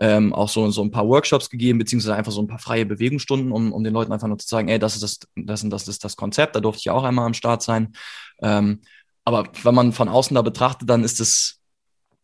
ähm, 0.00 0.32
auch 0.34 0.48
so, 0.48 0.70
so 0.70 0.82
ein 0.82 0.90
paar 0.90 1.08
Workshops 1.08 1.48
gegeben, 1.48 1.78
beziehungsweise 1.78 2.14
einfach 2.14 2.32
so 2.32 2.42
ein 2.42 2.46
paar 2.46 2.58
freie 2.58 2.84
Bewegungsstunden, 2.84 3.52
um, 3.52 3.72
um 3.72 3.84
den 3.84 3.94
Leuten 3.94 4.12
einfach 4.12 4.28
nur 4.28 4.38
zu 4.38 4.48
sagen, 4.48 4.68
ey, 4.68 4.78
das 4.78 4.94
ist 4.94 5.02
das, 5.02 5.18
das, 5.34 5.62
und 5.64 5.70
das 5.70 5.88
ist 5.88 6.04
das 6.04 6.16
Konzept, 6.16 6.56
da 6.56 6.60
durfte 6.60 6.80
ich 6.80 6.90
auch 6.90 7.04
einmal 7.04 7.26
am 7.26 7.34
Start 7.34 7.62
sein. 7.62 7.94
Ähm, 8.42 8.80
aber 9.24 9.48
wenn 9.62 9.74
man 9.74 9.92
von 9.92 10.08
außen 10.08 10.34
da 10.34 10.42
betrachtet, 10.42 10.88
dann 10.88 11.04
ist 11.04 11.20
es, 11.20 11.60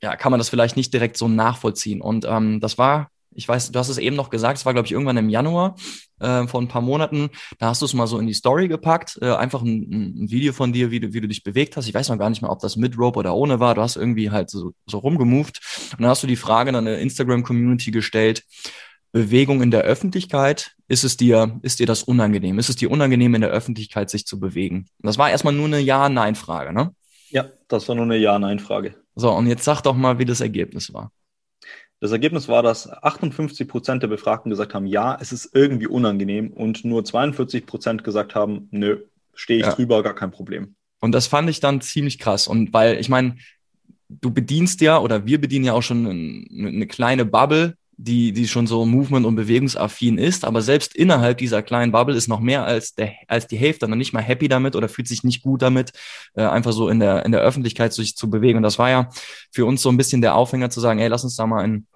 ja, 0.03 0.17
kann 0.17 0.31
man 0.31 0.39
das 0.39 0.49
vielleicht 0.49 0.77
nicht 0.77 0.93
direkt 0.93 1.17
so 1.17 1.29
nachvollziehen. 1.29 2.01
Und 2.01 2.25
ähm, 2.27 2.61
das 2.61 2.79
war 2.79 3.11
ich 3.33 3.49
weiß, 3.49 3.71
du 3.71 3.79
hast 3.79 3.89
es 3.89 3.99
eben 3.99 4.17
noch 4.17 4.31
gesagt, 4.31 4.59
es 4.59 4.67
war, 4.67 4.73
glaube 4.73 4.87
ich, 4.87 4.93
irgendwann 4.93 5.17
im 5.17 5.29
Januar 5.29 5.77
äh, 6.19 6.47
vor 6.47 6.61
ein 6.61 6.69
paar 6.69 6.83
Monaten. 6.83 7.31
Da 7.59 7.69
hast 7.69 7.81
du 7.81 7.87
es 7.87 7.95
mal 7.95 8.07
so 8.07 8.19
in 8.19 8.27
die 8.27 8.35
Story 8.35 8.67
gepackt, 8.67 9.19
äh, 9.23 9.33
einfach 9.33 9.63
ein, 9.63 10.23
ein, 10.23 10.31
Video 10.31 10.53
von 10.53 10.73
dir, 10.73 10.91
wie 10.91 11.01
du, 11.01 11.13
wie 11.13 11.21
du 11.21 11.29
dich 11.29 11.45
bewegt 11.45 11.77
hast. 11.77 11.87
Ich 11.87 11.95
weiß 11.95 12.09
noch 12.09 12.19
gar 12.19 12.29
nicht 12.29 12.43
mehr, 12.43 12.51
ob 12.51 12.59
das 12.61 12.77
mit 12.77 12.99
Rope 12.99 13.19
oder 13.19 13.35
ohne 13.35 13.61
war. 13.61 13.75
Du 13.75 13.83
hast 13.83 13.97
irgendwie 13.97 14.31
halt 14.31 14.51
so, 14.51 14.73
so 14.87 14.99
rumgemoved. 14.99 15.61
Und 15.93 16.01
dann 16.01 16.11
hast 16.11 16.23
du 16.23 16.27
die 16.27 16.37
Frage 16.37 16.71
an 16.71 16.77
eine 16.77 16.97
Instagram-Community 16.97 17.93
gestellt. 17.93 18.45
Bewegung 19.13 19.63
in 19.63 19.71
der 19.71 19.83
Öffentlichkeit, 19.83 20.77
ist 20.87 21.05
es 21.05 21.17
dir, 21.17 21.59
ist 21.63 21.81
dir 21.81 21.87
das 21.87 22.03
unangenehm? 22.03 22.59
Ist 22.59 22.69
es 22.69 22.77
dir 22.77 22.91
unangenehm, 22.91 23.35
in 23.35 23.41
der 23.41 23.51
Öffentlichkeit 23.51 24.11
sich 24.11 24.27
zu 24.27 24.39
bewegen? 24.39 24.87
Und 25.03 25.07
das 25.07 25.19
war 25.19 25.31
erstmal 25.31 25.53
nur 25.53 25.67
eine 25.67 25.81
Ja-Nein-Frage, 25.81 26.73
ne? 26.73 26.95
Ja, 27.31 27.49
das 27.69 27.89
war 27.89 27.95
nur 27.95 28.05
eine 28.05 28.17
Ja-Nein-Frage. 28.17 28.95
So, 29.15 29.31
und 29.31 29.47
jetzt 29.47 29.65
sag 29.65 29.83
doch 29.83 29.95
mal, 29.95 30.19
wie 30.19 30.25
das 30.25 30.41
Ergebnis 30.41 30.93
war. 30.93 31.13
Das 32.01 32.13
Ergebnis 32.13 32.49
war, 32.49 32.63
dass 32.63 32.91
58 32.91 33.69
Prozent 33.69 34.03
der 34.03 34.09
Befragten 34.09 34.49
gesagt 34.51 34.73
haben, 34.75 34.87
ja, 34.87 35.19
es 35.21 35.33
ist 35.33 35.51
irgendwie 35.55 35.87
unangenehm 35.87 36.51
und 36.51 36.85
nur 36.85 37.05
42 37.05 37.67
Prozent 37.67 38.05
gesagt 38.05 38.35
haben, 38.35 38.69
nö, 38.71 39.01
stehe 39.35 39.61
ich 39.61 39.67
ja. 39.67 39.75
drüber, 39.75 40.03
gar 40.03 40.15
kein 40.15 40.31
Problem. 40.31 40.75
Und 41.01 41.13
das 41.13 41.27
fand 41.27 41.51
ich 41.51 41.61
dann 41.61 41.81
ziemlich 41.83 42.19
krass. 42.19 42.49
Und 42.49 42.73
weil, 42.73 42.99
ich 42.99 43.09
meine, 43.09 43.37
du 44.09 44.31
bedienst 44.31 44.81
ja 44.81 44.99
oder 44.99 45.27
wir 45.27 45.41
bedienen 45.41 45.67
ja 45.67 45.73
auch 45.75 45.83
schon 45.83 46.07
eine, 46.07 46.69
eine 46.69 46.87
kleine 46.87 47.25
Bubble, 47.25 47.77
die, 48.03 48.33
die 48.33 48.49
schon 48.49 48.67
so 48.67 48.87
movement- 48.87 49.27
und 49.27 49.37
bewegungsaffin 49.37 50.17
ist, 50.17 50.45
aber 50.45 50.63
selbst 50.63 50.95
innerhalb 50.95 51.39
dieser 51.39 51.63
kleinen 51.63 51.93
Bubble 51.93 52.17
ist 52.17 52.29
noch 52.29 52.41
mehr 52.41 52.65
als, 52.65 52.95
der, 52.95 53.13
als 53.29 53.47
die 53.47 53.59
Hälfte 53.59 53.89
noch 53.89 53.97
nicht 53.97 54.15
mal 54.15 54.23
happy 54.23 54.49
damit 54.49 54.75
oder 54.75 54.89
fühlt 54.89 55.07
sich 55.07 55.23
nicht 55.23 55.43
gut 55.43 55.61
damit, 55.61 55.93
äh, 56.35 56.43
einfach 56.43 56.73
so 56.73 56.89
in 56.89 56.99
der, 56.99 57.27
in 57.27 57.33
der 57.33 57.43
Öffentlichkeit 57.43 57.93
sich 57.93 58.17
zu 58.17 58.31
bewegen. 58.31 58.57
Und 58.57 58.63
das 58.63 58.79
war 58.79 58.89
ja 58.89 59.11
für 59.53 59.67
uns 59.67 59.83
so 59.83 59.91
ein 59.91 59.99
bisschen 59.99 60.23
der 60.23 60.35
Aufhänger 60.35 60.71
zu 60.71 60.81
sagen, 60.81 60.99
ey, 60.99 61.09
lass 61.09 61.25
uns 61.25 61.37
da 61.37 61.47
mal 61.47 61.63
in, 61.63 61.87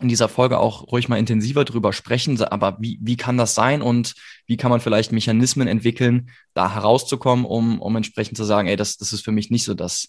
in 0.00 0.08
dieser 0.08 0.28
Folge 0.28 0.58
auch 0.58 0.92
ruhig 0.92 1.08
mal 1.08 1.18
intensiver 1.18 1.64
drüber 1.64 1.92
sprechen, 1.92 2.40
aber 2.40 2.76
wie, 2.80 3.00
wie 3.02 3.16
kann 3.16 3.36
das 3.36 3.56
sein 3.56 3.82
und 3.82 4.14
wie 4.46 4.56
kann 4.56 4.70
man 4.70 4.80
vielleicht 4.80 5.10
Mechanismen 5.10 5.66
entwickeln, 5.66 6.30
da 6.54 6.72
herauszukommen, 6.72 7.44
um, 7.44 7.80
um 7.80 7.96
entsprechend 7.96 8.36
zu 8.36 8.44
sagen, 8.44 8.68
ey, 8.68 8.76
das, 8.76 8.96
das 8.96 9.12
ist 9.12 9.24
für 9.24 9.32
mich 9.32 9.50
nicht 9.50 9.64
so 9.64 9.74
das, 9.74 10.08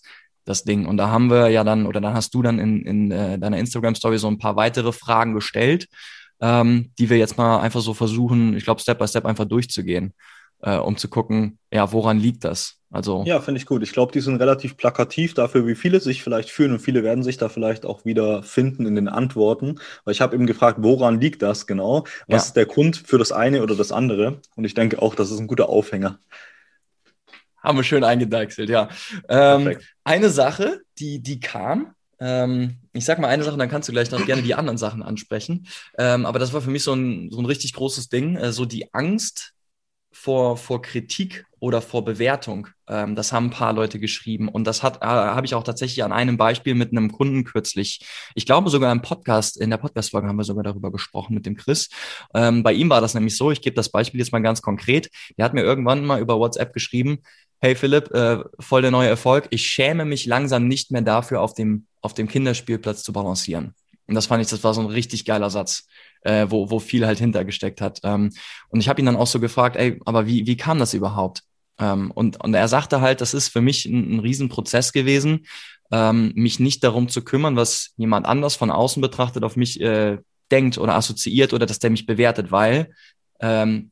das 0.50 0.63
Ding. 0.63 0.86
Und 0.88 0.98
da 0.98 1.10
haben 1.10 1.29
wir 1.29 1.50
ja 1.50 1.63
dann, 1.63 1.86
oder 1.86 2.01
dann 2.01 2.15
hast 2.15 2.34
du 2.34 2.41
dann 2.41 2.60
in, 2.60 2.82
in 2.82 3.12
äh, 3.12 3.38
deiner 3.38 3.58
Instagram-Story 3.60 4.18
so 4.18 4.27
ein 4.27 4.39
paar 4.39 4.56
weitere 4.56 4.91
Fragen 4.91 5.34
gestellt, 5.34 5.88
ähm, 6.41 6.91
die 6.98 7.10
wir 7.10 7.18
jetzt 7.18 7.38
mal 7.38 7.60
einfach 7.60 7.82
so 7.82 7.94
versuchen, 7.94 8.58
ich 8.58 8.63
glaube, 8.63 8.82
Step 8.82 8.98
by 8.98 9.08
Step 9.08 9.25
einfach 9.25 9.46
durchzugehen, 9.46 10.13
äh, 10.62 10.77
um 10.77 10.98
zu 10.98 11.08
gucken, 11.08 11.60
ja, 11.72 11.91
woran 11.91 12.20
liegt 12.20 12.44
das? 12.44 12.77
Also 12.91 13.24
ja, 13.27 13.39
finde 13.39 13.60
ich 13.60 13.68
gut. 13.68 13.84
Ich 13.84 13.91
glaube, 13.94 14.12
die 14.12 14.20
sind 14.20 14.38
relativ 14.38 14.75
plakativ 14.75 15.36
dafür, 15.36 15.68
wie 15.68 15.75
viele 15.75 16.00
sich 16.00 16.24
vielleicht 16.24 16.50
fühlen 16.50 16.72
und 16.72 16.79
viele 16.79 17.03
werden 17.03 17.24
sich 17.24 17.38
da 17.38 17.48
vielleicht 17.48 17.86
auch 17.86 18.03
wieder 18.03 18.41
finden 18.41 18.88
in 18.88 18.96
den 18.96 19.08
Antworten. 19.08 19.79
Weil 20.06 20.13
ich 20.13 20.22
habe 20.22 20.34
eben 20.34 20.48
gefragt, 20.48 20.79
woran 20.82 21.22
liegt 21.22 21.44
das 21.44 21.68
genau? 21.68 22.06
Was 22.27 22.27
ja. 22.27 22.48
ist 22.48 22.53
der 22.53 22.65
Grund 22.65 22.98
für 22.98 23.20
das 23.20 23.32
eine 23.32 23.62
oder 23.62 23.75
das 23.75 23.91
andere? 23.91 24.41
Und 24.56 24.65
ich 24.65 24.74
denke 24.74 25.00
auch, 25.03 25.13
das 25.13 25.29
ist 25.29 25.39
ein 25.39 25.46
guter 25.46 25.70
Aufhänger. 25.70 26.18
Haben 27.62 27.78
wir 27.78 27.84
schön 27.84 28.04
eingedeichselt, 28.04 28.70
ja. 28.70 28.89
Ähm, 29.28 29.78
eine 30.04 30.30
Sache, 30.30 30.82
die, 30.98 31.22
die 31.22 31.39
kam, 31.39 31.94
ähm, 32.20 32.78
ich 32.94 33.06
sag 33.06 33.20
mal 33.20 33.28
eine 33.28 33.44
Sache, 33.44 33.58
dann 33.58 33.70
kannst 33.70 33.88
du 33.88 33.94
gleich 33.94 34.12
noch 34.12 34.25
gerne 34.25 34.42
die 34.42 34.56
anderen 34.56 34.78
Sachen 34.78 35.04
ansprechen. 35.04 35.68
Ähm, 35.98 36.25
aber 36.25 36.39
das 36.39 36.54
war 36.54 36.62
für 36.62 36.70
mich 36.70 36.84
so 36.84 36.94
ein, 36.94 37.30
so 37.32 37.39
ein 37.39 37.46
richtig 37.46 37.74
großes 37.74 38.10
Ding, 38.10 38.36
äh, 38.36 38.51
so 38.51 38.66
die 38.66 38.94
Angst 38.94 39.54
vor, 40.12 40.58
vor 40.58 40.82
Kritik 40.82 41.46
oder 41.60 41.82
vor 41.82 42.06
Bewertung. 42.06 42.68
Ähm, 42.88 43.16
das 43.16 43.32
haben 43.32 43.48
ein 43.48 43.51
paar 43.51 43.74
Leute 43.74 44.00
geschrieben 44.00 44.48
und 44.48 44.66
das 44.66 44.81
hat 44.81 44.98
äh, 45.01 45.05
habe 45.05 45.46
ich 45.46 45.55
auch 45.55 45.64
tatsächlich 45.64 46.03
an 46.03 46.12
einem 46.12 46.38
Beispiel 46.38 46.74
mit 46.74 46.92
einem 46.92 47.12
Kunden 47.12 47.44
kürzlich. 47.44 48.00
Ich 48.36 48.46
glaube 48.46 48.70
sogar 48.70 48.92
im 48.92 49.01
Podcast, 49.01 49.60
in 49.60 49.70
der 49.70 49.77
Podcast-Folge 49.77 50.27
haben 50.27 50.38
wir 50.38 50.44
sogar 50.44 50.64
darüber 50.64 50.92
gesprochen 50.92 51.33
mit 51.33 51.46
dem 51.46 51.55
Chris. 51.55 51.90
Ähm, 52.33 52.64
bei 52.64 52.74
ihm 52.74 52.90
war 52.90 53.01
das 53.01 53.14
nämlich 53.14 53.36
so, 53.38 53.51
ich 53.51 53.62
gebe 53.62 53.75
das 53.75 53.90
Beispiel 53.90 54.20
jetzt 54.20 54.31
mal 54.31 54.42
ganz 54.42 54.62
konkret. 54.62 55.10
Der 55.38 55.46
hat 55.46 55.53
mir 55.53 55.64
irgendwann 55.64 56.05
mal 56.05 56.22
über 56.22 56.40
WhatsApp 56.40 56.74
geschrieben, 56.74 57.20
hey 57.62 57.75
Philipp, 57.75 58.12
äh, 58.12 58.40
voll 58.60 58.81
der 58.81 58.92
neue 58.92 59.10
Erfolg, 59.10 59.48
ich 59.50 59.68
schäme 59.68 60.05
mich 60.05 60.25
langsam 60.25 60.68
nicht 60.68 60.92
mehr 60.92 61.01
dafür, 61.01 61.42
auf 61.42 61.53
dem, 61.53 61.88
auf 62.01 62.14
dem 62.14 62.27
Kinderspielplatz 62.27 63.03
zu 63.03 63.12
balancieren. 63.12 63.75
Und 64.07 64.16
das 64.16 64.25
fand 64.25 64.42
ich, 64.42 64.50
das 64.50 64.64
war 64.64 64.74
so 64.74 64.81
ein 64.81 64.88
richtig 64.88 65.25
geiler 65.25 65.50
Satz 65.50 65.88
äh, 66.22 66.48
wo, 66.50 66.70
wo 66.70 66.79
viel 66.79 67.05
halt 67.05 67.20
hintergesteckt 67.20 67.82
hat. 67.82 68.00
Ähm, 68.03 68.32
und 68.70 68.79
ich 68.79 68.90
habe 68.90 69.01
ihn 69.01 69.05
dann 69.05 69.16
auch 69.16 69.27
so 69.27 69.40
gefragt, 69.40 69.75
ey, 69.75 70.00
aber 70.05 70.27
wie, 70.27 70.46
wie 70.48 70.58
kam 70.58 70.79
das 70.79 70.94
überhaupt? 70.94 71.44
Ähm, 71.79 72.12
und, 72.12 72.44
und 72.44 72.53
er 72.53 72.68
sagte 72.68 73.01
halt, 73.01 73.22
das 73.22 73.34
ist 73.34 73.50
für 73.50 73.62
mich 73.62 73.86
ein, 73.86 74.16
ein 74.16 74.20
Riesenprozess 74.20 74.92
gewesen, 74.92 75.46
ähm, 75.92 76.34
mich 76.36 76.60
nicht 76.60 76.84
darum 76.84 77.10
zu 77.10 77.24
kümmern, 77.24 77.55
was 77.55 77.92
jemand 77.98 78.25
anders 78.25 78.55
von 78.55 78.70
außen 78.70 79.01
betrachtet 79.01 79.44
auf 79.44 79.55
mich 79.55 79.79
äh, 79.82 80.18
denkt 80.51 80.77
oder 80.77 80.96
assoziiert 80.96 81.53
oder 81.53 81.66
dass 81.66 81.79
der 81.79 81.90
mich 81.90 82.05
bewertet, 82.05 82.51
weil 82.51 82.94
ähm, 83.40 83.92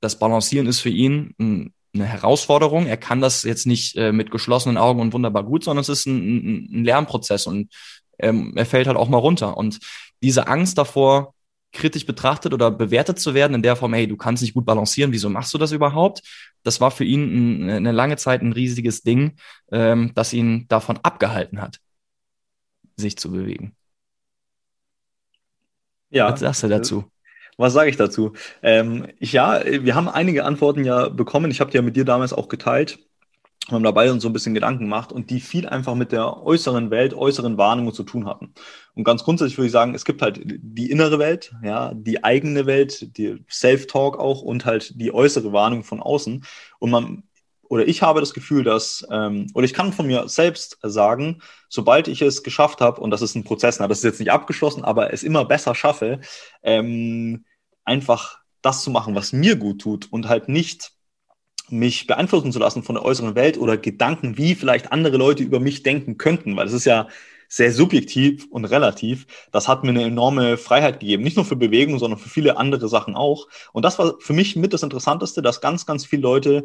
das 0.00 0.18
Balancieren 0.18 0.66
ist 0.66 0.80
für 0.80 0.90
ihn 0.90 1.34
ein, 1.38 1.72
eine 1.94 2.06
Herausforderung. 2.06 2.86
Er 2.86 2.96
kann 2.96 3.20
das 3.20 3.44
jetzt 3.44 3.66
nicht 3.66 3.96
äh, 3.96 4.12
mit 4.12 4.30
geschlossenen 4.30 4.78
Augen 4.78 5.00
und 5.00 5.12
wunderbar 5.12 5.44
gut, 5.44 5.64
sondern 5.64 5.82
es 5.82 5.88
ist 5.88 6.06
ein, 6.06 6.16
ein, 6.16 6.68
ein 6.72 6.84
Lernprozess 6.84 7.46
und 7.46 7.72
ähm, 8.18 8.52
er 8.56 8.66
fällt 8.66 8.86
halt 8.86 8.96
auch 8.96 9.08
mal 9.08 9.18
runter. 9.18 9.56
Und 9.56 9.78
diese 10.22 10.48
Angst 10.48 10.78
davor, 10.78 11.34
kritisch 11.72 12.06
betrachtet 12.06 12.52
oder 12.52 12.70
bewertet 12.70 13.18
zu 13.18 13.34
werden 13.34 13.54
in 13.54 13.62
der 13.62 13.76
Form, 13.76 13.94
hey, 13.94 14.06
du 14.06 14.16
kannst 14.16 14.42
nicht 14.42 14.54
gut 14.54 14.66
balancieren, 14.66 15.12
wieso 15.12 15.28
machst 15.30 15.52
du 15.54 15.58
das 15.58 15.72
überhaupt? 15.72 16.22
Das 16.62 16.80
war 16.80 16.90
für 16.90 17.04
ihn 17.04 17.64
ein, 17.64 17.70
eine 17.70 17.92
lange 17.92 18.16
Zeit 18.16 18.42
ein 18.42 18.52
riesiges 18.52 19.02
Ding, 19.02 19.36
ähm, 19.70 20.12
das 20.14 20.32
ihn 20.32 20.68
davon 20.68 20.98
abgehalten 21.02 21.60
hat, 21.60 21.80
sich 22.96 23.16
zu 23.16 23.30
bewegen. 23.32 23.74
Ja. 26.10 26.30
Was 26.30 26.40
sagst 26.40 26.62
du 26.62 26.68
dazu? 26.68 27.04
Was 27.56 27.72
sage 27.72 27.90
ich 27.90 27.96
dazu? 27.96 28.32
Ähm, 28.62 29.08
ja, 29.18 29.62
wir 29.64 29.94
haben 29.94 30.08
einige 30.08 30.44
Antworten 30.44 30.84
ja 30.84 31.08
bekommen. 31.08 31.50
Ich 31.50 31.60
habe 31.60 31.70
die 31.70 31.76
ja 31.76 31.82
mit 31.82 31.96
dir 31.96 32.04
damals 32.04 32.32
auch 32.32 32.48
geteilt. 32.48 32.98
Wir 33.68 33.76
haben 33.76 33.84
dabei 33.84 34.10
uns 34.10 34.22
so 34.22 34.28
ein 34.28 34.32
bisschen 34.32 34.54
Gedanken 34.54 34.84
gemacht 34.84 35.12
und 35.12 35.30
die 35.30 35.40
viel 35.40 35.68
einfach 35.68 35.94
mit 35.94 36.10
der 36.10 36.42
äußeren 36.42 36.90
Welt, 36.90 37.14
äußeren 37.14 37.58
Wahrnehmung 37.58 37.94
zu 37.94 38.02
tun 38.02 38.26
hatten. 38.26 38.52
Und 38.94 39.04
ganz 39.04 39.22
grundsätzlich 39.22 39.56
würde 39.56 39.66
ich 39.66 39.72
sagen, 39.72 39.94
es 39.94 40.04
gibt 40.04 40.20
halt 40.20 40.40
die 40.44 40.90
innere 40.90 41.18
Welt, 41.18 41.54
ja, 41.62 41.92
die 41.94 42.24
eigene 42.24 42.66
Welt, 42.66 43.16
die 43.16 43.44
Self-Talk 43.48 44.18
auch 44.18 44.42
und 44.42 44.64
halt 44.64 45.00
die 45.00 45.14
äußere 45.14 45.52
Wahrnehmung 45.52 45.84
von 45.84 46.00
außen. 46.00 46.44
Und 46.80 46.90
man, 46.90 47.22
oder 47.62 47.86
ich 47.86 48.02
habe 48.02 48.20
das 48.20 48.34
Gefühl, 48.34 48.64
dass, 48.64 49.06
ähm, 49.10 49.46
oder 49.54 49.64
ich 49.64 49.74
kann 49.74 49.92
von 49.92 50.08
mir 50.08 50.28
selbst 50.28 50.78
sagen, 50.82 51.40
sobald 51.68 52.08
ich 52.08 52.20
es 52.20 52.42
geschafft 52.42 52.80
habe, 52.80 53.00
und 53.00 53.10
das 53.10 53.22
ist 53.22 53.36
ein 53.36 53.44
Prozess, 53.44 53.78
na, 53.78 53.86
das 53.86 53.98
ist 53.98 54.04
jetzt 54.04 54.20
nicht 54.20 54.32
abgeschlossen, 54.32 54.84
aber 54.84 55.12
es 55.12 55.22
immer 55.22 55.44
besser 55.44 55.74
schaffe, 55.74 56.20
ähm, 56.62 57.44
einfach 57.84 58.40
das 58.60 58.82
zu 58.82 58.90
machen, 58.90 59.14
was 59.14 59.32
mir 59.32 59.56
gut 59.56 59.80
tut 59.80 60.12
und 60.12 60.28
halt 60.28 60.48
nicht 60.48 60.92
mich 61.70 62.06
beeinflussen 62.06 62.52
zu 62.52 62.58
lassen 62.58 62.82
von 62.82 62.96
der 62.96 63.04
äußeren 63.04 63.34
Welt 63.34 63.58
oder 63.58 63.76
Gedanken, 63.76 64.36
wie 64.36 64.54
vielleicht 64.54 64.92
andere 64.92 65.16
Leute 65.16 65.42
über 65.42 65.60
mich 65.60 65.82
denken 65.82 66.18
könnten, 66.18 66.56
weil 66.56 66.66
das 66.66 66.74
ist 66.74 66.84
ja 66.84 67.08
sehr 67.48 67.72
subjektiv 67.72 68.46
und 68.50 68.64
relativ. 68.64 69.26
Das 69.52 69.68
hat 69.68 69.84
mir 69.84 69.90
eine 69.90 70.04
enorme 70.04 70.56
Freiheit 70.56 71.00
gegeben, 71.00 71.22
nicht 71.22 71.36
nur 71.36 71.44
für 71.44 71.56
Bewegung, 71.56 71.98
sondern 71.98 72.18
für 72.18 72.30
viele 72.30 72.56
andere 72.56 72.88
Sachen 72.88 73.14
auch. 73.14 73.46
Und 73.72 73.84
das 73.84 73.98
war 73.98 74.14
für 74.20 74.32
mich 74.32 74.56
mit 74.56 74.72
das 74.72 74.82
Interessanteste, 74.82 75.42
dass 75.42 75.60
ganz, 75.60 75.84
ganz 75.84 76.06
viele 76.06 76.22
Leute 76.22 76.64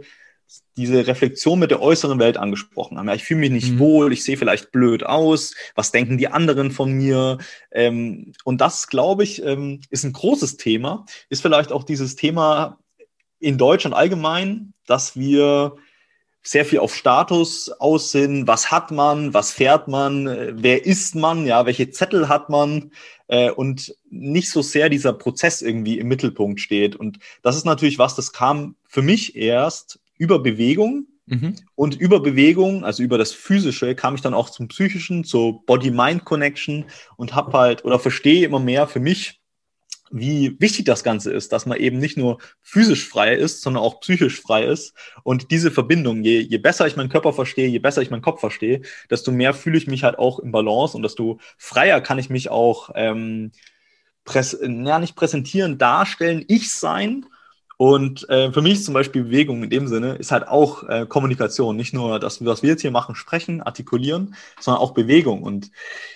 diese 0.77 1.05
Reflexion 1.05 1.59
mit 1.59 1.71
der 1.71 1.81
äußeren 1.81 2.19
Welt 2.19 2.37
angesprochen 2.37 2.97
haben. 2.97 3.07
Ja, 3.07 3.15
ich 3.15 3.23
fühle 3.23 3.41
mich 3.41 3.51
nicht 3.51 3.73
mhm. 3.73 3.79
wohl, 3.79 4.13
ich 4.13 4.23
sehe 4.23 4.37
vielleicht 4.37 4.71
blöd 4.71 5.05
aus, 5.05 5.55
was 5.75 5.91
denken 5.91 6.17
die 6.17 6.29
anderen 6.29 6.71
von 6.71 6.93
mir? 6.93 7.39
Ähm, 7.71 8.31
und 8.45 8.61
das, 8.61 8.87
glaube 8.87 9.23
ich, 9.23 9.43
ähm, 9.43 9.81
ist 9.89 10.05
ein 10.05 10.13
großes 10.13 10.55
Thema, 10.55 11.05
ist 11.29 11.41
vielleicht 11.41 11.73
auch 11.73 11.83
dieses 11.83 12.15
Thema 12.15 12.79
in 13.39 13.57
Deutschland 13.57 13.95
allgemein, 13.95 14.73
dass 14.85 15.15
wir 15.15 15.75
sehr 16.47 16.65
viel 16.65 16.79
auf 16.79 16.95
Status 16.95 17.69
aussehen. 17.69 18.47
Was 18.47 18.71
hat 18.71 18.91
man? 18.91 19.33
Was 19.33 19.51
fährt 19.51 19.87
man? 19.87 20.25
Wer 20.63 20.85
ist 20.85 21.13
man? 21.15 21.45
Ja, 21.45 21.65
welche 21.65 21.89
Zettel 21.91 22.29
hat 22.29 22.49
man? 22.49 22.91
Äh, 23.27 23.51
und 23.51 23.93
nicht 24.09 24.49
so 24.49 24.61
sehr 24.61 24.89
dieser 24.89 25.11
Prozess 25.11 25.61
irgendwie 25.61 25.99
im 25.99 26.07
Mittelpunkt 26.07 26.61
steht. 26.61 26.95
Und 26.95 27.19
das 27.41 27.57
ist 27.57 27.65
natürlich 27.65 27.99
was, 27.99 28.15
das 28.15 28.31
kam 28.31 28.75
für 28.85 29.01
mich 29.01 29.35
erst 29.35 29.99
über 30.17 30.39
Bewegung. 30.39 31.07
Mhm. 31.25 31.55
Und 31.75 31.99
über 31.99 32.21
Bewegung, 32.21 32.85
also 32.85 33.03
über 33.03 33.17
das 33.17 33.33
Physische, 33.33 33.95
kam 33.95 34.15
ich 34.15 34.21
dann 34.21 34.33
auch 34.33 34.49
zum 34.49 34.69
Psychischen, 34.69 35.25
zur 35.25 35.65
Body-Mind-Connection 35.65 36.85
und 37.17 37.35
habe 37.35 37.51
halt 37.57 37.83
oder 37.83 37.99
verstehe 37.99 38.45
immer 38.45 38.59
mehr 38.59 38.87
für 38.87 39.01
mich, 39.01 39.41
wie 40.11 40.55
wichtig 40.59 40.85
das 40.85 41.03
Ganze 41.03 41.31
ist, 41.31 41.51
dass 41.51 41.65
man 41.65 41.77
eben 41.77 41.99
nicht 41.99 42.17
nur 42.17 42.39
physisch 42.61 43.07
frei 43.07 43.35
ist, 43.35 43.61
sondern 43.61 43.83
auch 43.83 43.99
psychisch 43.99 44.41
frei 44.41 44.65
ist. 44.65 44.93
Und 45.23 45.51
diese 45.51 45.71
Verbindung, 45.71 46.23
je, 46.23 46.39
je 46.39 46.57
besser 46.57 46.87
ich 46.87 46.95
meinen 46.95 47.09
Körper 47.09 47.33
verstehe, 47.33 47.67
je 47.67 47.79
besser 47.79 48.01
ich 48.01 48.09
meinen 48.09 48.21
Kopf 48.21 48.39
verstehe, 48.39 48.81
desto 49.09 49.31
mehr 49.31 49.53
fühle 49.53 49.77
ich 49.77 49.87
mich 49.87 50.03
halt 50.03 50.17
auch 50.19 50.39
im 50.39 50.51
Balance 50.51 50.95
und 50.95 51.03
desto 51.03 51.39
freier 51.57 52.01
kann 52.01 52.19
ich 52.19 52.29
mich 52.29 52.49
auch, 52.49 52.91
ähm, 52.95 53.51
präs 54.23 54.57
ja, 54.61 54.99
nicht 54.99 55.15
präsentieren, 55.15 55.77
darstellen, 55.77 56.45
ich 56.47 56.71
sein 56.71 57.25
und 57.77 58.27
äh, 58.29 58.51
für 58.51 58.63
mich 58.63 58.83
zum 58.83 58.95
Beispiel 58.95 59.23
Bewegung 59.23 59.63
in 59.63 59.69
dem 59.69 59.87
Sinne 59.87 60.15
ist 60.15 60.31
halt 60.31 60.47
auch 60.47 60.83
äh, 60.89 61.05
Kommunikation. 61.07 61.75
Nicht 61.75 61.93
nur 61.93 62.19
das, 62.19 62.43
was 62.43 62.63
wir 62.63 62.71
jetzt 62.71 62.81
hier 62.81 62.89
machen, 62.89 63.13
sprechen, 63.13 63.61
artikulieren, 63.61 64.35
sondern 64.59 64.81
auch 64.81 64.95
Bewegung. 64.95 65.43
Und 65.43 65.69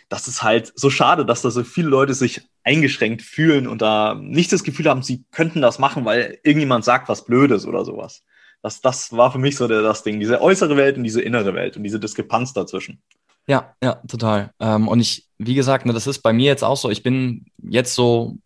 das 0.09 0.27
ist 0.27 0.41
halt 0.41 0.73
so 0.75 0.89
schade, 0.89 1.23
dass 1.23 1.43
da 1.43 1.51
so 1.51 1.63
viele 1.63 1.87
Leute 1.87 2.15
sich 2.15 2.41
eingeschränkt 2.63 3.21
fühlen 3.21 3.67
und 3.67 3.83
da 3.83 4.15
nicht 4.15 4.51
das 4.51 4.63
Gefühl 4.63 4.89
haben, 4.89 5.03
sie 5.03 5.23
könnten 5.31 5.61
das 5.61 5.77
machen, 5.77 6.03
weil 6.03 6.39
irgendjemand 6.41 6.83
sagt 6.83 7.09
was 7.09 7.25
Blödes 7.25 7.67
oder 7.67 7.85
sowas. 7.85 8.23
Das, 8.63 8.81
das 8.81 9.15
war 9.15 9.31
für 9.31 9.39
mich 9.39 9.55
so 9.55 9.67
der, 9.67 9.83
das 9.83 10.01
Ding, 10.01 10.19
diese 10.19 10.41
äußere 10.41 10.77
Welt 10.77 10.97
und 10.97 11.03
diese 11.03 11.21
innere 11.21 11.53
Welt 11.53 11.77
und 11.77 11.83
diese 11.83 11.99
Diskrepanz 11.99 12.53
dazwischen. 12.53 13.01
Ja, 13.45 13.75
ja, 13.83 14.01
total. 14.07 14.51
Ähm, 14.59 14.87
und 14.87 14.99
ich, 14.99 15.27
wie 15.37 15.55
gesagt, 15.55 15.85
ne, 15.85 15.93
das 15.93 16.07
ist 16.07 16.19
bei 16.19 16.33
mir 16.33 16.45
jetzt 16.45 16.63
auch 16.63 16.77
so. 16.77 16.89
Ich 16.89 17.03
bin 17.03 17.45
jetzt 17.61 17.93
so 17.93 18.37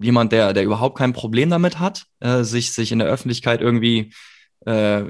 jemand, 0.00 0.32
der, 0.32 0.52
der 0.52 0.64
überhaupt 0.64 0.98
kein 0.98 1.12
Problem 1.12 1.50
damit 1.50 1.78
hat, 1.78 2.06
äh, 2.20 2.42
sich, 2.42 2.72
sich 2.72 2.92
in 2.92 2.98
der 2.98 3.08
Öffentlichkeit 3.08 3.60
irgendwie 3.60 4.12
äh, 4.66 5.04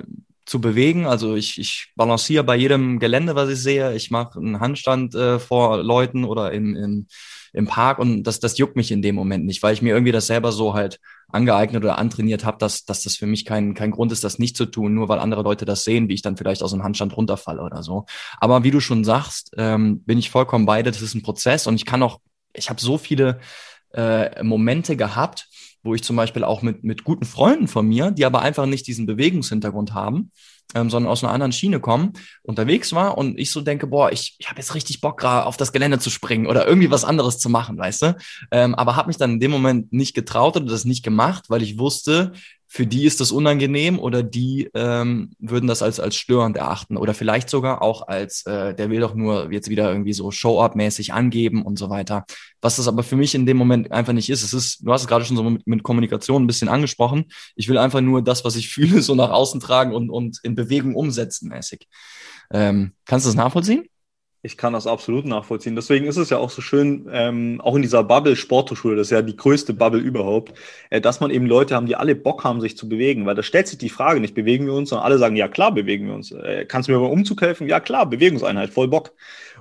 zu 0.49 0.61
bewegen. 0.61 1.07
Also 1.07 1.35
ich, 1.35 1.59
ich 1.59 1.93
balanciere 1.95 2.43
bei 2.43 2.57
jedem 2.57 2.99
Gelände, 2.99 3.35
was 3.35 3.51
ich 3.51 3.61
sehe. 3.61 3.95
Ich 3.95 4.11
mache 4.11 4.39
einen 4.39 4.61
Handstand 4.61 5.15
äh, 5.15 5.39
vor 5.39 5.83
Leuten 5.83 6.25
oder 6.25 6.53
in, 6.53 6.75
in, 6.75 7.07
im 7.53 7.67
Park 7.67 7.99
und 7.99 8.23
das, 8.23 8.41
das 8.41 8.57
juckt 8.57 8.77
mich 8.77 8.91
in 8.91 9.03
dem 9.03 9.15
Moment 9.15 9.45
nicht, 9.45 9.63
weil 9.63 9.75
ich 9.75 9.83
mir 9.83 9.91
irgendwie 9.91 10.13
das 10.13 10.27
selber 10.27 10.53
so 10.53 10.75
halt 10.75 11.01
angeeignet 11.31 11.85
oder 11.85 11.99
antrainiert 11.99 12.45
habe, 12.45 12.57
dass, 12.59 12.85
dass 12.85 13.03
das 13.03 13.17
für 13.17 13.27
mich 13.27 13.45
kein, 13.45 13.75
kein 13.75 13.91
Grund 13.91 14.11
ist, 14.13 14.25
das 14.25 14.39
nicht 14.39 14.57
zu 14.57 14.65
tun, 14.65 14.95
nur 14.95 15.09
weil 15.11 15.19
andere 15.19 15.43
Leute 15.43 15.67
das 15.67 15.85
sehen, 15.85 16.09
wie 16.09 16.15
ich 16.15 16.23
dann 16.23 16.39
vielleicht 16.39 16.63
aus 16.63 16.73
dem 16.73 16.83
Handstand 16.83 17.15
runterfalle 17.17 17.63
oder 17.63 17.83
so. 17.83 18.07
Aber 18.39 18.65
wie 18.65 18.71
du 18.71 18.81
schon 18.81 19.05
sagst, 19.05 19.53
ähm, 19.59 20.01
bin 20.05 20.19
ich 20.19 20.31
vollkommen 20.31 20.65
beide. 20.65 20.91
Das 20.91 21.03
ist 21.03 21.15
ein 21.15 21.23
Prozess 21.23 21.67
und 21.67 21.75
ich 21.75 21.85
kann 21.85 22.03
auch, 22.03 22.21
ich 22.55 22.71
habe 22.71 22.81
so 22.81 22.97
viele 22.97 23.41
äh, 23.95 24.43
Momente 24.43 24.97
gehabt, 24.97 25.49
wo 25.83 25.95
ich 25.95 26.03
zum 26.03 26.17
Beispiel 26.17 26.45
auch 26.45 26.63
mit, 26.63 26.85
mit 26.85 27.05
guten 27.05 27.25
Freunden 27.25 27.69
von 27.69 27.87
mir, 27.87 28.11
die 28.11 28.25
aber 28.25 28.43
einfach 28.43 28.67
nicht 28.67 28.87
diesen 28.87 29.07
Bewegungshintergrund 29.07 29.95
haben, 29.95 30.33
ähm, 30.75 30.91
sondern 30.91 31.11
aus 31.11 31.25
einer 31.25 31.33
anderen 31.33 31.53
Schiene 31.53 31.81
kommen, 31.81 32.13
unterwegs 32.43 32.93
war 32.93 33.17
und 33.17 33.39
ich 33.39 33.51
so 33.51 33.61
denke, 33.61 33.87
boah, 33.87 34.13
ich, 34.13 34.37
ich 34.39 34.49
habe 34.49 34.61
jetzt 34.61 34.75
richtig 34.75 35.01
Bock, 35.01 35.25
auf 35.25 35.57
das 35.57 35.73
Gelände 35.73 35.99
zu 35.99 36.11
springen 36.11 36.47
oder 36.47 36.67
irgendwie 36.67 36.91
was 36.91 37.05
anderes 37.05 37.39
zu 37.39 37.49
machen, 37.49 37.79
weißt 37.79 38.03
du? 38.03 38.17
Ähm, 38.51 38.75
aber 38.75 38.97
habe 38.97 39.09
mich 39.09 39.17
dann 39.17 39.33
in 39.35 39.41
dem 39.41 39.51
Moment 39.51 39.93
nicht 39.93 40.15
getraut 40.15 40.57
oder 40.57 40.67
das 40.67 40.85
nicht 40.85 41.03
gemacht, 41.03 41.45
weil 41.49 41.63
ich 41.63 41.79
wusste, 41.79 42.33
für 42.71 42.87
die 42.87 43.07
ist 43.07 43.21
das 43.21 43.33
unangenehm 43.33 43.99
oder 43.99 44.23
die 44.23 44.69
ähm, 44.75 45.31
würden 45.39 45.67
das 45.67 45.83
als, 45.83 45.99
als 46.01 46.17
störend 46.17 46.59
erachten 46.59 46.99
oder 46.99 47.15
vielleicht 47.15 47.49
sogar 47.49 47.81
auch 47.81 48.07
als, 48.07 48.45
äh, 48.45 48.75
der 48.75 48.91
will 48.91 49.01
doch 49.01 49.15
nur 49.15 49.51
jetzt 49.51 49.71
wieder 49.71 49.91
irgendwie 49.91 50.13
so 50.13 50.31
Show-up-mäßig 50.31 51.15
angeben 51.15 51.63
und 51.63 51.79
so 51.79 51.89
weiter. 51.89 52.27
Was 52.61 52.77
das 52.77 52.87
aber 52.87 53.03
für 53.03 53.17
mich 53.17 53.35
in 53.35 53.47
dem 53.47 53.57
Moment 53.57 53.91
einfach 53.91 54.13
nicht 54.13 54.29
ist. 54.29 54.43
Es 54.43 54.53
ist, 54.53 54.87
du 54.87 54.93
hast 54.93 55.01
es 55.01 55.09
gerade 55.09 55.25
schon 55.25 55.39
so 55.39 55.45
mit, 55.45 55.67
mit 55.67 55.83
Kommunikation 55.83 56.45
ein 56.45 56.47
bisschen 56.47 56.69
angesprochen. 56.69 57.25
Ich 57.57 57.69
will 57.69 57.79
einfach 57.79 58.03
nur 58.03 58.23
das, 58.23 58.45
was 58.45 58.55
ich 58.55 58.69
fühle, 58.73 59.01
so 59.01 59.15
nach 59.15 59.31
außen 59.31 59.61
tragen 59.61 59.95
und, 59.95 60.11
und 60.11 60.39
in 60.43 60.55
Bewegung 60.55 60.95
umsetzen 60.95 61.49
mäßig. 61.49 61.89
Ähm, 62.53 62.93
kannst 63.07 63.25
du 63.25 63.31
das 63.31 63.37
nachvollziehen? 63.37 63.89
Ich 64.43 64.57
kann 64.57 64.73
das 64.73 64.87
absolut 64.87 65.25
nachvollziehen. 65.25 65.75
Deswegen 65.75 66.07
ist 66.07 66.17
es 66.17 66.31
ja 66.31 66.39
auch 66.39 66.51
so 66.51 66.63
schön, 66.63 67.09
ähm, 67.13 67.61
auch 67.61 67.75
in 67.75 67.83
dieser 67.83 68.05
Bubble 68.05 68.37
Sporthochschule, 68.37 68.95
das 68.95 69.09
ist 69.09 69.11
ja 69.11 69.21
die 69.21 69.37
größte 69.37 69.75
Bubble 69.75 70.01
überhaupt, 70.01 70.55
äh, 70.91 71.01
dass 71.01 71.19
man 71.19 71.31
eben 71.31 71.47
Leute 71.47 71.75
haben, 71.75 71.87
die 71.87 71.97
alle 71.97 72.15
Bock 72.15 72.45
haben, 72.45 72.61
sich 72.61 72.77
zu 72.77 72.89
bewegen. 72.89 73.27
Weil 73.27 73.35
da 73.35 73.43
stellt 73.43 73.67
sich 73.67 73.79
die 73.79 73.89
Frage 73.89 74.21
nicht, 74.21 74.35
bewegen 74.35 74.67
wir 74.67 74.75
uns, 74.75 74.91
sondern 74.91 75.07
alle 75.07 75.19
sagen, 75.19 75.35
ja 75.35 75.49
klar, 75.49 75.73
bewegen 75.73 76.07
wir 76.07 76.15
uns. 76.15 76.31
Äh, 76.31 76.67
kannst 76.67 76.89
du 76.89 76.93
mir 76.93 77.01
beim 77.01 77.11
Umzug 77.11 77.43
helfen? 77.43 77.69
Ja 77.69 77.81
klar, 77.81 78.07
Bewegungseinheit, 78.09 78.71
voll 78.71 78.89
Bock. 78.89 79.13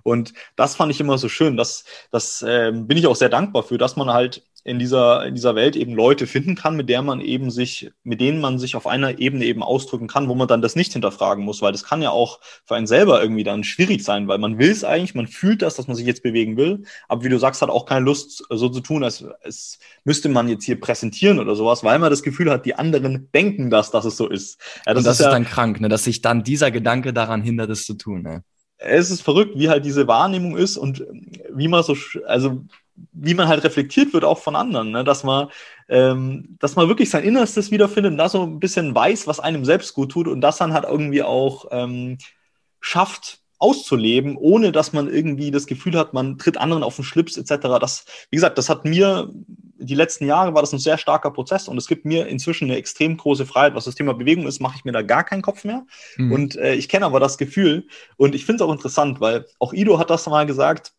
Und 0.04 0.34
das 0.56 0.76
fand 0.76 0.92
ich 0.92 1.00
immer 1.00 1.18
so 1.18 1.28
schön. 1.28 1.58
Das, 1.58 1.84
das 2.12 2.42
äh, 2.44 2.72
bin 2.72 2.98
ich 2.98 3.08
auch 3.08 3.16
sehr 3.16 3.30
dankbar 3.30 3.64
für, 3.64 3.78
dass 3.78 3.96
man 3.96 4.10
halt 4.12 4.47
in 4.68 4.80
dieser, 4.80 5.26
in 5.26 5.34
dieser 5.34 5.56
Welt 5.56 5.78
eben 5.78 5.94
Leute 5.94 6.28
finden 6.28 6.56
kann, 6.56 6.76
mit 6.76 6.90
der 6.90 7.02
man 7.02 7.22
eben 7.22 7.52
sich, 7.52 7.90
mit 8.04 8.20
denen 8.20 8.42
man 8.42 8.60
sich 8.60 8.76
auf 8.76 8.86
einer 8.86 9.18
Ebene 9.18 9.46
eben 9.46 9.64
ausdrücken 9.64 10.08
kann, 10.08 10.28
wo 10.28 10.36
man 10.36 10.50
dann 10.50 10.62
das 10.62 10.76
nicht 10.76 10.92
hinterfragen 10.92 11.46
muss, 11.46 11.62
weil 11.62 11.72
das 11.72 11.86
kann 11.86 12.02
ja 12.02 12.10
auch 12.10 12.42
für 12.66 12.76
einen 12.76 12.86
selber 12.86 13.22
irgendwie 13.22 13.46
dann 13.46 13.64
schwierig 13.64 14.04
sein, 14.04 14.28
weil 14.28 14.40
man 14.40 14.60
will 14.60 14.70
es 14.70 14.84
eigentlich, 14.84 15.16
man 15.16 15.28
fühlt 15.28 15.62
das, 15.62 15.76
dass 15.76 15.88
man 15.88 15.96
sich 15.96 16.06
jetzt 16.06 16.22
bewegen 16.22 16.58
will, 16.58 16.84
aber 17.08 17.24
wie 17.24 17.30
du 17.30 17.40
sagst, 17.40 17.62
hat 17.62 17.70
auch 17.70 17.86
keine 17.86 18.04
Lust, 18.04 18.44
so 18.50 18.68
zu 18.68 18.82
tun, 18.82 19.06
als, 19.06 19.24
als 19.42 19.80
müsste 20.04 20.28
man 20.28 20.50
jetzt 20.50 20.66
hier 20.66 20.78
präsentieren 20.78 21.40
oder 21.40 21.56
sowas, 21.56 21.86
weil 21.86 21.98
man 21.98 22.10
das 22.10 22.22
Gefühl 22.22 22.52
hat, 22.52 22.66
die 22.66 22.76
anderen 22.76 23.30
denken 23.34 23.70
das, 23.70 23.90
dass 23.92 24.04
es 24.04 24.18
so 24.18 24.28
ist. 24.28 24.60
Ja, 24.86 24.94
das 24.94 24.98
Und 24.98 25.06
das 25.06 25.14
ist, 25.14 25.20
ist 25.22 25.26
ja, 25.28 25.32
dann 25.32 25.46
krank, 25.46 25.80
ne, 25.80 25.88
dass 25.88 26.04
sich 26.04 26.22
dann 26.22 26.44
dieser 26.44 26.72
Gedanke 26.72 27.14
daran 27.14 27.42
hindert, 27.42 27.70
es 27.70 27.86
zu 27.86 27.94
tun. 27.94 28.22
Ne? 28.22 28.44
Es 28.80 29.12
ist 29.12 29.22
verrückt, 29.22 29.58
wie 29.58 29.70
halt 29.70 29.86
diese 29.86 30.10
Wahrnehmung 30.10 30.58
ist 30.58 30.76
und 30.76 31.06
wie 31.54 31.70
man 31.70 31.84
so, 31.84 31.96
also 32.26 32.66
wie 33.12 33.34
man 33.34 33.48
halt 33.48 33.64
reflektiert 33.64 34.14
wird 34.14 34.24
auch 34.24 34.40
von 34.40 34.56
anderen, 34.56 34.92
ne? 34.92 35.04
dass 35.04 35.24
man, 35.24 35.50
ähm, 35.88 36.58
dass 36.60 36.76
man 36.76 36.88
wirklich 36.88 37.10
sein 37.10 37.24
Innerstes 37.24 37.72
wiederfindet 37.72 38.12
und 38.12 38.18
da 38.18 38.30
so 38.30 38.44
ein 38.44 38.60
bisschen 38.60 38.94
weiß, 38.94 39.28
was 39.28 39.40
einem 39.40 39.66
selbst 39.66 39.94
gut 39.94 40.12
tut 40.12 40.28
und 40.28 40.42
das 40.42 40.58
dann 40.58 40.74
halt 40.74 40.86
irgendwie 40.86 41.24
auch 41.24 41.66
ähm, 41.72 42.18
schafft 42.80 43.40
auszuleben, 43.60 44.38
ohne 44.38 44.72
dass 44.72 44.94
man 44.94 45.12
irgendwie 45.12 45.50
das 45.50 45.66
Gefühl 45.66 45.98
hat, 45.98 46.14
man 46.14 46.38
tritt 46.38 46.58
anderen 46.58 46.84
auf 46.84 46.96
den 46.96 47.06
Schlips 47.06 47.38
etc. 47.38 47.80
Das, 47.80 48.06
wie 48.30 48.36
gesagt, 48.36 48.58
das 48.58 48.70
hat 48.70 48.86
mir 48.86 49.32
die 49.80 49.96
letzten 49.96 50.26
Jahre 50.26 50.54
war 50.54 50.62
das 50.62 50.74
ein 50.74 50.80
sehr 50.80 50.98
starker 50.98 51.32
Prozess 51.32 51.68
und 51.68 51.78
es 51.78 51.88
gibt 51.88 52.06
mir 52.06 52.28
inzwischen 52.28 52.66
eine 52.66 52.78
extrem 52.78 53.18
große 53.18 53.46
Freiheit, 53.46 53.76
was 53.76 53.86
das 53.86 53.96
Thema 53.96 54.14
Bewegung 54.14 54.48
ist, 54.48 54.60
mache 54.60 54.76
ich 54.78 54.86
mir 54.86 54.92
da 54.92 55.02
gar 55.02 55.24
keinen 55.24 55.42
Kopf 55.42 55.64
mehr. 55.64 55.86
Mhm. 56.18 56.32
Und 56.32 56.56
äh, 56.56 56.74
ich 56.74 56.90
kenne 56.90 57.06
aber 57.06 57.20
das 57.20 57.38
Gefühl 57.38 57.88
und 58.18 58.36
ich 58.36 58.46
finde 58.46 58.64
es 58.64 58.68
auch 58.68 58.74
interessant, 58.74 59.22
weil 59.22 59.46
auch 59.60 59.74
Ido 59.74 60.00
hat 60.00 60.10
das 60.10 60.28
mal 60.28 60.46
gesagt, 60.46 60.94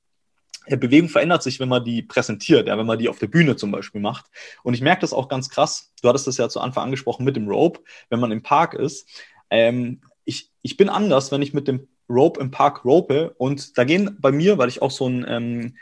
Bewegung 0.76 1.08
verändert 1.08 1.42
sich, 1.42 1.60
wenn 1.60 1.68
man 1.68 1.84
die 1.84 2.02
präsentiert, 2.02 2.68
ja, 2.68 2.76
wenn 2.78 2.86
man 2.86 2.98
die 2.98 3.08
auf 3.08 3.18
der 3.18 3.26
Bühne 3.26 3.56
zum 3.56 3.70
Beispiel 3.70 4.00
macht. 4.00 4.26
Und 4.62 4.74
ich 4.74 4.80
merke 4.80 5.00
das 5.00 5.12
auch 5.12 5.28
ganz 5.28 5.48
krass. 5.48 5.92
Du 6.02 6.08
hattest 6.08 6.26
das 6.26 6.36
ja 6.36 6.48
zu 6.48 6.60
Anfang 6.60 6.84
angesprochen 6.84 7.24
mit 7.24 7.36
dem 7.36 7.48
Rope, 7.48 7.80
wenn 8.10 8.20
man 8.20 8.32
im 8.32 8.42
Park 8.42 8.74
ist. 8.74 9.08
Ähm, 9.50 10.02
ich, 10.24 10.50
ich 10.62 10.76
bin 10.76 10.88
anders, 10.88 11.32
wenn 11.32 11.42
ich 11.42 11.54
mit 11.54 11.68
dem 11.68 11.88
Rope 12.08 12.40
im 12.40 12.50
Park 12.50 12.84
rope. 12.84 13.34
Und 13.38 13.78
da 13.78 13.84
gehen 13.84 14.16
bei 14.20 14.32
mir, 14.32 14.58
weil 14.58 14.68
ich 14.68 14.82
auch 14.82 14.90
so 14.90 15.06
ein, 15.08 15.24
ähm, 15.28 15.76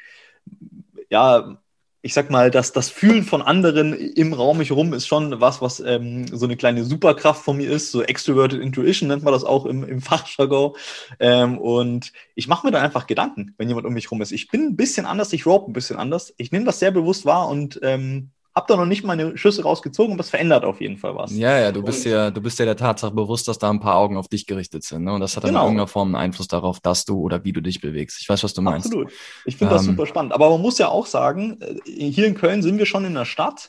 ja, 1.11 1.59
ich 2.07 2.15
sag 2.15 2.31
mal, 2.31 2.53
dass 2.53 2.71
das 2.71 2.89
Fühlen 2.89 3.25
von 3.25 3.43
anderen 3.43 3.93
im 3.93 4.33
Raum 4.33 4.59
mich 4.59 4.71
rum 4.71 4.95
ist 4.95 5.09
schon 5.09 5.41
was, 5.41 5.61
was 5.61 5.81
ähm, 5.81 6.29
so 6.29 6.47
eine 6.47 6.57
kleine 6.57 6.85
Superkraft 6.85 7.43
von 7.43 7.57
mir 7.57 7.69
ist. 7.69 7.91
So 7.91 8.01
Extroverted 8.01 8.61
Intuition 8.61 9.09
nennt 9.09 9.25
man 9.25 9.33
das 9.33 9.43
auch 9.43 9.67
im, 9.67 9.83
im 9.83 10.01
Fachjargon. 10.03 10.75
Ähm, 11.19 11.59
und 11.59 12.13
ich 12.37 12.47
mache 12.47 12.65
mir 12.65 12.71
da 12.71 12.81
einfach 12.81 13.09
Gedanken, 13.09 13.55
wenn 13.59 13.67
jemand 13.67 13.87
um 13.89 13.93
mich 13.93 14.09
rum 14.13 14.23
ist. 14.23 14.31
Ich 14.31 14.47
bin 14.47 14.67
ein 14.69 14.77
bisschen 14.77 15.05
anders, 15.05 15.33
ich 15.33 15.47
rope 15.47 15.69
ein 15.69 15.73
bisschen 15.73 15.97
anders. 15.97 16.33
Ich 16.37 16.53
nehme 16.53 16.65
das 16.65 16.79
sehr 16.79 16.93
bewusst 16.93 17.27
wahr 17.27 17.49
und 17.49 17.81
ähm, 17.83 18.31
habe 18.57 18.67
da 18.69 18.77
noch 18.77 18.87
nicht 18.87 19.05
meine 19.05 19.37
Schüsse 19.37 19.63
rausgezogen, 19.63 20.15
aber 20.15 20.21
es 20.23 20.31
verändert 20.31 20.65
auf 20.65 20.81
jeden 20.81 20.97
Fall 20.97 21.15
was. 21.15 21.31
Ja, 21.37 21.61
ja, 21.61 21.73
du 21.73 21.83
bist 21.83 22.07
ja, 22.07 22.31
du 22.31 22.41
bist 22.41 22.59
ja 22.59 22.65
der 22.65 22.77
Tatsache 22.77 23.13
bewusst, 23.13 23.47
dass 23.49 23.59
da 23.59 23.69
ein 23.69 23.81
paar 23.81 23.97
Augen 23.97 24.17
auf 24.17 24.29
dich 24.29 24.47
gerichtet 24.47 24.83
sind. 24.83 25.05
Ne? 25.05 25.13
Und 25.13 25.21
das 25.21 25.37
hat 25.37 25.45
dann 25.45 25.51
genau. 25.51 25.61
in 25.61 25.67
irgendeiner 25.67 25.89
Form 25.89 26.09
einen 26.09 26.25
Einfluss 26.25 26.49
darauf, 26.49 26.81
dass 26.81 27.05
du 27.05 27.21
oder 27.21 27.45
wie 27.45 27.53
du 27.53 27.61
dich 27.61 27.83
bewegst. 27.83 28.19
Ich 28.19 28.29
weiß, 28.31 28.43
was 28.43 28.55
du 28.55 28.63
meinst. 28.63 28.87
Absolut. 28.87 29.13
Ich 29.45 29.59
finde 29.59 29.75
ähm, 29.75 29.77
das 29.77 29.85
super 29.85 30.07
spannend. 30.07 30.33
Aber 30.33 30.49
man 30.49 30.63
muss 30.63 30.79
ja 30.79 30.89
auch 30.89 31.05
sagen, 31.05 31.59
äh, 31.61 32.11
hier 32.11 32.27
in 32.27 32.35
Köln 32.35 32.63
sind 32.63 32.79
wir 32.79 32.87
schon 32.87 33.05
in 33.05 33.15
einer 33.15 33.27
Stadt, 33.27 33.69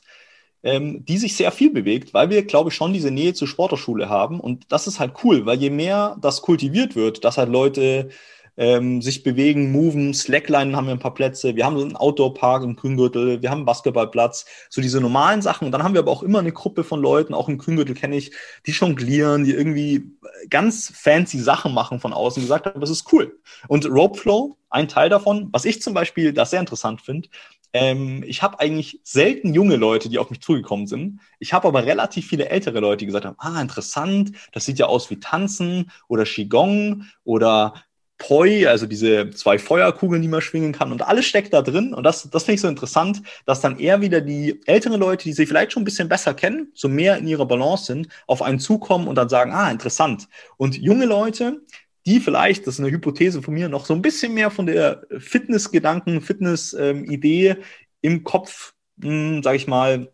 ähm, 0.64 1.04
die 1.04 1.18
sich 1.18 1.36
sehr 1.36 1.52
viel 1.52 1.70
bewegt, 1.70 2.14
weil 2.14 2.30
wir, 2.30 2.46
glaube 2.46 2.70
ich, 2.70 2.76
schon 2.76 2.94
diese 2.94 3.12
Nähe 3.12 3.34
zur 3.34 3.50
Sporterschule 3.50 4.08
haben. 4.08 4.40
Und 4.40 4.72
das 4.72 4.88
ist 4.88 5.02
halt 5.02 5.16
cool, 5.26 5.46
weil 5.46 5.60
je 5.60 5.70
mehr 5.70 6.16
das 6.22 6.42
kultiviert 6.42 6.96
wird, 6.96 7.26
dass 7.26 7.38
halt 7.38 7.50
Leute 7.50 8.08
ähm, 8.58 9.02
sich 9.02 9.24
bewegen, 9.24 9.72
moven, 9.72 10.14
Slackline 10.14 10.76
haben 10.76 10.88
wir 10.88 10.94
ein 10.94 11.00
paar 11.00 11.14
Plätze, 11.14 11.56
wir 11.56 11.66
haben 11.66 11.78
so 11.78 11.86
einen 11.86 11.96
Outdoor-Park 11.96 12.64
im 12.64 12.76
Grüngürtel, 12.76 13.42
wir 13.42 13.50
haben 13.50 13.60
einen 13.60 13.66
Basketballplatz, 13.66 14.46
so 14.70 14.82
diese 14.82 15.00
normalen 15.00 15.42
Sachen. 15.42 15.66
Und 15.66 15.72
dann 15.72 15.84
haben 15.84 15.94
wir 15.94 16.02
aber 16.02 16.12
auch 16.12 16.24
immer 16.24 16.40
eine 16.40 16.52
Gruppe 16.52 16.84
von 16.84 17.00
Leuten, 17.00 17.34
auch 17.34 17.48
im 17.48 17.58
Grüngürtel 17.58 17.96
kenne 17.96 18.18
ich, 18.18 18.32
die 18.66 18.72
jonglieren, 18.72 19.44
die 19.44 19.54
irgendwie 19.54 20.12
ganz 20.50 20.92
fancy 20.94 21.40
Sachen 21.40 21.74
machen 21.74 22.00
von 22.00 22.14
außen, 22.14 22.42
gesagt 22.42 22.66
haben, 22.66 22.82
das 22.82 22.90
ist 22.90 23.12
cool. 23.14 23.40
Und 23.68 23.86
Rope 23.86 24.20
Flow, 24.20 24.58
ein 24.70 24.88
Teil 24.88 25.10
davon, 25.10 25.50
was 25.52 25.64
ich 25.64 25.82
zum 25.82 25.94
Beispiel 25.94 26.34
das 26.34 26.50
sehr 26.50 26.60
interessant 26.60 27.02
finde, 27.02 27.30
ähm, 27.74 28.24
ich 28.26 28.42
habe 28.42 28.60
eigentlich 28.60 29.02
selten 29.04 29.54
junge 29.54 29.76
Leute, 29.76 30.10
die 30.10 30.20
auf 30.20 30.30
mich 30.30 30.42
zugekommen 30.42 30.88
sind. 30.88 31.20
Ich 31.40 31.54
habe 31.54 31.68
aber 31.68 31.86
relativ 31.86 32.28
viele 32.28 32.50
ältere 32.50 32.80
Leute, 32.80 33.00
die 33.00 33.06
gesagt 33.08 33.26
haben, 33.26 33.36
ah, 33.40 33.62
interessant, 33.62 34.32
das 34.54 34.66
sieht 34.66 34.80
ja 34.80 34.88
aus 34.88 35.10
wie 35.10 35.20
Tanzen 35.20 35.92
oder 36.08 36.24
Qigong 36.24 37.04
oder 37.24 37.74
Poi, 38.18 38.68
also 38.68 38.88
diese 38.88 39.30
zwei 39.30 39.60
Feuerkugeln, 39.60 40.22
die 40.22 40.28
man 40.28 40.42
schwingen 40.42 40.72
kann 40.72 40.92
und 40.92 41.04
alles 41.04 41.26
steckt 41.26 41.54
da 41.54 41.62
drin. 41.62 41.94
Und 41.94 42.04
das, 42.04 42.30
das 42.30 42.44
finde 42.44 42.56
ich 42.56 42.62
so 42.62 42.68
interessant, 42.68 43.22
dass 43.46 43.62
dann 43.62 43.80
eher 43.80 44.02
wieder 44.02 44.22
die 44.22 44.60
älteren 44.66 45.00
Leute, 45.00 45.26
die 45.26 45.34
sich 45.34 45.48
vielleicht 45.48 45.72
schon 45.72 45.84
ein 45.84 45.86
bisschen 45.86 46.10
besser 46.10 46.34
kennen, 46.34 46.72
so 46.74 46.90
mehr 46.90 47.18
in 47.18 47.28
ihrer 47.28 47.46
Balance 47.46 47.86
sind, 47.86 48.08
auf 48.26 48.42
einen 48.42 48.60
zukommen 48.60 49.08
und 49.08 49.16
dann 49.16 49.30
sagen, 49.30 49.52
ah, 49.52 49.70
interessant. 49.70 50.28
Und 50.58 50.78
junge 50.78 51.06
Leute, 51.06 51.62
die 52.06 52.20
vielleicht, 52.20 52.66
das 52.66 52.76
ist 52.76 52.80
eine 52.80 52.92
Hypothese 52.92 53.42
von 53.42 53.54
mir, 53.54 53.70
noch 53.70 53.86
so 53.86 53.94
ein 53.94 54.02
bisschen 54.02 54.34
mehr 54.34 54.50
von 54.50 54.66
der 54.66 55.04
Fitnessgedanken, 55.20 56.22
Fitness-Idee 56.22 57.50
ähm, 57.50 57.58
im 58.02 58.24
Kopf 58.24 58.74
hm, 59.02 59.44
sage 59.44 59.58
ich 59.58 59.68
mal, 59.68 60.12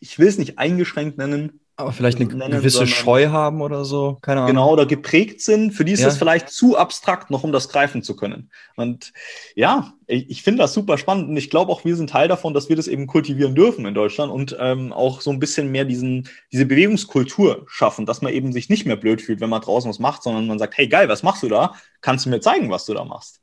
ich 0.00 0.18
will 0.18 0.28
es 0.28 0.38
nicht 0.38 0.58
eingeschränkt 0.58 1.18
nennen, 1.18 1.60
aber 1.78 1.92
vielleicht 1.92 2.18
eine 2.18 2.32
nennen, 2.34 2.58
gewisse 2.58 2.86
Scheu 2.86 3.28
haben 3.28 3.60
oder 3.60 3.84
so, 3.84 4.16
keine 4.22 4.40
Ahnung. 4.40 4.54
Genau, 4.54 4.72
oder 4.72 4.86
geprägt 4.86 5.42
sind. 5.42 5.72
Für 5.72 5.84
die 5.84 5.92
ist 5.92 6.00
ja. 6.00 6.06
das 6.06 6.16
vielleicht 6.16 6.48
zu 6.48 6.78
abstrakt, 6.78 7.30
noch 7.30 7.44
um 7.44 7.52
das 7.52 7.68
greifen 7.68 8.02
zu 8.02 8.16
können. 8.16 8.50
Und 8.76 9.12
ja, 9.54 9.92
ich, 10.06 10.30
ich 10.30 10.42
finde 10.42 10.62
das 10.62 10.72
super 10.72 10.96
spannend 10.96 11.28
und 11.28 11.36
ich 11.36 11.50
glaube 11.50 11.70
auch, 11.70 11.84
wir 11.84 11.94
sind 11.94 12.08
Teil 12.08 12.28
davon, 12.28 12.54
dass 12.54 12.70
wir 12.70 12.76
das 12.76 12.88
eben 12.88 13.06
kultivieren 13.06 13.54
dürfen 13.54 13.84
in 13.84 13.92
Deutschland 13.92 14.32
und 14.32 14.56
ähm, 14.58 14.94
auch 14.94 15.20
so 15.20 15.30
ein 15.30 15.38
bisschen 15.38 15.70
mehr 15.70 15.84
diesen, 15.84 16.28
diese 16.50 16.64
Bewegungskultur 16.64 17.66
schaffen, 17.68 18.06
dass 18.06 18.22
man 18.22 18.32
eben 18.32 18.52
sich 18.54 18.70
nicht 18.70 18.86
mehr 18.86 18.96
blöd 18.96 19.20
fühlt, 19.20 19.40
wenn 19.40 19.50
man 19.50 19.60
draußen 19.60 19.90
was 19.90 19.98
macht, 19.98 20.22
sondern 20.22 20.46
man 20.46 20.58
sagt, 20.58 20.78
hey 20.78 20.88
geil, 20.88 21.10
was 21.10 21.22
machst 21.22 21.42
du 21.42 21.48
da? 21.48 21.74
Kannst 22.00 22.24
du 22.24 22.30
mir 22.30 22.40
zeigen, 22.40 22.70
was 22.70 22.86
du 22.86 22.94
da 22.94 23.04
machst? 23.04 23.42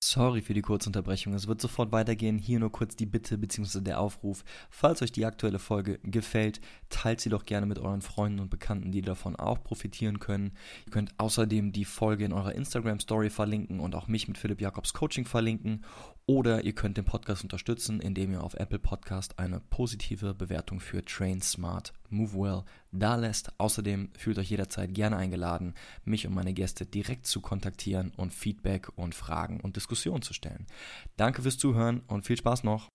Sorry 0.00 0.40
für 0.40 0.54
die 0.54 0.62
Kurzunterbrechung. 0.62 1.34
Es 1.34 1.46
wird 1.46 1.60
sofort 1.60 1.92
weitergehen. 1.92 2.38
Hier 2.38 2.58
nur 2.58 2.72
kurz 2.72 2.96
die 2.96 3.04
Bitte 3.04 3.36
bzw. 3.36 3.80
der 3.80 4.00
Aufruf. 4.00 4.44
Falls 4.70 5.02
euch 5.02 5.12
die 5.12 5.26
aktuelle 5.26 5.58
Folge 5.58 5.98
gefällt, 6.02 6.60
teilt 6.88 7.20
sie 7.20 7.28
doch 7.28 7.44
gerne 7.44 7.66
mit 7.66 7.78
euren 7.78 8.00
Freunden 8.00 8.40
und 8.40 8.48
Bekannten, 8.48 8.92
die 8.92 9.02
davon 9.02 9.36
auch 9.36 9.62
profitieren 9.62 10.20
können. 10.20 10.52
Ihr 10.86 10.92
könnt 10.92 11.12
außerdem 11.18 11.72
die 11.72 11.84
Folge 11.84 12.24
in 12.24 12.32
eurer 12.32 12.54
Instagram 12.54 12.98
Story 12.98 13.28
verlinken 13.28 13.78
und 13.80 13.94
auch 13.94 14.08
mich 14.08 14.26
mit 14.26 14.38
Philipp 14.38 14.62
Jakobs 14.62 14.94
Coaching 14.94 15.26
verlinken. 15.26 15.84
Oder 16.26 16.64
ihr 16.64 16.74
könnt 16.74 16.96
den 16.96 17.04
Podcast 17.04 17.42
unterstützen, 17.42 18.00
indem 18.00 18.32
ihr 18.32 18.42
auf 18.42 18.54
Apple 18.54 18.78
Podcast 18.78 19.38
eine 19.38 19.60
positive 19.60 20.32
Bewertung 20.32 20.80
für 20.80 21.04
Train 21.04 21.42
Smart 21.42 21.92
Move 22.08 22.32
Well 22.32 22.62
da 22.92 23.16
lässt. 23.16 23.52
Außerdem 23.58 24.08
fühlt 24.16 24.38
euch 24.38 24.48
jederzeit 24.48 24.94
gerne 24.94 25.18
eingeladen, 25.18 25.74
mich 26.04 26.26
und 26.26 26.32
meine 26.32 26.54
Gäste 26.54 26.86
direkt 26.86 27.26
zu 27.26 27.42
kontaktieren 27.42 28.10
und 28.16 28.32
Feedback 28.32 28.88
und 28.96 29.14
Fragen 29.14 29.60
und 29.60 29.76
Diskussionen 29.76 30.22
zu 30.22 30.32
stellen. 30.32 30.66
Danke 31.18 31.42
fürs 31.42 31.58
Zuhören 31.58 32.00
und 32.06 32.24
viel 32.24 32.38
Spaß 32.38 32.64
noch. 32.64 32.88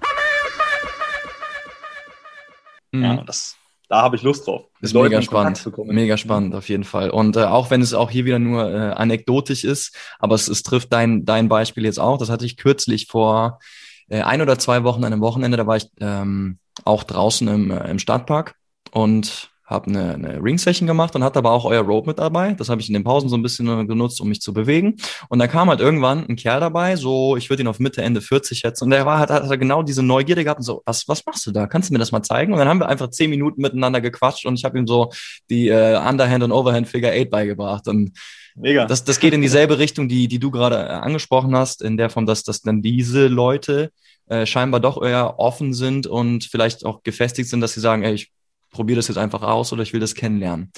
Ja, 2.92 3.14
mhm. 3.14 3.26
das 3.28 3.58
da 3.90 4.04
habe 4.04 4.16
ich 4.16 4.22
Lust 4.22 4.48
drauf. 4.48 4.66
Ist 4.82 4.94
mega 4.94 5.22
spannend. 5.22 5.68
Mega 5.86 6.16
spannend 6.16 6.56
auf 6.56 6.70
jeden 6.70 6.84
Fall. 6.84 7.10
Und 7.10 7.36
äh, 7.36 7.44
auch 7.44 7.72
wenn 7.72 7.82
es 7.82 7.94
auch 7.94 8.12
hier 8.12 8.24
wieder 8.24 8.40
nur 8.40 8.72
äh, 8.72 8.92
anekdotisch 8.92 9.64
ist, 9.64 9.98
aber 10.20 10.36
es, 10.36 10.48
es 10.48 10.62
trifft 10.62 10.94
dein, 10.94 11.26
dein 11.26 11.50
Beispiel 11.50 11.86
jetzt 11.86 12.00
auch. 12.00 12.20
Das 12.20 12.30
hatte 12.30 12.46
ich 12.46 12.56
kürzlich 12.56 13.08
vor 13.08 13.60
äh, 14.08 14.22
ein 14.22 14.42
oder 14.42 14.60
zwei 14.60 14.84
Wochen 14.84 15.04
an 15.04 15.12
einem 15.12 15.22
Wochenende, 15.22 15.58
da 15.58 15.66
war 15.66 15.78
ich 15.78 15.88
ähm, 16.00 16.60
auch 16.86 17.04
draußen 17.04 17.48
im, 17.48 17.72
äh, 17.72 17.90
im 17.90 17.98
Stadtpark 17.98 18.56
und 18.92 19.49
habe 19.70 19.88
eine, 19.88 20.16
eine 20.16 20.44
Ring-Session 20.44 20.88
gemacht 20.88 21.16
und 21.16 21.24
hatte 21.24 21.40
aber 21.40 21.52
auch 21.52 21.66
euer 21.66 21.84
Rope 21.84 22.10
mit 22.10 22.20
dabei. 22.20 22.54
Das 22.54 22.70
habe 22.70 22.82
ich 22.82 22.88
in 22.88 22.94
den 22.94 23.04
Pausen 23.04 23.30
so 23.30 23.38
ein 23.38 23.44
bisschen 23.44 23.88
genutzt, 23.88 24.20
um 24.20 24.28
mich 24.28 24.42
zu 24.42 24.52
bewegen. 24.52 24.96
Und 25.30 25.40
dann 25.40 25.50
kam 25.50 25.70
halt 25.70 25.80
irgendwann 25.80 26.26
ein 26.28 26.36
Kerl 26.36 26.60
dabei, 26.60 26.96
so, 26.96 27.38
ich 27.38 27.50
würde 27.50 27.64
ihn 27.64 27.68
auf 27.68 27.80
Mitte, 27.80 28.02
Ende 28.02 28.22
40 28.22 28.58
schätzen. 28.58 28.86
Und 28.86 28.90
der 28.92 29.06
war, 29.06 29.20
hat, 29.20 29.30
hat 29.30 29.60
genau 29.60 29.84
diese 29.84 30.02
Neugierde 30.02 30.44
gehabt 30.44 30.60
und 30.60 30.66
so, 30.66 30.82
was, 30.86 31.08
was 31.08 31.26
machst 31.26 31.46
du 31.46 31.52
da? 31.52 31.68
Kannst 31.68 31.90
du 31.90 31.94
mir 31.94 32.00
das 32.00 32.12
mal 32.12 32.24
zeigen? 32.24 32.52
Und 32.52 32.60
dann 32.60 32.68
haben 32.68 32.80
wir 32.80 32.90
einfach 32.90 33.12
zehn 33.12 33.30
Minuten 33.30 33.62
miteinander 33.62 34.02
gequatscht 34.02 34.46
und 34.46 34.56
ich 34.56 34.66
habe 34.66 34.80
ihm 34.80 34.88
so 34.88 35.12
die 35.50 35.70
äh, 35.70 35.98
Underhand 35.98 36.44
und 36.44 36.52
Overhand 36.52 36.88
Figure 36.88 37.14
8 37.14 37.30
beigebracht. 37.30 37.88
Und 37.88 38.18
Mega. 38.56 38.86
Das, 38.86 39.04
das 39.04 39.20
geht 39.20 39.34
in 39.34 39.42
dieselbe 39.42 39.78
Richtung, 39.78 40.10
die, 40.10 40.28
die 40.28 40.40
du 40.40 40.52
gerade 40.52 40.76
äh, 40.76 40.80
angesprochen 40.80 41.56
hast, 41.56 41.82
in 41.82 41.96
der 41.96 42.10
Form, 42.10 42.26
dass, 42.26 42.44
dass 42.44 42.62
dann 42.62 42.82
diese 42.82 43.28
Leute 43.28 43.92
äh, 44.28 44.46
scheinbar 44.46 44.80
doch 44.80 45.02
eher 45.02 45.40
offen 45.40 45.74
sind 45.74 46.08
und 46.08 46.44
vielleicht 46.44 46.86
auch 46.86 47.04
gefestigt 47.04 47.50
sind, 47.50 47.62
dass 47.62 47.74
sie 47.74 47.80
sagen, 47.80 48.04
ey, 48.04 48.14
ich 48.14 48.32
probiere 48.72 48.98
das 48.98 49.08
jetzt 49.08 49.18
einfach 49.18 49.42
aus 49.42 49.74
oder 49.74 49.84
ich 49.84 49.94
will 49.94 50.00
das 50.00 50.16
kennenlernen. 50.16 50.72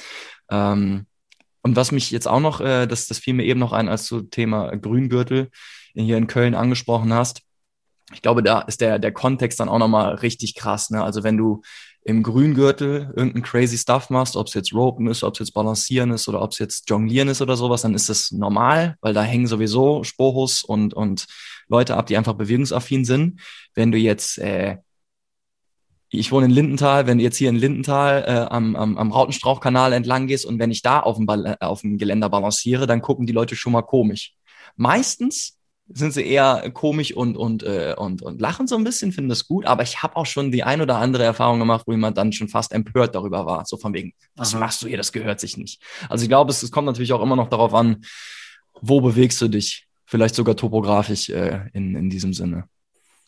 Ähm, 0.49 1.05
und 1.63 1.75
was 1.75 1.91
mich 1.91 2.11
jetzt 2.11 2.27
auch 2.27 2.39
noch, 2.39 2.59
äh, 2.61 2.87
das, 2.87 3.07
das 3.07 3.19
fiel 3.19 3.33
mir 3.33 3.45
eben 3.45 3.59
noch 3.59 3.71
ein, 3.71 3.89
als 3.89 4.07
du 4.07 4.21
Thema 4.21 4.75
Grüngürtel 4.75 5.49
hier 5.93 6.17
in 6.17 6.27
Köln 6.27 6.55
angesprochen 6.55 7.13
hast. 7.13 7.41
Ich 8.13 8.21
glaube, 8.21 8.43
da 8.43 8.61
ist 8.61 8.81
der, 8.81 8.99
der 8.99 9.11
Kontext 9.11 9.59
dann 9.59 9.69
auch 9.69 9.77
nochmal 9.77 10.15
richtig 10.15 10.55
krass. 10.55 10.89
Ne? 10.89 11.03
Also 11.03 11.23
wenn 11.23 11.37
du 11.37 11.61
im 12.03 12.23
Grüngürtel 12.23 13.13
irgendein 13.15 13.43
crazy 13.43 13.77
Stuff 13.77 14.09
machst, 14.09 14.35
ob 14.35 14.47
es 14.47 14.53
jetzt 14.55 14.73
Ropen 14.73 15.07
ist, 15.07 15.23
ob 15.23 15.33
es 15.33 15.39
jetzt 15.39 15.53
Balancieren 15.53 16.11
ist 16.11 16.27
oder 16.27 16.41
ob 16.41 16.51
es 16.51 16.59
jetzt 16.59 16.89
Jonglieren 16.89 17.27
ist 17.27 17.41
oder 17.41 17.55
sowas, 17.55 17.83
dann 17.83 17.93
ist 17.93 18.09
das 18.09 18.31
normal, 18.31 18.95
weil 19.01 19.13
da 19.13 19.21
hängen 19.21 19.47
sowieso 19.47 20.03
Spohus 20.03 20.63
und, 20.63 20.93
und 20.93 21.27
Leute 21.67 21.95
ab, 21.95 22.07
die 22.07 22.17
einfach 22.17 22.33
bewegungsaffin 22.33 23.05
sind. 23.05 23.39
Wenn 23.75 23.91
du 23.91 23.99
jetzt 23.99 24.39
äh, 24.39 24.77
ich 26.19 26.31
wohne 26.31 26.47
in 26.47 26.51
Lindenthal, 26.51 27.07
wenn 27.07 27.17
du 27.17 27.23
jetzt 27.23 27.37
hier 27.37 27.49
in 27.49 27.55
Lindenthal 27.55 28.23
äh, 28.27 28.53
am, 28.53 28.75
am, 28.75 28.97
am 28.97 29.11
Rautenstrauchkanal 29.11 29.93
entlang 29.93 30.27
gehst 30.27 30.45
und 30.45 30.59
wenn 30.59 30.69
ich 30.69 30.81
da 30.81 30.99
auf 30.99 31.15
dem, 31.15 31.25
Ball, 31.25 31.45
äh, 31.45 31.65
auf 31.65 31.81
dem 31.81 31.97
Geländer 31.97 32.29
balanciere, 32.29 32.85
dann 32.85 33.01
gucken 33.01 33.25
die 33.25 33.33
Leute 33.33 33.55
schon 33.55 33.71
mal 33.71 33.81
komisch. 33.81 34.33
Meistens 34.75 35.57
sind 35.87 36.13
sie 36.13 36.25
eher 36.25 36.69
komisch 36.73 37.13
und, 37.13 37.37
und, 37.37 37.63
äh, 37.63 37.95
und, 37.97 38.21
und 38.21 38.41
lachen 38.41 38.67
so 38.67 38.75
ein 38.75 38.83
bisschen, 38.83 39.13
finden 39.13 39.29
das 39.29 39.47
gut, 39.47 39.65
aber 39.65 39.83
ich 39.83 40.03
habe 40.03 40.17
auch 40.17 40.25
schon 40.25 40.51
die 40.51 40.63
ein 40.63 40.81
oder 40.81 40.97
andere 40.97 41.23
Erfahrung 41.23 41.59
gemacht, 41.59 41.83
wo 41.87 41.91
jemand 41.91 42.17
dann 42.17 42.33
schon 42.33 42.49
fast 42.49 42.73
empört 42.73 43.15
darüber 43.15 43.45
war, 43.45 43.65
so 43.65 43.77
von 43.77 43.93
wegen, 43.93 44.13
was 44.35 44.53
Aha. 44.53 44.59
machst 44.59 44.81
du 44.81 44.87
hier, 44.87 44.97
das 44.97 45.13
gehört 45.13 45.39
sich 45.39 45.57
nicht. 45.57 45.81
Also 46.09 46.23
ich 46.23 46.29
glaube, 46.29 46.51
es, 46.51 46.61
es 46.61 46.71
kommt 46.71 46.87
natürlich 46.87 47.13
auch 47.13 47.21
immer 47.21 47.35
noch 47.35 47.49
darauf 47.49 47.73
an, 47.73 48.03
wo 48.81 48.99
bewegst 48.99 49.41
du 49.41 49.47
dich, 49.47 49.87
vielleicht 50.05 50.35
sogar 50.35 50.57
topografisch 50.57 51.29
äh, 51.29 51.69
in, 51.73 51.95
in 51.95 52.09
diesem 52.09 52.33
Sinne 52.33 52.65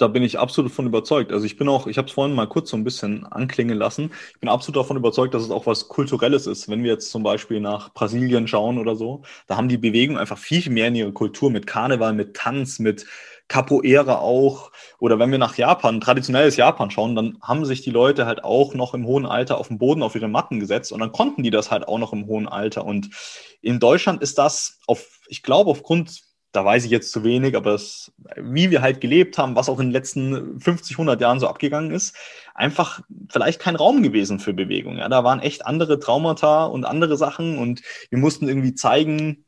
da 0.04 0.10
bin 0.10 0.22
ich 0.22 0.38
absolut 0.38 0.74
von 0.74 0.86
überzeugt. 0.86 1.32
Also 1.32 1.46
ich 1.46 1.56
bin 1.56 1.70
auch, 1.70 1.88
ich 1.88 1.98
habe 1.98 2.10
es 2.10 2.14
vorhin 2.14 2.36
mal 2.36 2.46
kurz 2.46 2.70
so 2.70 2.76
ein 2.76 2.84
bisschen 2.84 3.26
anklingen 3.26 3.78
lassen. 3.78 4.12
Ich 4.34 4.40
bin 4.42 4.50
absolut 4.50 4.84
davon 4.84 4.98
überzeugt, 4.98 5.34
dass 5.34 5.44
es 5.44 5.50
auch 5.50 5.66
was 5.66 5.88
Kulturelles 5.88 6.46
ist. 6.46 6.70
Wenn 6.70 6.84
wir 6.84 6.92
jetzt 6.92 7.10
zum 7.10 7.24
Beispiel 7.24 7.62
nach 7.62 7.94
Brasilien 7.94 8.46
schauen 8.50 8.80
oder 8.80 8.98
so, 8.98 9.22
da 9.48 9.56
haben 9.56 9.70
die 9.70 9.78
Bewegung 9.78 10.18
einfach 10.18 10.38
viel 10.38 10.70
mehr 10.70 10.90
in 10.90 10.96
ihrer 10.96 11.14
Kultur 11.14 11.50
mit 11.50 11.68
Karneval, 11.68 12.12
mit 12.12 12.36
Tanz, 12.36 12.80
mit 12.80 13.06
Capoeira 13.48 14.18
auch. 14.18 14.74
Oder 15.00 15.20
wenn 15.20 15.32
wir 15.32 15.38
nach 15.38 15.56
Japan, 15.56 16.02
traditionelles 16.02 16.58
Japan 16.58 16.92
schauen, 16.92 17.16
dann 17.16 17.38
haben 17.42 17.64
sich 17.64 17.82
die 17.82 17.92
Leute 17.92 18.26
halt 18.26 18.44
auch 18.44 18.74
noch 18.74 18.94
im 18.94 19.06
hohen 19.06 19.26
Alter 19.26 19.58
auf 19.58 19.70
den 19.70 19.78
Boden 19.78 20.04
auf 20.04 20.16
ihre 20.16 20.28
Matten 20.28 20.60
gesetzt 20.60 20.92
und 20.92 21.00
dann 21.00 21.14
konnten 21.14 21.44
die 21.44 21.50
das 21.50 21.72
halt 21.72 21.88
auch 21.88 21.98
noch 21.98 22.12
im 22.12 22.26
hohen 22.26 22.50
Alter. 22.50 22.84
Und 22.84 23.10
in 23.62 23.80
Deutschland 23.80 24.22
ist 24.22 24.38
das 24.38 24.80
auf, 24.86 25.22
ich 25.30 25.44
glaube, 25.44 25.72
aufgrund 25.72 26.33
da 26.54 26.64
weiß 26.64 26.86
ich 26.86 26.92
jetzt 26.92 27.12
zu 27.12 27.24
wenig, 27.24 27.56
aber 27.58 27.74
es, 27.74 28.14
wie 28.38 28.72
wir 28.72 28.82
halt 28.82 29.02
gelebt 29.02 29.38
haben, 29.38 29.56
was 29.56 29.70
auch 29.70 29.80
in 29.80 29.88
den 29.88 29.92
letzten 29.92 30.60
50, 30.60 30.96
100 30.96 31.20
Jahren 31.20 31.40
so 31.40 31.48
abgegangen 31.48 31.92
ist, 31.92 32.16
einfach 32.54 33.02
vielleicht 33.30 33.60
kein 33.60 33.76
Raum 33.76 34.04
gewesen 34.04 34.40
für 34.40 34.54
Bewegung. 34.54 34.98
Ja, 34.98 35.10
da 35.10 35.24
waren 35.24 35.40
echt 35.40 35.66
andere 35.66 36.00
Traumata 36.00 36.66
und 36.66 36.86
andere 36.86 37.18
Sachen 37.18 37.58
und 37.58 37.82
wir 38.12 38.20
mussten 38.20 38.48
irgendwie 38.48 38.76
zeigen, 38.76 39.43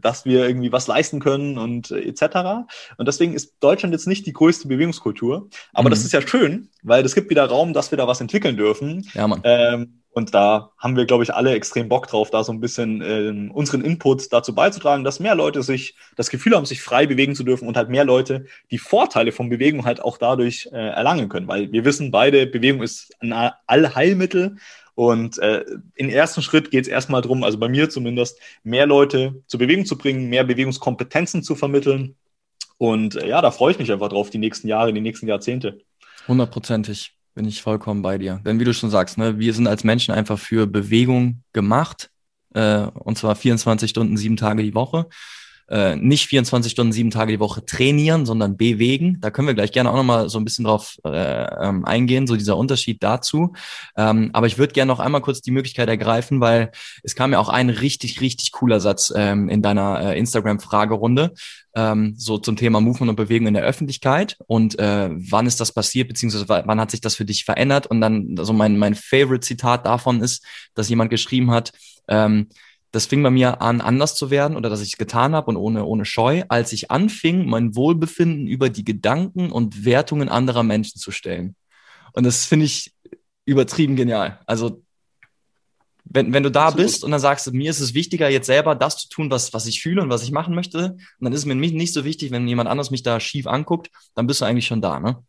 dass 0.00 0.24
wir 0.24 0.46
irgendwie 0.46 0.72
was 0.72 0.86
leisten 0.86 1.20
können 1.20 1.58
und 1.58 1.90
äh, 1.90 2.00
etc. 2.00 2.66
Und 2.96 3.08
deswegen 3.08 3.34
ist 3.34 3.56
Deutschland 3.60 3.92
jetzt 3.92 4.06
nicht 4.06 4.26
die 4.26 4.32
größte 4.32 4.68
Bewegungskultur, 4.68 5.48
aber 5.72 5.88
mhm. 5.88 5.90
das 5.90 6.04
ist 6.04 6.12
ja 6.12 6.26
schön, 6.26 6.68
weil 6.82 7.04
es 7.04 7.14
gibt 7.14 7.30
wieder 7.30 7.46
Raum, 7.46 7.72
dass 7.72 7.90
wir 7.90 7.98
da 7.98 8.06
was 8.06 8.20
entwickeln 8.20 8.56
dürfen. 8.56 9.06
Ja, 9.14 9.26
Mann. 9.26 9.40
Ähm, 9.44 10.02
und 10.14 10.34
da 10.34 10.72
haben 10.76 10.96
wir, 10.96 11.06
glaube 11.06 11.24
ich, 11.24 11.32
alle 11.32 11.54
extrem 11.54 11.88
Bock 11.88 12.06
drauf, 12.06 12.30
da 12.30 12.44
so 12.44 12.52
ein 12.52 12.60
bisschen 12.60 13.00
äh, 13.00 13.50
unseren 13.50 13.80
Input 13.80 14.30
dazu 14.30 14.54
beizutragen, 14.54 15.04
dass 15.04 15.20
mehr 15.20 15.34
Leute 15.34 15.62
sich 15.62 15.96
das 16.16 16.28
Gefühl 16.28 16.54
haben, 16.54 16.66
sich 16.66 16.82
frei 16.82 17.06
bewegen 17.06 17.34
zu 17.34 17.44
dürfen 17.44 17.66
und 17.66 17.78
halt 17.78 17.88
mehr 17.88 18.04
Leute 18.04 18.44
die 18.70 18.78
Vorteile 18.78 19.32
von 19.32 19.48
Bewegung 19.48 19.86
halt 19.86 20.02
auch 20.02 20.18
dadurch 20.18 20.68
äh, 20.70 20.76
erlangen 20.76 21.30
können. 21.30 21.48
Weil 21.48 21.72
wir 21.72 21.86
wissen 21.86 22.10
beide, 22.10 22.46
Bewegung 22.46 22.82
ist 22.82 23.14
ein 23.20 23.32
Allheilmittel. 23.66 24.56
Und 24.94 25.38
äh, 25.38 25.64
im 25.94 26.08
ersten 26.08 26.42
Schritt 26.42 26.70
geht 26.70 26.84
es 26.84 26.88
erstmal 26.88 27.22
darum, 27.22 27.44
also 27.44 27.58
bei 27.58 27.68
mir 27.68 27.88
zumindest, 27.88 28.38
mehr 28.62 28.86
Leute 28.86 29.42
zur 29.46 29.58
Bewegung 29.58 29.86
zu 29.86 29.96
bringen, 29.96 30.28
mehr 30.28 30.44
Bewegungskompetenzen 30.44 31.42
zu 31.42 31.54
vermitteln. 31.54 32.16
Und 32.78 33.16
äh, 33.16 33.28
ja, 33.28 33.40
da 33.40 33.50
freue 33.50 33.72
ich 33.72 33.78
mich 33.78 33.90
einfach 33.90 34.08
drauf, 34.08 34.30
die 34.30 34.38
nächsten 34.38 34.68
Jahre, 34.68 34.92
die 34.92 35.00
nächsten 35.00 35.28
Jahrzehnte. 35.28 35.78
Hundertprozentig 36.28 37.14
bin 37.34 37.46
ich 37.46 37.62
vollkommen 37.62 38.02
bei 38.02 38.18
dir. 38.18 38.40
Denn 38.44 38.60
wie 38.60 38.64
du 38.64 38.74
schon 38.74 38.90
sagst, 38.90 39.16
ne, 39.16 39.38
wir 39.38 39.54
sind 39.54 39.66
als 39.66 39.84
Menschen 39.84 40.12
einfach 40.12 40.38
für 40.38 40.66
Bewegung 40.66 41.42
gemacht. 41.52 42.10
Äh, 42.54 42.82
und 42.82 43.16
zwar 43.16 43.34
24 43.34 43.88
Stunden, 43.88 44.16
sieben 44.16 44.36
Tage 44.36 44.62
die 44.62 44.74
Woche. 44.74 45.06
Äh, 45.68 45.96
nicht 45.96 46.26
24 46.26 46.72
Stunden, 46.72 46.92
sieben 46.92 47.10
Tage 47.10 47.32
die 47.32 47.40
Woche 47.40 47.64
trainieren, 47.64 48.26
sondern 48.26 48.56
bewegen. 48.56 49.18
Da 49.20 49.30
können 49.30 49.48
wir 49.48 49.54
gleich 49.54 49.72
gerne 49.72 49.90
auch 49.90 49.96
nochmal 49.96 50.28
so 50.28 50.38
ein 50.38 50.44
bisschen 50.44 50.64
drauf 50.64 50.96
äh, 51.04 51.10
ähm, 51.10 51.84
eingehen, 51.84 52.26
so 52.26 52.36
dieser 52.36 52.56
Unterschied 52.56 53.02
dazu. 53.02 53.52
Ähm, 53.96 54.30
aber 54.32 54.46
ich 54.46 54.58
würde 54.58 54.72
gerne 54.72 54.90
noch 54.92 55.00
einmal 55.00 55.20
kurz 55.20 55.40
die 55.40 55.50
Möglichkeit 55.50 55.88
ergreifen, 55.88 56.40
weil 56.40 56.72
es 57.02 57.14
kam 57.14 57.32
ja 57.32 57.38
auch 57.38 57.48
ein 57.48 57.70
richtig, 57.70 58.20
richtig 58.20 58.52
cooler 58.52 58.80
Satz 58.80 59.12
ähm, 59.14 59.48
in 59.48 59.62
deiner 59.62 60.12
äh, 60.12 60.18
Instagram-Fragerunde 60.18 61.32
ähm, 61.74 62.14
so 62.16 62.38
zum 62.38 62.56
Thema 62.56 62.80
Movement 62.80 63.10
und 63.10 63.16
Bewegung 63.16 63.48
in 63.48 63.54
der 63.54 63.64
Öffentlichkeit 63.64 64.36
und 64.46 64.78
äh, 64.78 65.08
wann 65.10 65.46
ist 65.46 65.60
das 65.60 65.72
passiert, 65.72 66.08
beziehungsweise 66.08 66.48
wann 66.48 66.80
hat 66.80 66.90
sich 66.90 67.00
das 67.00 67.14
für 67.14 67.24
dich 67.24 67.44
verändert? 67.44 67.86
Und 67.86 68.00
dann, 68.00 68.34
also 68.38 68.52
mein, 68.52 68.78
mein 68.78 68.94
Favorite-Zitat 68.94 69.86
davon 69.86 70.20
ist, 70.20 70.44
dass 70.74 70.88
jemand 70.88 71.10
geschrieben 71.10 71.50
hat, 71.50 71.72
ähm, 72.08 72.48
das 72.92 73.06
fing 73.06 73.22
bei 73.22 73.30
mir 73.30 73.62
an, 73.62 73.80
anders 73.80 74.14
zu 74.14 74.30
werden 74.30 74.56
oder 74.56 74.70
dass 74.70 74.82
ich 74.82 74.92
es 74.92 74.98
getan 74.98 75.34
habe 75.34 75.50
und 75.50 75.56
ohne, 75.56 75.84
ohne 75.84 76.04
Scheu, 76.04 76.42
als 76.48 76.72
ich 76.72 76.90
anfing, 76.90 77.46
mein 77.46 77.74
Wohlbefinden 77.74 78.46
über 78.46 78.68
die 78.68 78.84
Gedanken 78.84 79.50
und 79.50 79.84
Wertungen 79.84 80.28
anderer 80.28 80.62
Menschen 80.62 81.00
zu 81.00 81.10
stellen. 81.10 81.56
Und 82.12 82.24
das 82.24 82.44
finde 82.44 82.66
ich 82.66 82.94
übertrieben 83.46 83.96
genial. 83.96 84.40
Also 84.46 84.82
wenn, 86.04 86.32
wenn 86.32 86.42
du 86.42 86.50
da 86.50 86.66
Absolut. 86.66 86.86
bist 86.86 87.04
und 87.04 87.10
dann 87.10 87.20
sagst 87.20 87.46
du, 87.46 87.52
mir 87.52 87.70
ist 87.70 87.80
es 87.80 87.94
wichtiger, 87.94 88.28
jetzt 88.28 88.46
selber 88.46 88.74
das 88.74 88.98
zu 88.98 89.08
tun, 89.08 89.30
was, 89.30 89.54
was 89.54 89.66
ich 89.66 89.80
fühle 89.80 90.02
und 90.02 90.10
was 90.10 90.22
ich 90.22 90.30
machen 90.30 90.54
möchte, 90.54 90.90
und 90.90 91.00
dann 91.20 91.32
ist 91.32 91.40
es 91.40 91.46
mir 91.46 91.54
nicht 91.54 91.94
so 91.94 92.04
wichtig, 92.04 92.30
wenn 92.30 92.46
jemand 92.46 92.68
anders 92.68 92.90
mich 92.90 93.02
da 93.02 93.18
schief 93.20 93.46
anguckt, 93.46 93.90
dann 94.14 94.26
bist 94.26 94.40
du 94.40 94.44
eigentlich 94.44 94.66
schon 94.66 94.82
da, 94.82 95.00
ne? 95.00 95.24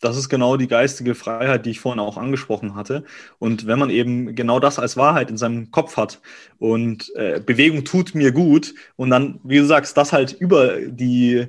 Das 0.00 0.16
ist 0.16 0.28
genau 0.28 0.56
die 0.56 0.68
geistige 0.68 1.14
Freiheit, 1.14 1.64
die 1.64 1.70
ich 1.70 1.80
vorhin 1.80 2.00
auch 2.00 2.18
angesprochen 2.18 2.74
hatte. 2.74 3.04
Und 3.38 3.66
wenn 3.66 3.78
man 3.78 3.90
eben 3.90 4.34
genau 4.34 4.60
das 4.60 4.78
als 4.78 4.96
Wahrheit 4.96 5.30
in 5.30 5.38
seinem 5.38 5.70
Kopf 5.70 5.96
hat 5.96 6.20
und 6.58 7.14
äh, 7.16 7.40
Bewegung 7.40 7.84
tut 7.84 8.14
mir 8.14 8.32
gut 8.32 8.74
und 8.96 9.10
dann, 9.10 9.40
wie 9.42 9.58
du 9.58 9.64
sagst, 9.64 9.96
das 9.96 10.12
halt 10.12 10.32
über 10.32 10.80
die 10.80 11.46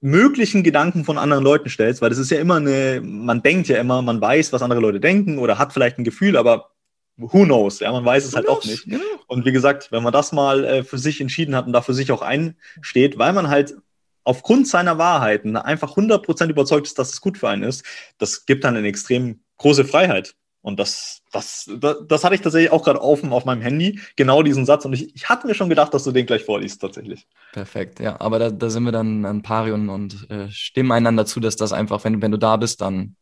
möglichen 0.00 0.62
Gedanken 0.62 1.04
von 1.04 1.18
anderen 1.18 1.44
Leuten 1.44 1.68
stellst, 1.68 2.02
weil 2.02 2.10
das 2.10 2.18
ist 2.18 2.30
ja 2.30 2.40
immer 2.40 2.56
eine, 2.56 3.00
man 3.02 3.42
denkt 3.42 3.68
ja 3.68 3.78
immer, 3.78 4.02
man 4.02 4.20
weiß, 4.20 4.52
was 4.52 4.62
andere 4.62 4.80
Leute 4.80 5.00
denken 5.00 5.38
oder 5.38 5.58
hat 5.58 5.72
vielleicht 5.72 5.98
ein 5.98 6.04
Gefühl, 6.04 6.36
aber 6.36 6.70
who 7.16 7.44
knows, 7.44 7.80
ja, 7.80 7.92
man 7.92 8.04
weiß 8.04 8.24
es 8.24 8.32
who 8.32 8.36
halt 8.36 8.46
knows? 8.46 8.58
auch 8.58 8.64
nicht. 8.64 8.86
Und 9.28 9.44
wie 9.44 9.52
gesagt, 9.52 9.92
wenn 9.92 10.02
man 10.02 10.12
das 10.12 10.32
mal 10.32 10.64
äh, 10.64 10.84
für 10.84 10.98
sich 10.98 11.20
entschieden 11.20 11.54
hat 11.54 11.66
und 11.66 11.72
da 11.72 11.82
für 11.82 11.94
sich 11.94 12.10
auch 12.10 12.22
einsteht, 12.22 13.18
weil 13.18 13.32
man 13.32 13.48
halt 13.48 13.76
aufgrund 14.24 14.68
seiner 14.68 14.98
Wahrheiten 14.98 15.56
einfach 15.56 15.96
100% 15.96 16.48
überzeugt 16.48 16.86
ist, 16.86 16.98
dass 16.98 17.12
es 17.12 17.20
gut 17.20 17.38
für 17.38 17.48
einen 17.48 17.62
ist, 17.62 17.84
das 18.18 18.46
gibt 18.46 18.64
dann 18.64 18.76
eine 18.76 18.88
extrem 18.88 19.40
große 19.58 19.84
Freiheit. 19.84 20.34
Und 20.62 20.78
das, 20.78 21.22
das, 21.32 21.68
das, 21.80 21.96
das 22.06 22.22
hatte 22.22 22.36
ich 22.36 22.40
tatsächlich 22.40 22.70
auch 22.70 22.84
gerade 22.84 23.02
offen 23.02 23.32
auf 23.32 23.44
meinem 23.44 23.62
Handy, 23.62 23.98
genau 24.14 24.44
diesen 24.44 24.64
Satz. 24.64 24.84
Und 24.84 24.92
ich, 24.92 25.14
ich 25.14 25.28
hatte 25.28 25.48
mir 25.48 25.54
schon 25.54 25.68
gedacht, 25.68 25.92
dass 25.92 26.04
du 26.04 26.12
den 26.12 26.24
gleich 26.24 26.44
vorliest, 26.44 26.80
tatsächlich. 26.80 27.26
Perfekt, 27.52 27.98
ja. 27.98 28.20
Aber 28.20 28.38
da, 28.38 28.50
da 28.50 28.70
sind 28.70 28.84
wir 28.84 28.92
dann 28.92 29.24
ein 29.26 29.42
Pari 29.42 29.72
und, 29.72 29.88
und 29.88 30.30
äh, 30.30 30.48
stimmen 30.50 30.92
einander 30.92 31.26
zu, 31.26 31.40
dass 31.40 31.56
das 31.56 31.72
einfach, 31.72 32.04
wenn, 32.04 32.22
wenn 32.22 32.30
du 32.30 32.38
da 32.38 32.56
bist, 32.56 32.80
dann, 32.80 33.16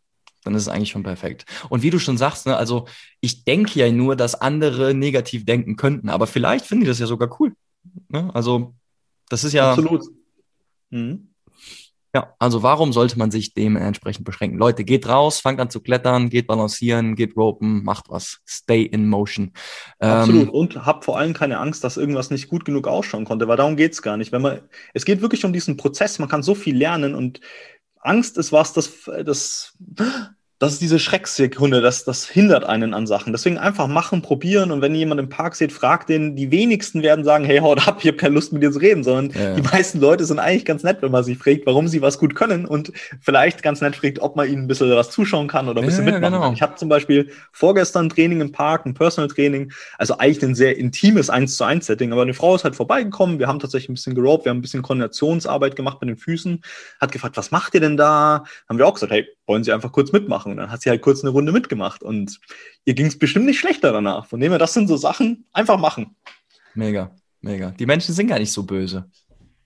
dann 0.44 0.54
ist 0.54 0.62
es 0.62 0.68
eigentlich 0.68 0.90
schon 0.90 1.02
perfekt. 1.02 1.46
Und 1.70 1.82
wie 1.82 1.88
du 1.88 1.98
schon 1.98 2.18
sagst, 2.18 2.46
ne, 2.46 2.58
also 2.58 2.86
ich 3.22 3.44
denke 3.44 3.78
ja 3.78 3.90
nur, 3.90 4.16
dass 4.16 4.34
andere 4.34 4.92
negativ 4.92 5.46
denken 5.46 5.76
könnten, 5.76 6.10
aber 6.10 6.26
vielleicht 6.26 6.66
finden 6.66 6.84
die 6.84 6.88
das 6.88 6.98
ja 6.98 7.06
sogar 7.06 7.40
cool. 7.40 7.54
Ne? 8.08 8.30
Also 8.34 8.74
das 9.30 9.44
ist 9.44 9.54
ja. 9.54 9.70
Absolut. 9.70 10.04
Mhm. 10.90 11.30
Ja, 12.12 12.34
also 12.40 12.64
warum 12.64 12.92
sollte 12.92 13.16
man 13.18 13.30
sich 13.30 13.54
dementsprechend 13.54 14.24
beschränken? 14.24 14.58
Leute, 14.58 14.82
geht 14.82 15.08
raus, 15.08 15.38
fangt 15.38 15.60
an 15.60 15.70
zu 15.70 15.80
klettern, 15.80 16.28
geht 16.28 16.48
balancieren, 16.48 17.14
geht 17.14 17.36
ropen, 17.36 17.84
macht 17.84 18.08
was. 18.08 18.40
Stay 18.48 18.82
in 18.82 19.08
motion. 19.08 19.52
Absolut. 20.00 20.48
Ähm, 20.48 20.50
und 20.50 20.86
habt 20.86 21.04
vor 21.04 21.18
allem 21.18 21.34
keine 21.34 21.58
Angst, 21.58 21.84
dass 21.84 21.96
irgendwas 21.96 22.30
nicht 22.30 22.48
gut 22.48 22.64
genug 22.64 22.88
ausschauen 22.88 23.24
konnte, 23.24 23.46
weil 23.46 23.56
darum 23.56 23.76
geht's 23.76 24.02
gar 24.02 24.16
nicht. 24.16 24.32
Wenn 24.32 24.42
man, 24.42 24.60
es 24.92 25.04
geht 25.04 25.22
wirklich 25.22 25.44
um 25.44 25.52
diesen 25.52 25.76
Prozess, 25.76 26.18
man 26.18 26.28
kann 26.28 26.42
so 26.42 26.56
viel 26.56 26.76
lernen 26.76 27.14
und 27.14 27.40
Angst 28.00 28.38
ist 28.38 28.50
was, 28.50 28.72
das, 28.72 29.08
das 29.24 29.76
das 30.60 30.74
ist 30.74 30.82
diese 30.82 30.98
Schrecksekunde, 30.98 31.80
das, 31.80 32.04
das 32.04 32.28
hindert 32.28 32.64
einen 32.64 32.92
an 32.92 33.06
Sachen. 33.06 33.32
Deswegen 33.32 33.56
einfach 33.56 33.86
machen, 33.86 34.20
probieren 34.20 34.70
und 34.70 34.82
wenn 34.82 34.94
jemand 34.94 35.18
im 35.18 35.30
Park 35.30 35.56
sieht, 35.56 35.72
fragt 35.72 36.10
den. 36.10 36.36
Die 36.36 36.50
wenigsten 36.50 37.02
werden 37.02 37.24
sagen, 37.24 37.46
hey, 37.46 37.60
haut 37.60 37.88
ab, 37.88 37.96
ich 38.00 38.08
habe 38.08 38.18
keine 38.18 38.34
Lust 38.34 38.52
mit 38.52 38.62
dir 38.62 38.70
zu 38.70 38.78
reden, 38.78 39.02
sondern 39.02 39.30
ja. 39.30 39.54
die 39.54 39.62
meisten 39.62 40.00
Leute 40.00 40.26
sind 40.26 40.38
eigentlich 40.38 40.66
ganz 40.66 40.82
nett, 40.82 40.98
wenn 41.00 41.10
man 41.10 41.24
sie 41.24 41.34
fragt, 41.34 41.64
warum 41.64 41.88
sie 41.88 42.02
was 42.02 42.18
gut 42.18 42.34
können 42.34 42.66
und 42.66 42.92
vielleicht 43.22 43.62
ganz 43.62 43.80
nett 43.80 43.96
fragt, 43.96 44.18
ob 44.18 44.36
man 44.36 44.48
ihnen 44.48 44.64
ein 44.64 44.68
bisschen 44.68 44.90
was 44.90 45.08
zuschauen 45.08 45.48
kann 45.48 45.66
oder 45.66 45.80
ein 45.80 45.86
bisschen 45.86 46.06
ja, 46.06 46.12
mitmachen 46.12 46.34
genau. 46.34 46.44
kann. 46.44 46.54
Ich 46.54 46.60
hatte 46.60 46.76
zum 46.76 46.90
Beispiel 46.90 47.30
vorgestern 47.52 48.10
Training 48.10 48.42
im 48.42 48.52
Park, 48.52 48.84
ein 48.84 48.92
Personal 48.92 49.28
Training, 49.28 49.72
also 49.96 50.18
eigentlich 50.18 50.44
ein 50.44 50.54
sehr 50.54 50.76
intimes 50.76 51.30
1 51.30 51.56
zu 51.56 51.64
1 51.64 51.86
Setting, 51.86 52.12
aber 52.12 52.20
eine 52.20 52.34
Frau 52.34 52.54
ist 52.54 52.64
halt 52.64 52.76
vorbeigekommen, 52.76 53.38
wir 53.38 53.46
haben 53.46 53.60
tatsächlich 53.60 53.88
ein 53.88 53.94
bisschen 53.94 54.14
gerobt, 54.14 54.44
wir 54.44 54.50
haben 54.50 54.58
ein 54.58 54.62
bisschen 54.62 54.82
Koordinationsarbeit 54.82 55.74
gemacht 55.74 56.02
mit 56.02 56.10
den 56.10 56.18
Füßen, 56.18 56.62
hat 57.00 57.12
gefragt, 57.12 57.38
was 57.38 57.50
macht 57.50 57.72
ihr 57.72 57.80
denn 57.80 57.96
da? 57.96 58.44
Haben 58.68 58.76
wir 58.76 58.86
auch 58.86 58.92
gesagt, 58.92 59.10
hey, 59.10 59.26
wollen 59.50 59.64
Sie 59.64 59.72
einfach 59.72 59.90
kurz 59.90 60.12
mitmachen? 60.12 60.49
Und 60.50 60.58
dann 60.58 60.70
hat 60.70 60.82
sie 60.82 60.90
halt 60.90 61.02
kurz 61.02 61.22
eine 61.22 61.30
Runde 61.30 61.52
mitgemacht 61.52 62.02
und 62.02 62.38
ihr 62.84 62.94
ging 62.94 63.06
es 63.06 63.18
bestimmt 63.18 63.46
nicht 63.46 63.58
schlechter 63.58 63.92
danach. 63.92 64.26
Von 64.26 64.40
dem 64.40 64.52
her, 64.52 64.58
das 64.58 64.74
sind 64.74 64.88
so 64.88 64.96
Sachen, 64.96 65.44
einfach 65.52 65.78
machen. 65.78 66.16
Mega, 66.74 67.14
mega. 67.40 67.70
Die 67.72 67.86
Menschen 67.86 68.14
sind 68.14 68.28
gar 68.28 68.38
nicht 68.38 68.52
so 68.52 68.62
böse. 68.64 69.10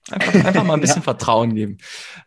Einfach, 0.09 0.33
einfach 0.45 0.63
mal 0.63 0.75
ein 0.75 0.81
bisschen 0.81 0.97
ja. 0.97 1.03
Vertrauen 1.03 1.55
geben. 1.55 1.77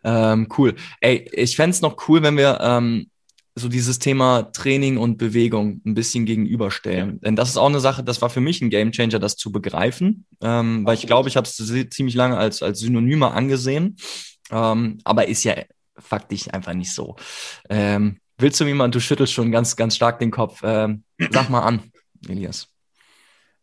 Ähm, 0.03 0.47
cool. 0.57 0.75
Ey, 1.01 1.29
ich 1.33 1.55
fände 1.55 1.71
es 1.71 1.81
noch 1.81 2.07
cool, 2.07 2.21
wenn 2.21 2.37
wir 2.37 2.59
ähm, 2.61 3.09
so 3.55 3.69
dieses 3.69 3.99
Thema 3.99 4.51
Training 4.51 4.97
und 4.97 5.17
Bewegung 5.17 5.81
ein 5.85 5.93
bisschen 5.93 6.25
gegenüberstellen. 6.25 7.09
Ja. 7.09 7.19
Denn 7.23 7.35
das 7.35 7.49
ist 7.49 7.57
auch 7.57 7.67
eine 7.67 7.79
Sache, 7.79 8.03
das 8.03 8.21
war 8.21 8.29
für 8.29 8.41
mich 8.41 8.61
ein 8.61 8.69
Gamechanger, 8.69 9.19
das 9.19 9.35
zu 9.35 9.51
begreifen. 9.51 10.25
Ähm, 10.41 10.85
weil 10.85 10.95
ich 10.95 11.07
glaube, 11.07 11.29
ich 11.29 11.37
habe 11.37 11.47
es 11.47 11.55
ziemlich 11.89 12.15
lange 12.15 12.37
als, 12.37 12.63
als 12.63 12.79
Synonyme 12.79 13.31
angesehen. 13.31 13.97
Ähm, 14.51 14.99
aber 15.03 15.27
ist 15.27 15.43
ja 15.43 15.55
faktisch 15.97 16.51
einfach 16.51 16.73
nicht 16.73 16.93
so. 16.93 17.15
Ähm, 17.69 18.19
willst 18.39 18.59
du 18.59 18.65
mir 18.65 18.75
mal, 18.75 18.89
du 18.89 18.99
schüttelst 18.99 19.33
schon 19.33 19.51
ganz, 19.51 19.75
ganz 19.75 19.95
stark 19.95 20.19
den 20.19 20.31
Kopf. 20.31 20.61
Ähm, 20.63 21.03
sag 21.31 21.49
mal 21.49 21.61
an, 21.61 21.91
Elias. 22.27 22.67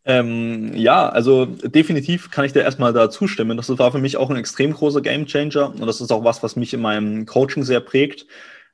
Ähm, 0.05 0.73
ja, 0.77 1.09
also 1.09 1.47
definitiv 1.47 2.31
kann 2.31 2.45
ich 2.45 2.53
dir 2.53 2.62
erstmal 2.62 2.93
da 2.93 3.11
zustimmen. 3.11 3.57
Das 3.57 3.69
war 3.77 3.91
für 3.91 3.99
mich 3.99 4.17
auch 4.17 4.31
ein 4.31 4.37
extrem 4.37 4.73
großer 4.73 5.01
Gamechanger 5.01 5.71
und 5.71 5.85
das 5.85 6.01
ist 6.01 6.12
auch 6.12 6.23
was, 6.23 6.45
was 6.45 6.55
mich 6.55 6.73
in 6.73 6.81
meinem 6.81 7.27
Coaching 7.27 7.65
sehr 7.65 7.81
prägt. 7.81 8.27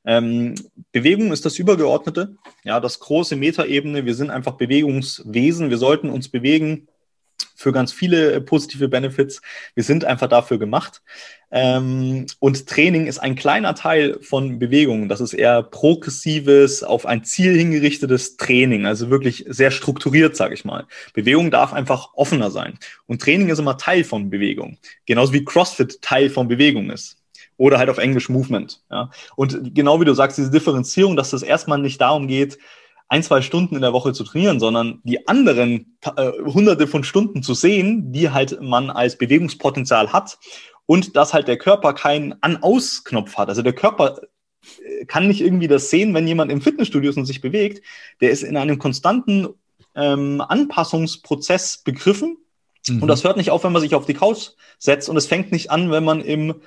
Ähm, 0.04 0.56
Bewegung 0.90 1.32
ist 1.32 1.46
das 1.46 1.58
Übergeordnete, 1.58 2.36
ja, 2.64 2.80
das 2.80 3.00
große 3.00 3.36
Metaebene. 3.36 4.04
Wir 4.04 4.14
sind 4.14 4.30
einfach 4.30 4.52
Bewegungswesen. 4.52 5.70
Wir 5.70 5.78
sollten 5.78 6.10
uns 6.10 6.28
bewegen 6.28 6.88
für 7.62 7.72
ganz 7.72 7.92
viele 7.92 8.40
positive 8.40 8.88
Benefits. 8.88 9.40
Wir 9.74 9.84
sind 9.84 10.04
einfach 10.04 10.28
dafür 10.28 10.58
gemacht. 10.58 11.00
Ähm, 11.52 12.26
und 12.40 12.66
Training 12.66 13.06
ist 13.06 13.18
ein 13.18 13.36
kleiner 13.36 13.74
Teil 13.74 14.18
von 14.20 14.58
Bewegung. 14.58 15.08
Das 15.08 15.20
ist 15.20 15.32
eher 15.32 15.62
progressives, 15.62 16.82
auf 16.82 17.06
ein 17.06 17.24
Ziel 17.24 17.56
hingerichtetes 17.56 18.36
Training, 18.36 18.86
also 18.86 19.10
wirklich 19.10 19.44
sehr 19.48 19.70
strukturiert, 19.70 20.34
sage 20.34 20.54
ich 20.54 20.64
mal. 20.64 20.86
Bewegung 21.14 21.50
darf 21.50 21.72
einfach 21.72 22.14
offener 22.14 22.50
sein. 22.50 22.78
Und 23.06 23.22
Training 23.22 23.48
ist 23.50 23.58
immer 23.58 23.78
Teil 23.78 24.02
von 24.02 24.30
Bewegung. 24.30 24.78
Genauso 25.06 25.32
wie 25.32 25.44
CrossFit 25.44 26.02
Teil 26.02 26.30
von 26.30 26.48
Bewegung 26.48 26.90
ist. 26.90 27.18
Oder 27.58 27.78
halt 27.78 27.90
auf 27.90 27.98
Englisch 27.98 28.28
Movement. 28.28 28.82
Und 29.36 29.74
genau 29.74 30.00
wie 30.00 30.04
du 30.04 30.14
sagst, 30.14 30.38
diese 30.38 30.50
Differenzierung, 30.50 31.16
dass 31.16 31.32
es 31.32 31.42
erstmal 31.42 31.78
nicht 31.78 32.00
darum 32.00 32.26
geht, 32.26 32.58
ein, 33.12 33.22
zwei 33.22 33.42
Stunden 33.42 33.74
in 33.74 33.82
der 33.82 33.92
Woche 33.92 34.14
zu 34.14 34.24
trainieren, 34.24 34.58
sondern 34.58 35.02
die 35.04 35.28
anderen 35.28 35.98
äh, 36.16 36.32
hunderte 36.46 36.86
von 36.86 37.04
Stunden 37.04 37.42
zu 37.42 37.52
sehen, 37.52 38.10
die 38.10 38.30
halt 38.30 38.62
man 38.62 38.88
als 38.88 39.18
Bewegungspotenzial 39.18 40.14
hat 40.14 40.38
und 40.86 41.14
dass 41.14 41.34
halt 41.34 41.46
der 41.46 41.58
Körper 41.58 41.92
keinen 41.92 42.34
An-Aus-Knopf 42.40 43.36
hat. 43.36 43.50
Also 43.50 43.60
der 43.60 43.74
Körper 43.74 44.22
äh, 44.82 45.04
kann 45.04 45.28
nicht 45.28 45.42
irgendwie 45.42 45.68
das 45.68 45.90
sehen, 45.90 46.14
wenn 46.14 46.26
jemand 46.26 46.50
im 46.50 46.62
Fitnessstudio 46.62 47.10
ist 47.10 47.18
und 47.18 47.26
sich 47.26 47.42
bewegt. 47.42 47.84
Der 48.22 48.30
ist 48.30 48.42
in 48.42 48.56
einem 48.56 48.78
konstanten 48.78 49.48
ähm, 49.94 50.40
Anpassungsprozess 50.40 51.82
begriffen. 51.84 52.38
Mhm. 52.88 53.02
Und 53.02 53.08
das 53.08 53.24
hört 53.24 53.36
nicht 53.36 53.50
auf, 53.50 53.62
wenn 53.62 53.72
man 53.72 53.82
sich 53.82 53.94
auf 53.94 54.06
die 54.06 54.14
Couch 54.14 54.52
setzt 54.78 55.10
und 55.10 55.18
es 55.18 55.26
fängt 55.26 55.52
nicht 55.52 55.70
an, 55.70 55.90
wenn 55.90 56.04
man 56.04 56.22
im 56.22 56.62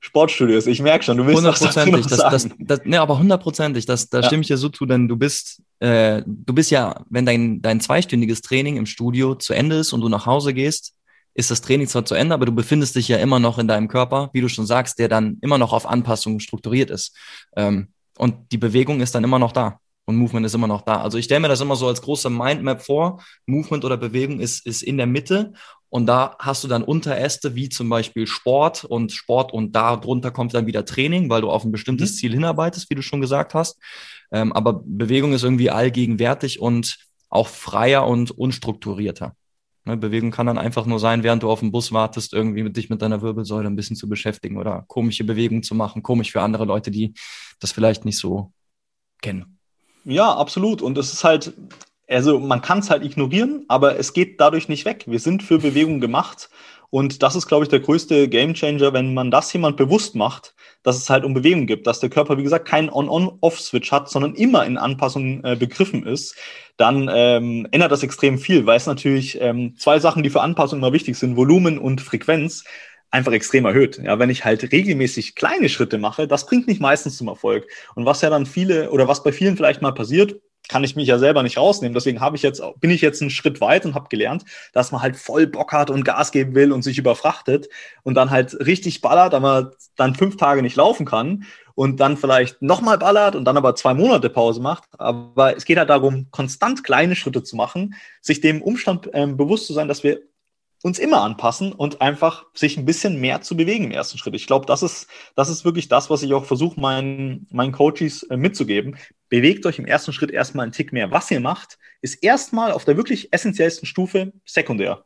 Sportstudios. 0.00 0.66
Ich 0.66 0.80
merke 0.80 1.04
schon, 1.04 1.16
du 1.16 1.26
willst 1.26 1.38
hundertprozentig. 1.38 2.06
Das, 2.06 2.18
das, 2.18 2.48
das, 2.58 2.80
ne, 2.84 3.00
aber 3.00 3.18
hundertprozentig. 3.18 3.86
Das, 3.86 4.08
da 4.08 4.20
ja. 4.20 4.26
stimme 4.26 4.42
ich 4.42 4.48
dir 4.48 4.56
so 4.56 4.68
zu, 4.68 4.86
denn 4.86 5.08
du 5.08 5.16
bist, 5.16 5.62
äh, 5.80 6.22
du 6.26 6.54
bist 6.54 6.70
ja, 6.70 7.04
wenn 7.10 7.26
dein 7.26 7.62
dein 7.62 7.80
zweistündiges 7.80 8.42
Training 8.42 8.76
im 8.76 8.86
Studio 8.86 9.34
zu 9.34 9.52
Ende 9.52 9.76
ist 9.76 9.92
und 9.92 10.00
du 10.02 10.08
nach 10.08 10.26
Hause 10.26 10.54
gehst, 10.54 10.94
ist 11.34 11.50
das 11.50 11.60
Training 11.60 11.86
zwar 11.86 12.04
zu 12.04 12.14
Ende, 12.14 12.34
aber 12.34 12.46
du 12.46 12.52
befindest 12.52 12.96
dich 12.96 13.08
ja 13.08 13.18
immer 13.18 13.38
noch 13.38 13.58
in 13.58 13.68
deinem 13.68 13.88
Körper, 13.88 14.30
wie 14.32 14.40
du 14.40 14.48
schon 14.48 14.66
sagst, 14.66 14.98
der 14.98 15.08
dann 15.08 15.38
immer 15.42 15.58
noch 15.58 15.72
auf 15.72 15.86
Anpassungen 15.86 16.40
strukturiert 16.40 16.90
ist. 16.90 17.14
Ähm, 17.56 17.88
und 18.16 18.52
die 18.52 18.58
Bewegung 18.58 19.00
ist 19.00 19.14
dann 19.14 19.24
immer 19.24 19.38
noch 19.38 19.52
da 19.52 19.78
und 20.06 20.16
Movement 20.16 20.46
ist 20.46 20.54
immer 20.54 20.68
noch 20.68 20.82
da. 20.82 21.02
Also 21.02 21.18
ich 21.18 21.26
stelle 21.26 21.40
mir 21.40 21.48
das 21.48 21.60
immer 21.60 21.76
so 21.76 21.88
als 21.88 22.00
große 22.00 22.30
Mindmap 22.30 22.82
vor. 22.82 23.22
Movement 23.44 23.84
oder 23.84 23.96
Bewegung 23.96 24.40
ist, 24.40 24.64
ist 24.66 24.82
in 24.82 24.96
der 24.96 25.06
Mitte 25.06 25.52
und 25.88 26.06
da 26.06 26.36
hast 26.38 26.64
du 26.64 26.68
dann 26.68 26.82
Unteräste 26.82 27.54
wie 27.54 27.68
zum 27.68 27.88
Beispiel 27.88 28.26
Sport 28.26 28.84
und 28.84 29.12
Sport 29.12 29.52
und 29.52 29.74
da 29.74 29.96
drunter 29.96 30.30
kommt 30.30 30.54
dann 30.54 30.66
wieder 30.66 30.84
Training, 30.84 31.30
weil 31.30 31.40
du 31.40 31.50
auf 31.50 31.64
ein 31.64 31.72
bestimmtes 31.72 32.12
mhm. 32.12 32.16
Ziel 32.16 32.32
hinarbeitest, 32.32 32.90
wie 32.90 32.94
du 32.94 33.02
schon 33.02 33.20
gesagt 33.20 33.54
hast. 33.54 33.78
Ähm, 34.32 34.52
aber 34.52 34.82
Bewegung 34.84 35.32
ist 35.32 35.44
irgendwie 35.44 35.70
allgegenwärtig 35.70 36.60
und 36.60 36.98
auch 37.28 37.48
freier 37.48 38.06
und 38.06 38.30
unstrukturierter. 38.30 39.34
Ne, 39.84 39.96
Bewegung 39.96 40.32
kann 40.32 40.46
dann 40.46 40.58
einfach 40.58 40.86
nur 40.86 40.98
sein, 40.98 41.22
während 41.22 41.42
du 41.42 41.50
auf 41.50 41.60
dem 41.60 41.70
Bus 41.70 41.92
wartest, 41.92 42.32
irgendwie 42.32 42.64
mit 42.64 42.76
dich 42.76 42.90
mit 42.90 43.02
deiner 43.02 43.22
Wirbelsäule 43.22 43.68
ein 43.68 43.76
bisschen 43.76 43.96
zu 43.96 44.08
beschäftigen 44.08 44.56
oder 44.56 44.84
komische 44.88 45.24
Bewegungen 45.24 45.62
zu 45.62 45.74
machen, 45.74 46.02
komisch 46.02 46.32
für 46.32 46.42
andere 46.42 46.64
Leute, 46.64 46.90
die 46.90 47.14
das 47.60 47.72
vielleicht 47.72 48.04
nicht 48.04 48.18
so 48.18 48.52
kennen. 49.22 49.55
Ja, 50.08 50.32
absolut. 50.36 50.82
Und 50.82 50.96
es 50.98 51.12
ist 51.12 51.24
halt, 51.24 51.52
also 52.08 52.38
man 52.38 52.62
kann 52.62 52.78
es 52.78 52.90
halt 52.90 53.04
ignorieren, 53.04 53.64
aber 53.68 53.98
es 53.98 54.12
geht 54.12 54.40
dadurch 54.40 54.68
nicht 54.68 54.84
weg. 54.84 55.04
Wir 55.08 55.18
sind 55.18 55.42
für 55.42 55.58
Bewegung 55.58 56.00
gemacht. 56.00 56.48
Und 56.90 57.24
das 57.24 57.34
ist, 57.34 57.48
glaube 57.48 57.64
ich, 57.64 57.68
der 57.68 57.80
größte 57.80 58.28
Gamechanger, 58.28 58.92
wenn 58.92 59.12
man 59.14 59.32
das 59.32 59.52
jemand 59.52 59.76
bewusst 59.76 60.14
macht, 60.14 60.54
dass 60.84 60.96
es 60.96 61.10
halt 61.10 61.24
um 61.24 61.34
Bewegung 61.34 61.66
gibt, 61.66 61.88
dass 61.88 61.98
der 61.98 62.10
Körper, 62.10 62.38
wie 62.38 62.44
gesagt, 62.44 62.68
keinen 62.68 62.88
On-On-Off-Switch 62.88 63.90
hat, 63.90 64.08
sondern 64.08 64.36
immer 64.36 64.64
in 64.64 64.78
Anpassung 64.78 65.42
äh, 65.42 65.56
begriffen 65.56 66.06
ist, 66.06 66.36
dann 66.76 67.10
ähm, 67.12 67.66
ändert 67.72 67.90
das 67.90 68.04
extrem 68.04 68.38
viel, 68.38 68.66
weil 68.66 68.76
es 68.76 68.86
natürlich 68.86 69.40
ähm, 69.40 69.74
zwei 69.76 69.98
Sachen, 69.98 70.22
die 70.22 70.30
für 70.30 70.42
Anpassung 70.42 70.78
immer 70.78 70.92
wichtig 70.92 71.18
sind, 71.18 71.36
Volumen 71.36 71.78
und 71.78 72.00
Frequenz, 72.00 72.62
einfach 73.10 73.32
extrem 73.32 73.64
erhöht. 73.64 74.00
Ja, 74.02 74.18
wenn 74.18 74.30
ich 74.30 74.44
halt 74.44 74.72
regelmäßig 74.72 75.34
kleine 75.34 75.68
Schritte 75.68 75.98
mache, 75.98 76.26
das 76.26 76.46
bringt 76.46 76.66
nicht 76.66 76.80
meistens 76.80 77.16
zum 77.16 77.28
Erfolg. 77.28 77.66
Und 77.94 78.04
was 78.04 78.20
ja 78.20 78.30
dann 78.30 78.46
viele 78.46 78.90
oder 78.90 79.08
was 79.08 79.22
bei 79.22 79.32
vielen 79.32 79.56
vielleicht 79.56 79.82
mal 79.82 79.92
passiert, 79.92 80.40
kann 80.68 80.84
ich 80.84 80.96
mich 80.96 81.08
ja 81.08 81.18
selber 81.18 81.42
nicht 81.42 81.58
rausnehmen. 81.58 81.94
Deswegen 81.94 82.20
habe 82.20 82.36
ich 82.36 82.42
jetzt, 82.42 82.62
bin 82.80 82.90
ich 82.90 83.00
jetzt 83.00 83.20
einen 83.20 83.30
Schritt 83.30 83.60
weit 83.60 83.84
und 83.86 83.94
habe 83.94 84.08
gelernt, 84.08 84.44
dass 84.72 84.92
man 84.92 85.02
halt 85.02 85.16
voll 85.16 85.46
Bock 85.46 85.72
hat 85.72 85.90
und 85.90 86.04
Gas 86.04 86.32
geben 86.32 86.54
will 86.54 86.72
und 86.72 86.82
sich 86.82 86.98
überfrachtet 86.98 87.68
und 88.02 88.14
dann 88.14 88.30
halt 88.30 88.54
richtig 88.66 89.00
ballert, 89.00 89.34
aber 89.34 89.72
dann 89.96 90.14
fünf 90.14 90.36
Tage 90.36 90.62
nicht 90.62 90.76
laufen 90.76 91.06
kann 91.06 91.44
und 91.74 92.00
dann 92.00 92.16
vielleicht 92.16 92.62
nochmal 92.62 92.98
ballert 92.98 93.36
und 93.36 93.44
dann 93.44 93.56
aber 93.56 93.74
zwei 93.74 93.94
Monate 93.94 94.30
Pause 94.30 94.60
macht. 94.60 94.84
Aber 94.98 95.56
es 95.56 95.64
geht 95.64 95.78
halt 95.78 95.90
darum, 95.90 96.28
konstant 96.30 96.82
kleine 96.82 97.14
Schritte 97.14 97.42
zu 97.42 97.54
machen, 97.54 97.94
sich 98.20 98.40
dem 98.40 98.62
Umstand 98.62 99.10
ähm, 99.12 99.36
bewusst 99.36 99.66
zu 99.66 99.72
sein, 99.72 99.88
dass 99.88 100.02
wir 100.02 100.20
uns 100.82 100.98
immer 100.98 101.22
anpassen 101.22 101.72
und 101.72 102.00
einfach 102.00 102.44
sich 102.54 102.76
ein 102.76 102.84
bisschen 102.84 103.20
mehr 103.20 103.40
zu 103.40 103.56
bewegen 103.56 103.84
im 103.84 103.90
ersten 103.90 104.18
Schritt. 104.18 104.34
Ich 104.34 104.46
glaube, 104.46 104.66
das 104.66 104.82
ist, 104.82 105.08
das 105.34 105.48
ist 105.48 105.64
wirklich 105.64 105.88
das, 105.88 106.10
was 106.10 106.22
ich 106.22 106.32
auch 106.34 106.44
versuche, 106.44 106.80
meinen, 106.80 107.46
meinen 107.50 107.72
Coaches 107.72 108.22
äh, 108.24 108.36
mitzugeben. 108.36 108.96
Bewegt 109.28 109.66
euch 109.66 109.78
im 109.78 109.86
ersten 109.86 110.12
Schritt 110.12 110.30
erstmal 110.30 110.64
einen 110.64 110.72
Tick 110.72 110.92
mehr. 110.92 111.10
Was 111.10 111.30
ihr 111.30 111.40
macht, 111.40 111.78
ist 112.02 112.22
erstmal 112.22 112.72
auf 112.72 112.84
der 112.84 112.96
wirklich 112.96 113.32
essentiellsten 113.32 113.86
Stufe 113.86 114.32
sekundär. 114.44 115.04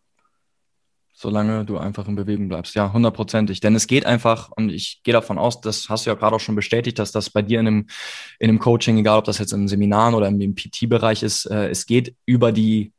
Solange 1.12 1.66
du 1.66 1.76
einfach 1.76 2.08
in 2.08 2.14
Bewegung 2.14 2.48
bleibst. 2.48 2.74
Ja, 2.74 2.92
hundertprozentig. 2.92 3.60
Denn 3.60 3.74
es 3.74 3.86
geht 3.86 4.06
einfach, 4.06 4.50
und 4.56 4.70
ich 4.70 5.02
gehe 5.02 5.12
davon 5.12 5.38
aus, 5.38 5.60
das 5.60 5.88
hast 5.90 6.06
du 6.06 6.10
ja 6.10 6.16
gerade 6.16 6.34
auch 6.34 6.40
schon 6.40 6.54
bestätigt, 6.54 6.98
dass 6.98 7.12
das 7.12 7.28
bei 7.28 7.42
dir 7.42 7.60
in 7.60 7.66
einem, 7.66 7.86
in 8.38 8.48
einem 8.48 8.58
Coaching, 8.58 8.96
egal 8.96 9.18
ob 9.18 9.24
das 9.24 9.38
jetzt 9.38 9.52
in 9.52 9.68
Seminaren 9.68 10.14
oder 10.14 10.28
im 10.28 10.54
PT-Bereich 10.54 11.22
ist, 11.22 11.44
äh, 11.44 11.68
es 11.68 11.84
geht 11.84 12.16
über 12.24 12.52
die 12.52 12.92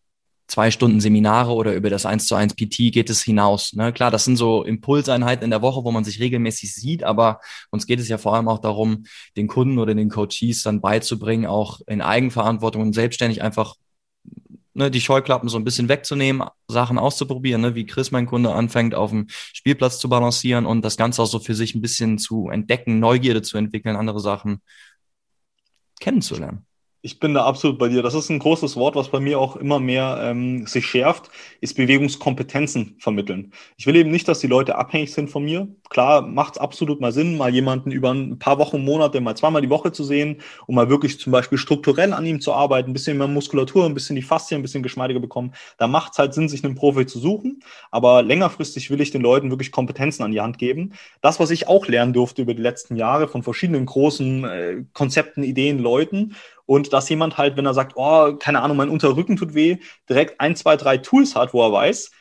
zwei 0.52 0.70
Stunden 0.70 1.00
Seminare 1.00 1.54
oder 1.54 1.74
über 1.74 1.90
das 1.90 2.06
1 2.06 2.28
zu 2.28 2.36
1 2.36 2.56
PT 2.56 2.92
geht 2.92 3.10
es 3.10 3.22
hinaus. 3.24 3.72
Ne? 3.74 3.94
Klar, 3.94 4.12
das 4.12 4.26
sind 4.26 4.36
so 4.36 4.64
Impulseinheiten 4.64 5.46
in 5.46 5.50
der 5.50 5.62
Woche, 5.62 5.86
wo 5.86 5.92
man 5.92 6.04
sich 6.04 6.20
regelmäßig 6.20 6.76
sieht, 6.76 7.04
aber 7.04 7.40
uns 7.70 7.88
geht 7.88 8.02
es 8.02 8.10
ja 8.10 8.18
vor 8.18 8.36
allem 8.36 8.50
auch 8.50 8.60
darum, 8.60 9.06
den 9.38 9.48
Kunden 9.48 9.80
oder 9.80 9.96
den 9.96 10.10
Coaches 10.10 10.64
dann 10.64 10.82
beizubringen, 10.82 11.46
auch 11.46 11.80
in 11.88 12.02
Eigenverantwortung 12.02 12.82
und 12.82 12.94
selbstständig 12.94 13.42
einfach 13.42 13.76
ne, 14.74 14.92
die 14.92 15.00
Scheuklappen 15.00 15.48
so 15.48 15.58
ein 15.58 15.64
bisschen 15.64 15.88
wegzunehmen, 15.88 16.46
Sachen 16.68 16.98
auszuprobieren, 16.98 17.62
ne, 17.62 17.76
wie 17.76 17.86
Chris, 17.86 18.12
mein 18.12 18.26
Kunde, 18.26 18.54
anfängt, 18.54 18.94
auf 18.94 19.12
dem 19.12 19.28
Spielplatz 19.30 20.00
zu 20.00 20.10
balancieren 20.10 20.66
und 20.66 20.84
das 20.84 20.98
Ganze 20.98 21.22
auch 21.22 21.28
so 21.28 21.40
für 21.40 21.56
sich 21.56 21.76
ein 21.76 21.82
bisschen 21.82 22.18
zu 22.18 22.50
entdecken, 22.50 23.00
Neugierde 23.00 23.42
zu 23.42 23.58
entwickeln, 23.58 23.96
andere 23.96 24.20
Sachen 24.20 24.62
kennenzulernen. 26.02 26.66
Ich 27.04 27.20
bin 27.20 27.34
da 27.34 27.46
absolut 27.46 27.80
bei 27.80 27.88
dir. 27.88 28.04
Das 28.04 28.14
ist 28.14 28.30
ein 28.30 28.38
großes 28.38 28.76
Wort, 28.76 28.94
was 28.94 29.10
bei 29.10 29.20
mir 29.20 29.40
auch 29.40 29.56
immer 29.56 29.80
mehr 29.80 30.20
ähm, 30.22 30.68
sich 30.68 30.86
schärft, 30.86 31.32
ist 31.60 31.76
Bewegungskompetenzen 31.76 32.96
vermitteln. 33.00 33.54
Ich 33.76 33.88
will 33.88 33.96
eben 33.96 34.12
nicht, 34.12 34.28
dass 34.28 34.38
die 34.38 34.46
Leute 34.46 34.76
abhängig 34.76 35.12
sind 35.12 35.32
von 35.32 35.44
mir. 35.44 35.68
Klar, 35.90 36.22
macht 36.22 36.54
es 36.54 36.60
absolut 36.60 37.02
mal 37.02 37.12
Sinn, 37.12 37.38
mal 37.38 37.52
jemanden 37.52 37.90
über 37.90 38.14
ein 38.14 38.38
paar 38.38 38.60
Wochen, 38.60 38.86
Monate, 38.86 39.20
mal 39.20 39.36
zweimal 39.36 39.64
die 39.64 39.72
Woche 39.72 39.92
zu 39.92 40.04
sehen, 40.04 40.42
um 40.68 40.76
mal 40.76 40.90
wirklich 40.90 41.20
zum 41.20 41.32
Beispiel 41.32 41.58
strukturell 41.58 42.14
an 42.14 42.24
ihm 42.24 42.40
zu 42.40 42.54
arbeiten, 42.54 42.92
ein 42.92 42.94
bisschen 42.94 43.18
mehr 43.18 43.28
Muskulatur, 43.28 43.86
ein 43.86 43.96
bisschen 43.96 44.16
die 44.16 44.22
Faszien, 44.22 44.60
ein 44.60 44.62
bisschen 44.62 44.84
geschmeidiger 44.84 45.20
bekommen. 45.20 45.56
Da 45.80 45.88
macht 45.88 46.12
es 46.12 46.20
halt 46.20 46.36
Sinn, 46.36 46.50
sich 46.50 46.64
einen 46.64 46.76
Profi 46.76 47.08
zu 47.08 47.18
suchen. 47.18 47.64
Aber 47.90 48.22
längerfristig 48.22 48.92
will 48.92 49.02
ich 49.02 49.10
den 49.10 49.24
Leuten 49.24 49.50
wirklich 49.50 49.72
Kompetenzen 49.72 50.22
an 50.22 50.34
die 50.34 50.42
Hand 50.42 50.60
geben. 50.60 50.94
Das, 51.22 51.40
was 51.40 51.50
ich 51.50 51.68
auch 51.68 51.88
lernen 51.88 52.14
durfte 52.14 52.44
über 52.44 52.54
die 52.54 52.62
letzten 52.62 52.96
Jahre 52.96 53.28
von 53.28 53.42
verschiedenen 53.42 53.88
großen 53.88 54.44
äh, 54.44 54.84
Konzepten, 54.94 55.42
Ideen, 55.42 55.80
Leuten 55.80 56.36
und 56.72 56.94
dass 56.94 57.10
jemand 57.10 57.38
halt, 57.38 57.58
wenn 57.58 57.66
er 57.66 57.74
sagt, 57.74 57.98
oh, 57.98 58.34
keine 58.38 58.62
Ahnung, 58.62 58.78
mein 58.78 58.88
Unterrücken 58.88 59.36
tut 59.36 59.54
weh, 59.54 59.80
direkt 60.08 60.40
ein, 60.40 60.56
zwei, 60.56 60.78
drei 60.78 60.98
Tools 60.98 61.36
hat, 61.36 61.54
wo 61.54 61.62
er 61.62 61.74
weiß, 61.74 62.12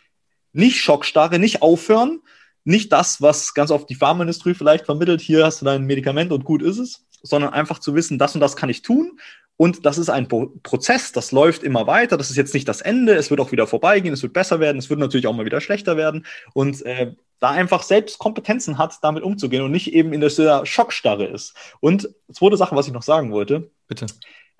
nicht 0.53 0.81
Schockstarre, 0.81 1.39
nicht 1.39 1.63
aufhören, 1.63 2.21
nicht 2.65 2.91
das, 2.91 3.23
was 3.23 3.55
ganz 3.55 3.71
oft 3.71 3.89
die 3.89 3.95
Pharmaindustrie 3.95 4.55
vielleicht 4.55 4.87
vermittelt, 4.87 5.21
hier 5.21 5.47
hast 5.47 5.61
du 5.61 5.67
dein 5.67 5.85
Medikament 5.85 6.33
und 6.33 6.45
gut 6.45 6.63
ist 6.63 6.79
es, 6.79 7.07
sondern 7.23 7.53
einfach 7.53 7.79
zu 7.79 7.95
wissen, 7.95 8.19
das 8.19 8.35
und 8.35 8.41
das 8.41 8.57
kann 8.57 8.71
ich 8.71 8.83
tun 8.83 9.21
und 9.57 9.85
das 9.87 9.99
ist 9.99 10.09
ein 10.09 10.27
Prozess, 10.27 11.13
das 11.13 11.33
läuft 11.33 11.63
immer 11.63 11.87
weiter. 11.87 12.17
Das 12.17 12.31
ist 12.31 12.37
jetzt 12.37 12.55
nicht 12.55 12.67
das 12.67 12.81
Ende. 12.81 13.15
Es 13.15 13.29
wird 13.29 13.41
auch 13.41 13.53
wieder 13.53 13.67
vorbeigehen, 13.67 14.15
es 14.15 14.23
wird 14.23 14.33
besser 14.33 14.59
werden, 14.59 14.79
es 14.79 14.89
wird 14.89 14.99
natürlich 14.99 15.27
auch 15.27 15.35
mal 15.35 15.45
wieder 15.45 15.61
schlechter 15.61 15.99
werden. 15.99 16.25
Und 16.55 16.81
äh, 16.87 17.13
da 17.41 17.51
einfach 17.51 17.83
selbst 17.83 18.19
Kompetenzen 18.19 18.79
hat, 18.79 18.97
damit 19.03 19.23
umzugehen 19.23 19.63
und 19.63 19.71
nicht 19.71 19.93
eben 19.93 20.15
in 20.15 20.23
der 20.23 20.65
Schockstarre 20.65 21.27
ist. 21.27 21.55
Und 21.81 22.09
zweite 22.33 22.57
Sache, 22.57 22.75
was 22.75 22.87
ich 22.87 22.95
noch 22.95 23.03
sagen 23.03 23.33
wollte. 23.33 23.71
Bitte. 23.87 24.07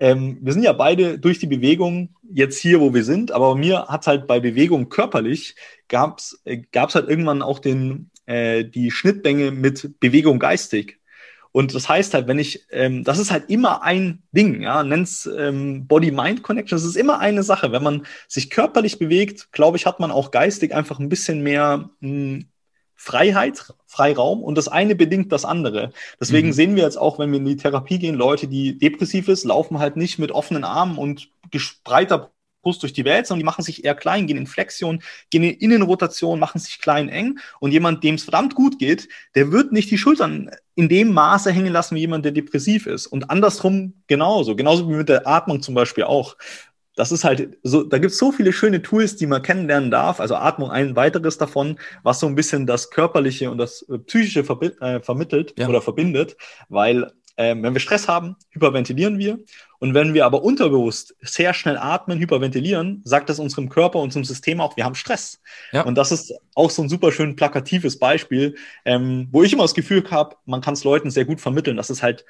Ähm, 0.01 0.39
wir 0.41 0.51
sind 0.51 0.63
ja 0.63 0.73
beide 0.73 1.19
durch 1.19 1.37
die 1.37 1.45
Bewegung 1.47 2.15
jetzt 2.33 2.57
hier, 2.57 2.81
wo 2.81 2.91
wir 2.91 3.03
sind, 3.03 3.31
aber 3.31 3.55
mir 3.55 3.85
hat 3.87 4.07
halt 4.07 4.25
bei 4.25 4.39
Bewegung 4.39 4.89
körperlich 4.89 5.55
gab 5.89 6.17
es 6.17 6.41
äh, 6.43 6.63
halt 6.73 7.07
irgendwann 7.07 7.43
auch 7.43 7.59
den, 7.59 8.09
äh, 8.25 8.65
die 8.65 8.89
Schnittmenge 8.89 9.51
mit 9.51 9.99
Bewegung 9.99 10.39
geistig. 10.39 10.99
Und 11.51 11.75
das 11.75 11.87
heißt 11.87 12.15
halt, 12.15 12.27
wenn 12.27 12.39
ich, 12.39 12.65
ähm, 12.71 13.03
das 13.03 13.19
ist 13.19 13.29
halt 13.29 13.49
immer 13.51 13.83
ein 13.83 14.23
Ding, 14.31 14.63
ja, 14.63 14.83
nenn's 14.83 15.29
ähm, 15.37 15.85
Body-Mind-Connection, 15.85 16.77
das 16.77 16.85
ist 16.85 16.95
immer 16.97 17.19
eine 17.19 17.43
Sache. 17.43 17.71
Wenn 17.71 17.83
man 17.83 18.07
sich 18.27 18.49
körperlich 18.49 18.97
bewegt, 18.97 19.51
glaube 19.51 19.77
ich, 19.77 19.85
hat 19.85 19.99
man 19.99 20.09
auch 20.09 20.31
geistig 20.31 20.73
einfach 20.73 20.99
ein 20.99 21.09
bisschen 21.09 21.43
mehr 21.43 21.91
mh, 21.99 22.09
hm, 22.09 22.45
Freiheit, 23.03 23.73
Freiraum 23.87 24.43
und 24.43 24.59
das 24.59 24.67
eine 24.67 24.93
bedingt 24.93 25.31
das 25.31 25.43
andere. 25.43 25.91
Deswegen 26.19 26.49
mhm. 26.49 26.53
sehen 26.53 26.75
wir 26.75 26.83
jetzt 26.83 26.97
auch, 26.97 27.17
wenn 27.17 27.31
wir 27.31 27.39
in 27.39 27.45
die 27.45 27.55
Therapie 27.55 27.97
gehen, 27.97 28.13
Leute, 28.13 28.47
die 28.47 28.77
depressiv 28.77 29.27
ist, 29.27 29.43
laufen 29.43 29.79
halt 29.79 29.97
nicht 29.97 30.19
mit 30.19 30.31
offenen 30.31 30.63
Armen 30.63 30.99
und 30.99 31.29
gespreiter 31.49 32.31
Brust 32.61 32.83
durch 32.83 32.93
die 32.93 33.05
Welt, 33.05 33.25
sondern 33.25 33.39
die 33.39 33.45
machen 33.45 33.63
sich 33.63 33.83
eher 33.83 33.95
klein, 33.95 34.27
gehen 34.27 34.37
in 34.37 34.45
Flexion, 34.45 35.01
gehen 35.31 35.41
in 35.41 35.55
Innenrotation, 35.55 36.37
machen 36.37 36.59
sich 36.59 36.79
klein, 36.79 37.09
eng. 37.09 37.39
Und 37.59 37.71
jemand, 37.71 38.03
dem 38.03 38.13
es 38.13 38.23
verdammt 38.23 38.53
gut 38.53 38.77
geht, 38.77 39.09
der 39.33 39.51
wird 39.51 39.71
nicht 39.71 39.89
die 39.89 39.97
Schultern 39.97 40.51
in 40.75 40.87
dem 40.87 41.11
Maße 41.11 41.51
hängen 41.51 41.73
lassen 41.73 41.95
wie 41.95 42.01
jemand, 42.01 42.23
der 42.23 42.33
depressiv 42.33 42.85
ist. 42.85 43.07
Und 43.07 43.31
andersrum 43.31 43.93
genauso. 44.05 44.55
Genauso 44.55 44.87
wie 44.87 44.93
mit 44.93 45.09
der 45.09 45.27
Atmung 45.27 45.63
zum 45.63 45.73
Beispiel 45.73 46.03
auch. 46.03 46.37
Das 46.95 47.11
ist 47.11 47.23
halt 47.23 47.57
so, 47.63 47.83
da 47.83 47.97
gibt 47.97 48.11
es 48.11 48.17
so 48.17 48.31
viele 48.31 48.51
schöne 48.51 48.81
Tools, 48.81 49.15
die 49.15 49.27
man 49.27 49.41
kennenlernen 49.41 49.91
darf. 49.91 50.19
Also 50.19 50.35
Atmung 50.35 50.71
ein 50.71 50.95
weiteres 50.95 51.37
davon, 51.37 51.79
was 52.03 52.19
so 52.19 52.27
ein 52.27 52.35
bisschen 52.35 52.67
das 52.67 52.89
Körperliche 52.89 53.49
und 53.49 53.57
das 53.57 53.83
äh, 53.89 53.97
Psychische 53.99 54.41
äh, 54.81 54.99
vermittelt 54.99 55.53
ja. 55.57 55.67
oder 55.67 55.81
verbindet, 55.81 56.35
weil 56.69 57.11
äh, 57.37 57.55
wenn 57.57 57.73
wir 57.73 57.79
Stress 57.79 58.07
haben, 58.07 58.35
hyperventilieren 58.51 59.17
wir. 59.17 59.39
Und 59.79 59.93
wenn 59.93 60.13
wir 60.13 60.25
aber 60.25 60.43
unterbewusst 60.43 61.15
sehr 61.21 61.53
schnell 61.53 61.77
atmen, 61.77 62.19
hyperventilieren, 62.19 63.01
sagt 63.03 63.29
das 63.29 63.39
unserem 63.39 63.69
Körper, 63.69 63.99
unserem 63.99 64.25
System 64.25 64.61
auch, 64.61 64.77
wir 64.77 64.85
haben 64.85 64.95
Stress. 64.95 65.41
Ja. 65.71 65.83
Und 65.83 65.95
das 65.95 66.11
ist 66.11 66.33
auch 66.53 66.69
so 66.69 66.83
ein 66.83 66.89
super 66.89 67.11
schön 67.11 67.35
plakatives 67.35 67.97
Beispiel, 67.97 68.55
ähm, 68.85 69.27
wo 69.31 69.43
ich 69.43 69.53
immer 69.53 69.63
das 69.63 69.73
Gefühl 69.73 70.03
habe, 70.11 70.35
man 70.45 70.61
kann 70.61 70.75
es 70.75 70.83
Leuten 70.83 71.09
sehr 71.09 71.25
gut 71.25 71.41
vermitteln, 71.41 71.77
dass 71.77 71.89
es 71.89 72.03
halt 72.03 72.25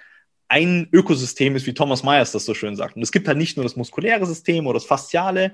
ein 0.51 0.89
Ökosystem 0.91 1.55
ist, 1.55 1.65
wie 1.65 1.73
Thomas 1.73 2.03
Myers 2.03 2.33
das 2.33 2.43
so 2.43 2.53
schön 2.53 2.75
sagt. 2.75 2.97
Und 2.97 3.01
es 3.01 3.13
gibt 3.13 3.25
halt 3.29 3.37
nicht 3.37 3.55
nur 3.55 3.63
das 3.63 3.77
muskuläre 3.77 4.25
System 4.25 4.67
oder 4.67 4.73
das 4.73 4.85
fasziale. 4.85 5.53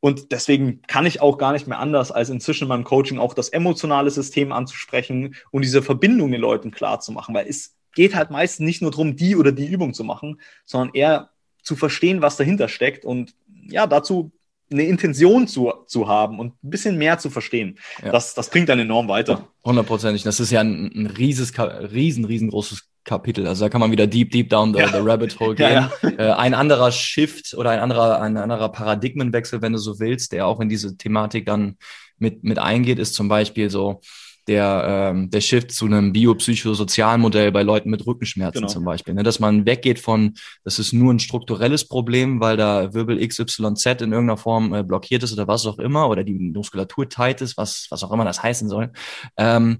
Und 0.00 0.32
deswegen 0.32 0.82
kann 0.88 1.06
ich 1.06 1.20
auch 1.20 1.38
gar 1.38 1.52
nicht 1.52 1.68
mehr 1.68 1.78
anders, 1.78 2.10
als 2.10 2.28
inzwischen 2.28 2.64
in 2.64 2.68
meinem 2.68 2.82
Coaching 2.82 3.18
auch 3.18 3.34
das 3.34 3.50
emotionale 3.50 4.10
System 4.10 4.50
anzusprechen 4.50 5.36
und 5.52 5.62
diese 5.62 5.80
Verbindung 5.80 6.32
den 6.32 6.40
Leuten 6.40 6.72
klar 6.72 6.98
zu 6.98 7.12
machen. 7.12 7.36
Weil 7.36 7.46
es 7.46 7.76
geht 7.94 8.16
halt 8.16 8.32
meistens 8.32 8.66
nicht 8.66 8.82
nur 8.82 8.90
darum, 8.90 9.14
die 9.14 9.36
oder 9.36 9.52
die 9.52 9.66
Übung 9.66 9.94
zu 9.94 10.02
machen, 10.02 10.40
sondern 10.64 10.92
eher 10.92 11.30
zu 11.62 11.76
verstehen, 11.76 12.20
was 12.20 12.36
dahinter 12.36 12.66
steckt 12.66 13.04
und 13.04 13.36
ja, 13.68 13.86
dazu 13.86 14.32
eine 14.72 14.82
Intention 14.82 15.46
zu, 15.46 15.72
zu 15.86 16.08
haben 16.08 16.40
und 16.40 16.54
ein 16.64 16.70
bisschen 16.70 16.98
mehr 16.98 17.18
zu 17.18 17.30
verstehen. 17.30 17.78
Ja. 18.02 18.10
Das, 18.10 18.34
das 18.34 18.50
bringt 18.50 18.68
dann 18.68 18.80
enorm 18.80 19.06
weiter. 19.06 19.46
Hundertprozentig. 19.64 20.24
Das 20.24 20.40
ist 20.40 20.50
ja 20.50 20.62
ein, 20.62 20.90
ein 20.96 21.06
rieses, 21.06 21.52
riesen, 21.56 22.24
riesengroßes 22.24 22.88
Kapitel. 23.04 23.46
Also 23.46 23.64
da 23.64 23.68
kann 23.68 23.80
man 23.80 23.90
wieder 23.90 24.06
deep, 24.06 24.30
deep 24.30 24.48
down 24.50 24.72
the, 24.72 24.80
ja. 24.80 24.88
the 24.88 24.98
rabbit 24.98 25.38
hole 25.40 25.54
gehen. 25.54 25.62
Ja, 25.72 25.90
ja. 26.02 26.10
Äh, 26.18 26.32
ein 26.32 26.54
anderer 26.54 26.92
Shift 26.92 27.54
oder 27.54 27.70
ein 27.70 27.80
anderer, 27.80 28.20
ein 28.20 28.36
anderer 28.36 28.68
Paradigmenwechsel, 28.70 29.62
wenn 29.62 29.72
du 29.72 29.78
so 29.78 29.98
willst, 29.98 30.32
der 30.32 30.46
auch 30.46 30.60
in 30.60 30.68
diese 30.68 30.96
Thematik 30.96 31.46
dann 31.46 31.76
mit, 32.18 32.44
mit 32.44 32.58
eingeht, 32.58 32.98
ist 32.98 33.14
zum 33.14 33.28
Beispiel 33.28 33.70
so, 33.70 34.00
der, 34.48 35.12
ähm, 35.12 35.30
der 35.30 35.40
Shift 35.40 35.70
zu 35.70 35.86
einem 35.86 36.12
biopsychosozialen 36.12 37.20
Modell 37.20 37.52
bei 37.52 37.62
Leuten 37.62 37.90
mit 37.90 38.06
Rückenschmerzen 38.06 38.62
genau. 38.62 38.72
zum 38.72 38.84
Beispiel. 38.84 39.14
Ne? 39.14 39.22
Dass 39.22 39.38
man 39.38 39.66
weggeht 39.66 40.00
von, 40.00 40.34
das 40.64 40.78
ist 40.78 40.92
nur 40.92 41.12
ein 41.12 41.20
strukturelles 41.20 41.86
Problem, 41.86 42.40
weil 42.40 42.56
da 42.56 42.92
Wirbel 42.92 43.24
XYZ 43.26 43.56
in 44.02 44.12
irgendeiner 44.12 44.36
Form 44.36 44.74
äh, 44.74 44.82
blockiert 44.82 45.22
ist 45.22 45.32
oder 45.32 45.46
was 45.46 45.66
auch 45.66 45.78
immer, 45.78 46.08
oder 46.08 46.24
die 46.24 46.34
Muskulatur 46.34 47.08
tight 47.08 47.40
ist, 47.40 47.56
was, 47.56 47.86
was 47.90 48.02
auch 48.02 48.12
immer 48.12 48.24
das 48.24 48.42
heißen 48.42 48.68
soll. 48.68 48.90
Ähm, 49.36 49.78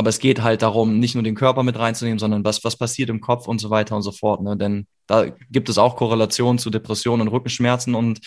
aber 0.00 0.08
es 0.08 0.18
geht 0.18 0.42
halt 0.42 0.62
darum, 0.62 0.98
nicht 0.98 1.14
nur 1.14 1.22
den 1.22 1.34
Körper 1.34 1.62
mit 1.62 1.78
reinzunehmen, 1.78 2.18
sondern 2.18 2.42
was, 2.42 2.64
was 2.64 2.78
passiert 2.78 3.10
im 3.10 3.20
Kopf 3.20 3.46
und 3.46 3.60
so 3.60 3.68
weiter 3.68 3.94
und 3.94 4.00
so 4.00 4.12
fort. 4.12 4.40
Ne? 4.40 4.56
Denn 4.56 4.86
da 5.06 5.26
gibt 5.50 5.68
es 5.68 5.76
auch 5.76 5.94
Korrelationen 5.94 6.58
zu 6.58 6.70
Depressionen 6.70 7.20
und 7.20 7.32
Rückenschmerzen 7.34 7.94
und 7.94 8.20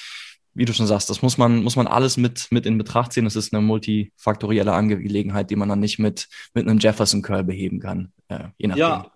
wie 0.53 0.65
du 0.65 0.73
schon 0.73 0.85
sagst, 0.85 1.09
das 1.09 1.23
muss 1.23 1.39
man, 1.39 1.63
muss 1.63 1.75
man 1.75 1.87
alles 1.87 2.15
mit, 2.15 2.51
mit 2.51 2.67
in 2.67 2.77
Betracht 2.77 3.11
ziehen. 3.11 3.23
Das 3.23 3.35
ist 3.35 3.55
eine 3.55 3.63
multifaktorielle 3.63 4.71
Angelegenheit, 4.71 5.49
die 5.49 5.55
man 5.55 5.67
dann 5.67 5.79
nicht 5.79 5.97
mit, 5.97 6.27
mit 6.53 6.67
einem 6.67 6.77
Jefferson 6.77 7.23
Curl 7.23 7.43
beheben 7.43 7.79
kann. 7.79 8.11
Äh, 8.27 8.49
je 8.59 8.67
nachdem. 8.67 8.79
Ja, 8.79 9.11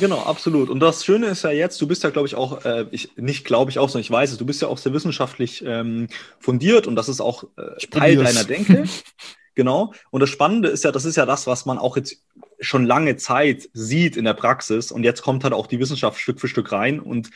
genau, 0.00 0.18
absolut. 0.18 0.68
Und 0.68 0.80
das 0.80 1.02
Schöne 1.02 1.28
ist 1.28 1.44
ja 1.44 1.50
jetzt, 1.50 1.80
du 1.80 1.86
bist 1.86 2.04
ja, 2.04 2.10
glaube 2.10 2.28
ich, 2.28 2.34
auch, 2.34 2.62
äh, 2.66 2.84
ich, 2.90 3.16
nicht 3.16 3.46
glaube 3.46 3.70
ich 3.70 3.78
auch, 3.78 3.88
sondern 3.88 4.02
ich 4.02 4.10
weiß 4.10 4.32
es, 4.32 4.36
du 4.36 4.44
bist 4.44 4.60
ja 4.60 4.68
auch 4.68 4.76
sehr 4.76 4.92
wissenschaftlich 4.92 5.64
ähm, 5.66 6.08
fundiert 6.40 6.86
und 6.86 6.94
das 6.94 7.08
ist 7.08 7.22
auch 7.22 7.44
äh, 7.56 7.86
Teil 7.86 8.16
deiner 8.16 8.44
Denke. 8.44 8.84
genau. 9.56 9.92
Und 10.10 10.20
das 10.20 10.30
Spannende 10.30 10.68
ist 10.68 10.84
ja, 10.84 10.92
das 10.92 11.04
ist 11.04 11.16
ja 11.16 11.26
das, 11.26 11.48
was 11.48 11.66
man 11.66 11.78
auch 11.78 11.96
jetzt 11.96 12.22
schon 12.60 12.86
lange 12.86 13.16
Zeit 13.16 13.68
sieht 13.72 14.16
in 14.16 14.24
der 14.24 14.34
Praxis. 14.34 14.92
Und 14.92 15.02
jetzt 15.02 15.22
kommt 15.22 15.42
halt 15.42 15.52
auch 15.52 15.66
die 15.66 15.80
Wissenschaft 15.80 16.20
Stück 16.20 16.40
für 16.40 16.48
Stück 16.48 16.70
rein 16.70 17.00
und 17.00 17.30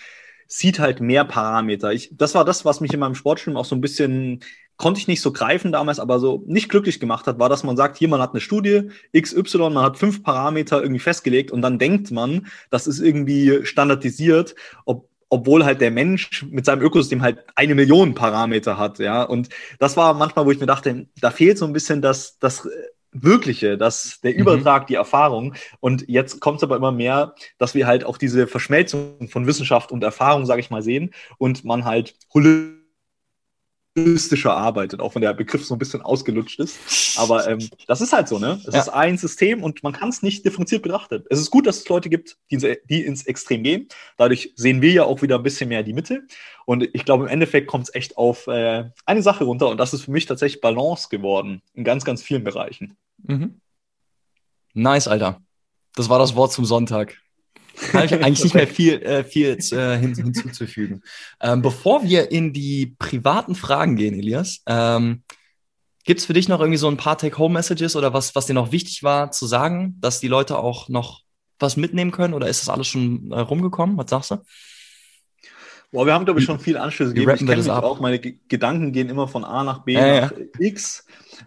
sieht 0.47 0.79
halt 0.79 1.01
mehr 1.01 1.25
Parameter. 1.25 1.93
Ich, 1.93 2.11
das 2.13 2.35
war 2.35 2.45
das, 2.45 2.65
was 2.65 2.81
mich 2.81 2.93
in 2.93 3.01
meinem 3.01 3.15
Sportstudium 3.15 3.57
auch 3.57 3.65
so 3.65 3.75
ein 3.75 3.81
bisschen 3.81 4.41
konnte 4.81 4.99
ich 4.99 5.09
nicht 5.09 5.21
so 5.21 5.31
greifen 5.31 5.73
damals, 5.73 6.01
aber 6.01 6.19
so 6.19 6.43
nicht 6.47 6.71
glücklich 6.71 7.01
gemacht 7.01 7.27
hat, 7.27 7.39
war, 7.39 7.51
dass 7.51 7.65
man 7.65 7.77
sagt, 7.77 7.99
hier, 7.99 8.09
man 8.09 8.23
hat 8.23 8.31
eine 8.31 8.41
Studie, 8.41 8.91
XY, 9.15 9.59
man 9.71 9.85
hat 9.85 9.99
fünf 9.99 10.23
Parameter 10.23 10.81
irgendwie 10.81 11.01
festgelegt 11.01 11.51
und 11.51 11.61
dann 11.61 11.79
denkt 11.79 12.11
man, 12.11 12.47
das 12.71 12.87
ist 12.87 12.99
irgendwie 12.99 13.67
standardisiert, 13.67 14.55
ob, 14.87 15.10
obwohl 15.31 15.65
halt 15.65 15.81
der 15.81 15.91
Mensch 15.91 16.45
mit 16.51 16.67
seinem 16.67 16.83
Ökosystem 16.83 17.23
halt 17.23 17.39
eine 17.55 17.75
Million 17.75 18.15
Parameter 18.15 18.77
hat, 18.77 18.99
ja. 18.99 19.23
Und 19.23 19.49
das 19.79 19.97
war 19.97 20.13
manchmal, 20.13 20.45
wo 20.45 20.51
ich 20.51 20.61
mir 20.61 20.67
dachte, 20.67 21.07
da 21.21 21.31
fehlt 21.31 21.57
so 21.57 21.65
ein 21.65 21.73
bisschen 21.73 22.03
das, 22.03 22.39
das 22.39 22.69
Wirkliche, 23.13 23.79
das, 23.79 24.21
der 24.23 24.35
mhm. 24.35 24.41
Übertrag, 24.41 24.83
mhm. 24.83 24.87
die 24.89 24.95
Erfahrung. 24.97 25.55
Und 25.79 26.05
jetzt 26.09 26.41
kommt 26.41 26.59
es 26.59 26.65
aber 26.65 26.77
immer 26.77 26.93
mehr, 26.93 27.35
dass 27.59 27.75
wir 27.75 27.87
halt 27.87 28.05
auch 28.05 28.19
diese 28.19 28.47
Verschmelzung 28.47 29.29
von 29.29 29.47
Wissenschaft 29.47 29.93
und 29.93 30.05
Erfahrung, 30.05 30.47
sage 30.47 30.61
ich 30.61 30.71
mal, 30.71 30.83
sehen 30.83 31.13
und 31.39 31.65
man 31.65 31.85
halt 31.85 32.15
holistischer 33.97 34.57
arbeitet, 34.57 35.01
auch 35.01 35.15
wenn 35.15 35.23
der 35.23 35.35
Begriff 35.35 35.65
so 35.65 35.75
ein 35.75 35.79
bisschen 35.79 36.01
ausgelutscht 36.03 36.61
ist. 36.61 37.19
Aber 37.19 37.49
ähm, 37.49 37.69
das 37.87 38.01
ist 38.01 38.13
halt 38.13 38.29
so, 38.29 38.39
ne? 38.39 38.61
Es 38.67 38.75
ja. 38.75 38.81
ist 38.81 38.89
ein 38.89 39.19
System 39.19 39.63
und 39.63 39.83
man 39.83 39.93
kann 39.93 40.09
es 40.11 40.23
nicht 40.23 40.45
differenziert 40.45 40.83
betrachten. 40.83 41.25
Es 41.29 41.41
ist 41.41 41.51
gut, 41.51 41.67
dass 41.67 41.79
es 41.79 41.89
Leute 41.89 42.09
gibt, 42.09 42.39
die, 42.51 42.77
die, 42.89 43.05
ins 43.05 43.27
Extrem 43.27 43.63
gehen. 43.63 43.89
Dadurch 44.17 44.53
sehen 44.57 44.81
wir 44.81 44.93
ja 44.93 45.05
auch 45.05 45.23
wieder 45.23 45.37
ein 45.37 45.43
bisschen 45.43 45.69
mehr 45.69 45.83
die 45.83 45.93
Mitte. 45.93 46.23
Und 46.67 46.89
ich 46.93 47.05
glaube, 47.05 47.25
im 47.25 47.31
Endeffekt 47.31 47.67
kommt 47.67 47.89
es 47.89 47.95
echt 47.95 48.17
auf 48.17 48.47
äh, 48.47 48.85
eine 49.07 49.23
Sache 49.23 49.45
runter 49.45 49.69
und 49.69 49.79
das 49.79 49.93
ist 49.93 50.03
für 50.03 50.13
mich 50.13 50.27
tatsächlich 50.27 50.61
Balance 50.61 51.09
geworden 51.11 51.63
in 51.75 51.85
ganz, 51.85 52.05
ganz 52.05 52.23
vielen 52.23 52.45
Bereichen. 52.45 52.97
Mhm. 53.23 53.61
Nice, 54.73 55.09
Alter. 55.09 55.43
Das 55.97 56.09
war 56.09 56.21
das 56.21 56.37
Wort 56.37 56.53
zum 56.53 56.65
Sonntag. 56.65 57.17
Habe 57.93 58.07
ich 58.07 58.13
eigentlich 58.13 58.45
nicht 58.45 58.55
mehr 58.55 58.67
viel, 58.67 59.03
äh, 59.03 59.25
viel 59.25 59.59
äh, 59.73 59.99
hin, 59.99 60.15
hinzuzufügen. 60.15 61.03
Ähm, 61.41 61.63
bevor 61.63 62.03
wir 62.03 62.31
in 62.31 62.53
die 62.53 62.95
privaten 62.99 63.55
Fragen 63.55 63.97
gehen, 63.97 64.19
Elias, 64.19 64.63
ähm, 64.67 65.23
gibt 66.05 66.21
es 66.21 66.27
für 66.27 66.33
dich 66.33 66.49
noch 66.49 66.61
irgendwie 66.61 66.79
so 66.79 66.89
ein 66.89 66.97
paar 66.97 67.19
Take-Home-Messages 67.19 67.97
oder 67.97 68.13
was, 68.13 68.35
was 68.35 68.47
dir 68.47 68.55
noch 68.55 68.73
wichtig 68.73 69.03
war 69.03 69.31
zu 69.31 69.47
sagen, 69.47 69.97
dass 70.01 70.21
die 70.21 70.29
Leute 70.29 70.59
auch 70.59 70.89
noch 70.89 71.23
was 71.59 71.77
mitnehmen 71.77 72.11
können 72.11 72.35
oder 72.35 72.49
ist 72.49 72.63
das 72.63 72.69
alles 72.69 72.87
schon 72.87 73.31
äh, 73.33 73.41
rumgekommen? 73.41 73.97
Was 73.97 74.11
sagst 74.11 74.31
du? 74.31 74.37
Boah, 75.93 76.07
wir 76.07 76.15
haben, 76.15 76.25
glaube 76.25 76.39
ich, 76.39 76.47
schon 76.47 76.61
viel 76.61 76.77
Anschlüsse 76.77 77.15
gegeben. 77.15 77.35
Ich 77.35 77.45
kenne 77.45 77.83
auch, 77.83 77.99
meine 77.99 78.21
G 78.21 78.37
Gedanken 78.49 78.93
gehen 78.93 79.09
immer 79.09 79.27
von 79.27 79.45
A 79.45 79.65
nach 79.65 79.81
B 79.81 79.95
äh, 79.95 80.21
nach 80.21 80.33
ja. 80.33 80.45
X. 80.59 81.05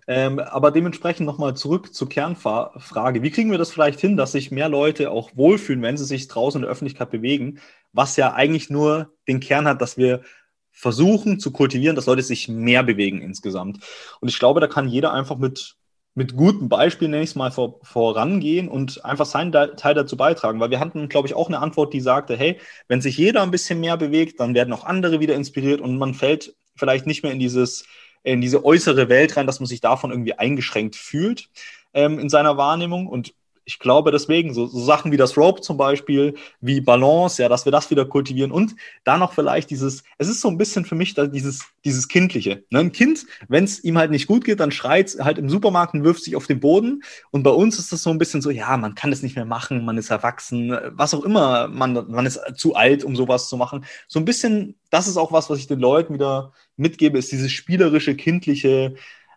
Ähm, 0.08 0.40
aber 0.40 0.72
dementsprechend 0.72 1.26
nochmal 1.26 1.56
zurück 1.56 1.94
zur 1.94 2.10
Kernfrage. 2.10 3.22
Wie 3.22 3.32
kriegen 3.32 3.52
wir 3.52 3.58
das 3.58 3.72
vielleicht 3.72 4.02
hin, 4.02 4.18
dass 4.18 4.34
sich 4.34 4.52
mehr 4.52 4.68
Leute 4.68 5.12
auch 5.12 5.32
wohlfühlen, 5.36 5.82
wenn 5.82 5.98
sie 5.98 6.06
sich 6.06 6.28
draußen 6.28 6.60
in 6.60 6.64
der 6.64 6.72
Öffentlichkeit 6.72 7.10
bewegen, 7.12 7.60
was 7.94 8.18
ja 8.18 8.34
eigentlich 8.34 8.70
nur 8.70 9.14
den 9.28 9.40
Kern 9.40 9.68
hat, 9.68 9.82
dass 9.82 9.98
wir 9.98 10.24
versuchen 10.72 11.40
zu 11.40 11.52
kultivieren, 11.52 11.96
dass 11.96 12.08
Leute 12.08 12.24
sich 12.24 12.50
mehr 12.50 12.84
bewegen 12.84 13.22
insgesamt. 13.22 13.80
Und 14.20 14.28
ich 14.28 14.40
glaube, 14.40 14.60
da 14.60 14.68
kann 14.68 14.90
jeder 14.90 15.14
einfach 15.14 15.38
mit 15.38 15.78
mit 16.16 16.36
gutem 16.36 16.70
Beispiel 16.70 17.08
nächstes 17.08 17.36
Mal 17.36 17.52
vor, 17.52 17.80
vorangehen 17.84 18.68
und 18.68 19.04
einfach 19.04 19.26
seinen 19.26 19.52
Teil 19.52 19.94
dazu 19.96 20.16
beitragen. 20.16 20.60
Weil 20.60 20.70
wir 20.70 20.80
hatten, 20.80 21.10
glaube 21.10 21.28
ich, 21.28 21.34
auch 21.34 21.48
eine 21.48 21.60
Antwort, 21.60 21.94
die 21.94 22.02
sagte, 22.02 22.36
hey, 22.36 22.60
wenn 22.88 23.02
sich 23.02 23.18
jeder 23.18 23.42
ein 23.42 23.52
bisschen 23.52 23.80
mehr 23.80 23.98
bewegt, 23.98 24.40
dann 24.40 24.54
werden 24.54 24.74
auch 24.74 24.86
andere 24.86 25.20
wieder 25.20 25.36
inspiriert 25.36 25.82
und 25.82 25.98
man 25.98 26.14
fällt 26.14 26.56
vielleicht 26.76 27.08
nicht 27.08 27.24
mehr 27.24 27.32
in 27.32 27.40
dieses, 27.40 27.86
in 28.24 28.42
diese 28.42 28.64
äußere 28.64 29.10
Welt 29.10 29.36
rein, 29.38 29.48
dass 29.48 29.60
man 29.60 29.68
sich 29.68 29.82
davon 29.82 30.12
irgendwie 30.12 30.34
eingeschränkt 30.34 30.96
fühlt 30.96 31.50
ähm, 31.94 32.20
in 32.20 32.30
seiner 32.30 32.58
Wahrnehmung. 32.58 33.08
Und 33.08 33.34
ich 33.66 33.80
glaube 33.80 34.12
deswegen, 34.12 34.54
so, 34.54 34.68
so, 34.68 34.80
Sachen 34.80 35.12
wie 35.12 35.18
das 35.18 35.38
Rope 35.38 35.62
zum 35.62 35.78
Beispiel, 35.78 36.36
wie 36.62 36.82
Balance, 36.82 37.42
ja, 37.42 37.50
dass 37.50 37.66
wir 37.66 37.72
das 37.72 37.90
wieder 37.90 38.06
kultivieren 38.06 38.52
und 38.52 38.76
da 39.04 39.18
noch 39.18 39.34
vielleicht 39.34 39.70
dieses, 39.70 40.04
es 40.18 40.28
ist 40.28 40.42
so 40.42 40.50
ein 40.50 40.58
bisschen 40.58 40.86
für 40.86 40.96
mich 40.96 41.14
dieses, 41.16 41.66
dieses 41.86 42.08
Kindliche. 42.08 42.64
Ne? 42.70 42.80
Ein 42.80 42.92
Kind, 42.92 43.26
wenn 43.48 43.64
es 43.64 43.84
ihm 43.84 43.98
halt 43.98 44.12
nicht 44.12 44.28
gut 44.28 44.44
geht, 44.44 44.60
dann 44.60 44.72
schreit 44.72 45.16
halt 45.20 45.38
im 45.38 45.50
Supermarkt 45.50 45.94
und 45.94 46.04
wirft 46.04 46.24
sich 46.24 46.36
auf 46.36 46.48
den 46.48 46.60
Boden. 46.60 47.04
Und 47.32 47.44
bei 47.44 47.52
uns 47.52 47.80
ist 47.80 47.92
das 47.92 48.04
so 48.04 48.10
ein 48.10 48.18
bisschen 48.18 48.42
so, 48.42 48.50
ja, 48.50 48.76
man 48.78 48.96
kann 48.96 49.12
das 49.12 49.24
nicht 49.24 49.36
mehr 49.36 49.46
machen, 49.46 49.86
man 49.86 49.98
ist 49.98 50.10
erwachsen, 50.10 50.78
was 50.92 51.14
auch 51.14 51.24
immer, 51.24 51.68
man, 51.68 51.94
man 52.10 52.26
ist 52.26 52.40
zu 52.56 52.76
alt, 52.76 53.04
um 53.04 53.16
sowas 53.16 53.48
zu 53.48 53.58
machen. 53.58 53.86
So 54.08 54.20
ein 54.20 54.26
bisschen, 54.26 54.76
das 54.90 55.08
ist 55.08 55.18
auch 55.18 55.32
was, 55.32 55.50
was 55.50 55.60
ich 55.60 55.68
den 55.68 55.80
Leuten 55.80 56.14
wieder 56.14 56.54
mitgebe, 56.76 57.18
ist 57.18 57.32
dieses 57.32 57.52
spielerische, 57.52 58.16
kindliche, 58.16 58.96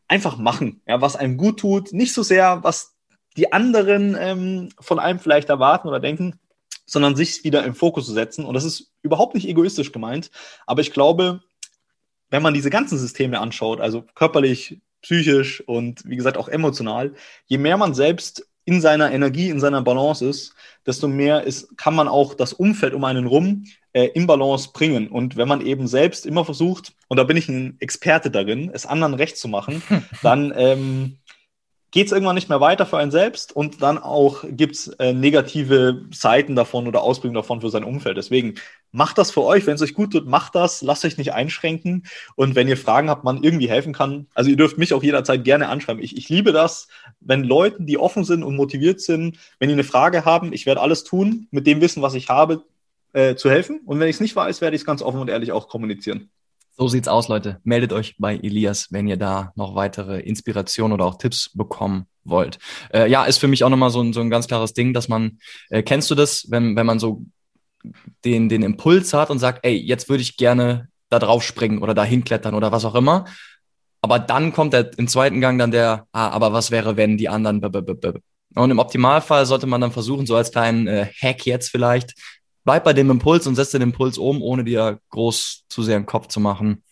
einfach 0.08 0.38
machen, 0.38 0.82
ja, 0.86 1.00
was 1.00 1.16
einem 1.16 1.36
gut 1.36 1.60
tut, 1.60 1.92
nicht 1.92 2.12
so 2.12 2.22
sehr, 2.22 2.62
was 2.62 2.95
die 3.36 3.52
anderen 3.52 4.16
ähm, 4.18 4.68
von 4.80 4.98
einem 4.98 5.18
vielleicht 5.18 5.48
erwarten 5.48 5.88
oder 5.88 6.00
denken, 6.00 6.38
sondern 6.86 7.16
sich 7.16 7.44
wieder 7.44 7.64
im 7.64 7.74
Fokus 7.74 8.06
zu 8.06 8.12
setzen. 8.12 8.44
Und 8.44 8.54
das 8.54 8.64
ist 8.64 8.92
überhaupt 9.02 9.34
nicht 9.34 9.48
egoistisch 9.48 9.92
gemeint. 9.92 10.30
Aber 10.66 10.80
ich 10.80 10.92
glaube, 10.92 11.40
wenn 12.30 12.42
man 12.42 12.54
diese 12.54 12.70
ganzen 12.70 12.98
Systeme 12.98 13.40
anschaut, 13.40 13.80
also 13.80 14.04
körperlich, 14.14 14.80
psychisch 15.02 15.60
und 15.66 16.02
wie 16.04 16.16
gesagt 16.16 16.36
auch 16.36 16.48
emotional, 16.48 17.14
je 17.46 17.58
mehr 17.58 17.76
man 17.76 17.94
selbst 17.94 18.48
in 18.64 18.80
seiner 18.80 19.12
Energie, 19.12 19.48
in 19.48 19.60
seiner 19.60 19.80
Balance 19.80 20.26
ist, 20.26 20.54
desto 20.84 21.06
mehr 21.06 21.44
ist, 21.44 21.76
kann 21.78 21.94
man 21.94 22.08
auch 22.08 22.34
das 22.34 22.52
Umfeld 22.52 22.94
um 22.94 23.04
einen 23.04 23.26
rum 23.26 23.64
äh, 23.92 24.06
in 24.06 24.26
Balance 24.26 24.70
bringen. 24.72 25.06
Und 25.06 25.36
wenn 25.36 25.46
man 25.46 25.64
eben 25.64 25.86
selbst 25.86 26.26
immer 26.26 26.44
versucht, 26.44 26.92
und 27.06 27.16
da 27.16 27.24
bin 27.24 27.36
ich 27.36 27.48
ein 27.48 27.76
Experte 27.78 28.30
darin, 28.30 28.70
es 28.74 28.84
anderen 28.84 29.14
recht 29.14 29.36
zu 29.36 29.46
machen, 29.46 29.82
dann 30.22 30.52
ähm, 30.56 31.18
geht 31.96 32.08
es 32.08 32.12
irgendwann 32.12 32.34
nicht 32.34 32.50
mehr 32.50 32.60
weiter 32.60 32.84
für 32.84 32.98
einen 32.98 33.10
selbst 33.10 33.56
und 33.56 33.80
dann 33.80 33.96
auch 33.96 34.44
gibt 34.46 34.74
es 34.74 34.88
äh, 34.98 35.14
negative 35.14 36.04
Seiten 36.12 36.54
davon 36.54 36.86
oder 36.86 37.00
Ausbildung 37.00 37.36
davon 37.36 37.62
für 37.62 37.70
sein 37.70 37.84
Umfeld. 37.84 38.18
Deswegen 38.18 38.56
macht 38.92 39.16
das 39.16 39.30
für 39.30 39.42
euch, 39.42 39.66
wenn 39.66 39.76
es 39.76 39.80
euch 39.80 39.94
gut 39.94 40.12
tut, 40.12 40.26
macht 40.26 40.54
das, 40.54 40.82
lasst 40.82 41.06
euch 41.06 41.16
nicht 41.16 41.32
einschränken 41.32 42.04
und 42.34 42.54
wenn 42.54 42.68
ihr 42.68 42.76
Fragen 42.76 43.08
habt, 43.08 43.24
man 43.24 43.42
irgendwie 43.42 43.70
helfen 43.70 43.94
kann, 43.94 44.26
also 44.34 44.50
ihr 44.50 44.58
dürft 44.58 44.76
mich 44.76 44.92
auch 44.92 45.02
jederzeit 45.02 45.42
gerne 45.42 45.70
anschreiben. 45.70 46.02
Ich, 46.02 46.18
ich 46.18 46.28
liebe 46.28 46.52
das, 46.52 46.88
wenn 47.20 47.44
Leute, 47.44 47.78
die 47.80 47.96
offen 47.96 48.24
sind 48.24 48.42
und 48.42 48.56
motiviert 48.56 49.00
sind, 49.00 49.38
wenn 49.58 49.70
die 49.70 49.72
eine 49.72 49.82
Frage 49.82 50.26
haben, 50.26 50.52
ich 50.52 50.66
werde 50.66 50.82
alles 50.82 51.02
tun, 51.02 51.48
mit 51.50 51.66
dem 51.66 51.80
Wissen, 51.80 52.02
was 52.02 52.12
ich 52.12 52.28
habe, 52.28 52.62
äh, 53.14 53.36
zu 53.36 53.48
helfen 53.48 53.80
und 53.86 54.00
wenn 54.00 54.08
ich 54.08 54.16
es 54.16 54.20
nicht 54.20 54.36
weiß, 54.36 54.60
werde 54.60 54.76
ich 54.76 54.82
es 54.82 54.86
ganz 54.86 55.00
offen 55.00 55.18
und 55.18 55.30
ehrlich 55.30 55.50
auch 55.50 55.66
kommunizieren. 55.66 56.28
So 56.78 56.88
sieht's 56.88 57.08
aus, 57.08 57.28
Leute. 57.28 57.58
Meldet 57.64 57.94
euch 57.94 58.16
bei 58.18 58.36
Elias, 58.36 58.88
wenn 58.90 59.08
ihr 59.08 59.16
da 59.16 59.52
noch 59.56 59.74
weitere 59.74 60.20
Inspirationen 60.20 60.92
oder 60.92 61.06
auch 61.06 61.16
Tipps 61.16 61.50
bekommen 61.54 62.06
wollt. 62.22 62.58
Äh, 62.92 63.10
ja, 63.10 63.24
ist 63.24 63.38
für 63.38 63.48
mich 63.48 63.64
auch 63.64 63.70
nochmal 63.70 63.90
so 63.90 64.02
ein, 64.02 64.12
so 64.12 64.20
ein 64.20 64.28
ganz 64.28 64.46
klares 64.46 64.74
Ding, 64.74 64.92
dass 64.92 65.08
man, 65.08 65.38
äh, 65.70 65.82
kennst 65.82 66.10
du 66.10 66.14
das, 66.14 66.50
wenn, 66.50 66.76
wenn 66.76 66.84
man 66.84 66.98
so 66.98 67.22
den, 68.24 68.50
den 68.50 68.62
Impuls 68.62 69.14
hat 69.14 69.30
und 69.30 69.38
sagt, 69.38 69.64
ey, 69.64 69.74
jetzt 69.74 70.10
würde 70.10 70.22
ich 70.22 70.36
gerne 70.36 70.88
da 71.08 71.18
drauf 71.18 71.42
springen 71.42 71.82
oder 71.82 71.94
da 71.94 72.04
hinklettern 72.04 72.54
oder 72.54 72.72
was 72.72 72.84
auch 72.84 72.94
immer. 72.94 73.24
Aber 74.02 74.18
dann 74.18 74.52
kommt 74.52 74.74
der, 74.74 74.90
im 74.98 75.08
zweiten 75.08 75.40
Gang 75.40 75.58
dann 75.58 75.70
der, 75.70 76.06
ah, 76.12 76.28
aber 76.28 76.52
was 76.52 76.70
wäre, 76.70 76.96
wenn 76.96 77.16
die 77.16 77.28
anderen. 77.28 77.62
Und 78.54 78.70
im 78.70 78.78
Optimalfall 78.78 79.46
sollte 79.46 79.66
man 79.66 79.80
dann 79.80 79.92
versuchen, 79.92 80.26
so 80.26 80.36
als 80.36 80.50
kleinen 80.50 80.86
äh, 80.88 81.06
Hack 81.22 81.46
jetzt 81.46 81.70
vielleicht, 81.70 82.14
bleib 82.66 82.84
bei 82.84 82.92
dem 82.92 83.10
Impuls 83.10 83.46
und 83.46 83.54
setz 83.54 83.70
den 83.70 83.80
Impuls 83.80 84.18
um, 84.18 84.42
ohne 84.42 84.64
dir 84.64 85.00
groß 85.10 85.64
zu 85.68 85.82
sehr 85.82 85.96
im 85.96 86.04
Kopf 86.04 86.26
zu 86.26 86.40
machen, 86.40 86.82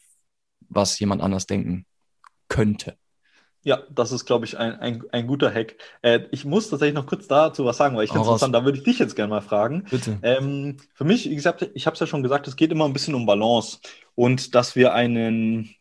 was 0.71 0.99
jemand 0.99 1.21
anders 1.21 1.47
denken 1.47 1.85
könnte. 2.49 2.97
Ja, 3.65 3.83
das 3.91 4.13
ist, 4.13 4.27
glaube 4.27 4.45
ich, 4.45 4.59
ein, 4.59 4.79
ein, 4.79 5.03
ein 5.11 5.27
guter 5.27 5.53
Hack. 5.53 5.77
Äh, 6.03 6.21
ich 6.31 6.45
muss 6.45 6.69
tatsächlich 6.69 6.95
noch 6.95 7.07
kurz 7.07 7.27
dazu 7.27 7.65
was 7.65 7.79
sagen, 7.79 7.97
weil 7.97 8.05
ich 8.05 8.11
finde 8.11 8.23
es 8.23 8.29
interessant, 8.29 8.55
da 8.55 8.65
würde 8.65 8.79
ich 8.79 8.85
dich 8.85 8.99
jetzt 8.99 9.17
gerne 9.17 9.31
mal 9.31 9.41
fragen. 9.41 9.85
Bitte. 9.91 10.19
Ähm, 10.23 10.77
für 10.95 11.05
mich, 11.05 11.29
wie 11.29 11.35
gesagt, 11.35 11.69
ich 11.75 11.87
habe 11.87 11.95
es 11.95 12.01
ja 12.01 12.07
schon 12.07 12.23
gesagt, 12.23 12.47
es 12.47 12.57
geht 12.57 12.71
immer 12.71 12.85
ein 12.85 12.93
bisschen 12.93 13.15
um 13.15 13.27
Balance 13.27 13.79
und 14.15 14.55
dass 14.55 14.77
wir 14.77 14.93
einen, 14.93 15.75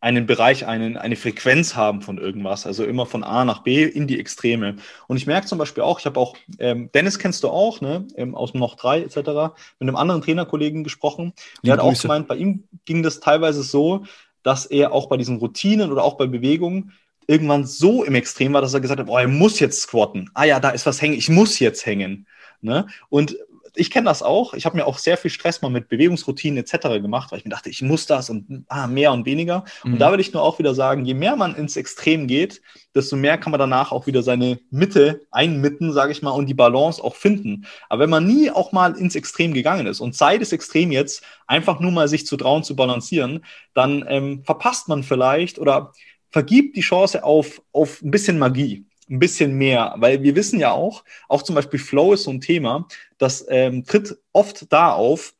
einen 0.00 0.26
Bereich, 0.26 0.66
einen, 0.66 0.96
eine 0.96 1.16
Frequenz 1.16 1.74
haben 1.74 2.02
von 2.02 2.18
irgendwas, 2.18 2.66
also 2.66 2.84
immer 2.84 3.06
von 3.06 3.24
A 3.24 3.44
nach 3.44 3.62
B 3.62 3.84
in 3.84 4.06
die 4.06 4.20
Extreme. 4.20 4.76
Und 5.08 5.16
ich 5.16 5.26
merke 5.26 5.46
zum 5.46 5.58
Beispiel 5.58 5.82
auch, 5.82 5.98
ich 5.98 6.06
habe 6.06 6.20
auch, 6.20 6.36
ähm, 6.58 6.90
Dennis 6.92 7.18
kennst 7.18 7.42
du 7.42 7.48
auch, 7.48 7.80
ne, 7.80 8.06
ähm, 8.16 8.34
aus 8.34 8.52
dem 8.52 8.60
Noch 8.60 8.76
3 8.76 9.02
etc., 9.02 9.16
mit 9.16 9.88
einem 9.88 9.96
anderen 9.96 10.22
Trainerkollegen 10.22 10.84
gesprochen. 10.84 11.32
Der 11.64 11.74
hat 11.74 11.80
auch 11.80 12.00
gemeint, 12.00 12.28
bei 12.28 12.36
ihm 12.36 12.64
ging 12.84 13.02
das 13.02 13.20
teilweise 13.20 13.62
so, 13.62 14.04
dass 14.42 14.66
er 14.66 14.92
auch 14.92 15.08
bei 15.08 15.16
diesen 15.16 15.38
Routinen 15.38 15.90
oder 15.90 16.04
auch 16.04 16.16
bei 16.16 16.26
Bewegungen 16.26 16.92
irgendwann 17.26 17.66
so 17.66 18.04
im 18.04 18.14
Extrem 18.14 18.52
war, 18.54 18.62
dass 18.62 18.74
er 18.74 18.80
gesagt 18.80 19.00
hat, 19.00 19.08
oh, 19.08 19.18
er 19.18 19.28
muss 19.28 19.60
jetzt 19.60 19.82
squatten. 19.82 20.30
Ah 20.34 20.44
ja, 20.44 20.60
da 20.60 20.70
ist 20.70 20.86
was 20.86 21.02
hängen, 21.02 21.14
ich 21.14 21.28
muss 21.28 21.58
jetzt 21.58 21.84
hängen. 21.84 22.26
Ne? 22.60 22.86
Und 23.10 23.36
ich 23.78 23.90
kenne 23.90 24.06
das 24.06 24.22
auch. 24.22 24.54
Ich 24.54 24.66
habe 24.66 24.76
mir 24.76 24.86
auch 24.86 24.98
sehr 24.98 25.16
viel 25.16 25.30
Stress 25.30 25.62
mal 25.62 25.70
mit 25.70 25.88
Bewegungsroutinen 25.88 26.58
etc. 26.58 27.00
gemacht, 27.00 27.30
weil 27.30 27.38
ich 27.38 27.44
mir 27.44 27.50
dachte, 27.50 27.70
ich 27.70 27.80
muss 27.82 28.06
das 28.06 28.28
und 28.28 28.64
ah, 28.68 28.86
mehr 28.86 29.12
und 29.12 29.24
weniger. 29.24 29.64
Mhm. 29.84 29.94
Und 29.94 29.98
da 30.00 30.10
würde 30.10 30.20
ich 30.20 30.32
nur 30.32 30.42
auch 30.42 30.58
wieder 30.58 30.74
sagen, 30.74 31.04
je 31.04 31.14
mehr 31.14 31.36
man 31.36 31.54
ins 31.54 31.76
Extrem 31.76 32.26
geht, 32.26 32.60
desto 32.94 33.16
mehr 33.16 33.38
kann 33.38 33.52
man 33.52 33.60
danach 33.60 33.92
auch 33.92 34.06
wieder 34.06 34.22
seine 34.22 34.58
Mitte 34.70 35.22
einmitten, 35.30 35.92
sage 35.92 36.12
ich 36.12 36.22
mal, 36.22 36.30
und 36.30 36.46
die 36.46 36.54
Balance 36.54 37.02
auch 37.02 37.14
finden. 37.14 37.66
Aber 37.88 38.02
wenn 38.02 38.10
man 38.10 38.26
nie 38.26 38.50
auch 38.50 38.72
mal 38.72 38.96
ins 38.96 39.14
Extrem 39.14 39.54
gegangen 39.54 39.86
ist 39.86 40.00
und 40.00 40.16
sei 40.16 40.38
das 40.38 40.52
Extrem 40.52 40.90
jetzt 40.90 41.22
einfach 41.46 41.78
nur 41.78 41.92
mal 41.92 42.08
sich 42.08 42.26
zu 42.26 42.36
trauen 42.36 42.64
zu 42.64 42.74
balancieren, 42.74 43.44
dann 43.74 44.04
ähm, 44.08 44.42
verpasst 44.44 44.88
man 44.88 45.04
vielleicht 45.04 45.58
oder 45.58 45.92
vergibt 46.30 46.76
die 46.76 46.82
Chance 46.82 47.22
auf, 47.22 47.62
auf 47.72 48.02
ein 48.02 48.10
bisschen 48.10 48.38
Magie 48.38 48.87
ein 49.10 49.18
bisschen 49.18 49.54
mehr, 49.54 49.94
weil 49.98 50.22
wir 50.22 50.36
wissen 50.36 50.60
ja 50.60 50.72
auch, 50.72 51.04
auch 51.28 51.42
zum 51.42 51.54
Beispiel 51.54 51.78
Flow 51.78 52.12
ist 52.12 52.24
so 52.24 52.30
ein 52.30 52.40
Thema, 52.40 52.86
das 53.18 53.44
ähm, 53.48 53.84
tritt 53.84 54.18
oft 54.32 54.72
da 54.72 54.92
auf, 54.92 55.34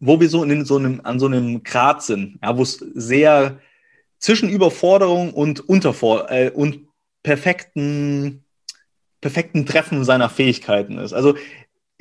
wo 0.00 0.20
wir 0.20 0.28
so 0.28 0.42
in 0.42 0.64
so 0.64 0.76
einem, 0.76 1.00
an 1.04 1.18
so 1.18 1.26
einem 1.26 1.62
Grad 1.62 2.02
sind, 2.02 2.38
ja, 2.42 2.56
wo 2.56 2.62
es 2.62 2.74
sehr 2.94 3.58
zwischen 4.18 4.48
Überforderung 4.48 5.32
und 5.32 5.68
Unterfor 5.68 6.30
äh, 6.30 6.50
und 6.50 6.86
perfekten, 7.22 8.44
perfekten 9.20 9.66
Treffen 9.66 10.04
seiner 10.04 10.28
Fähigkeiten 10.30 10.98
ist. 10.98 11.12
Also 11.12 11.34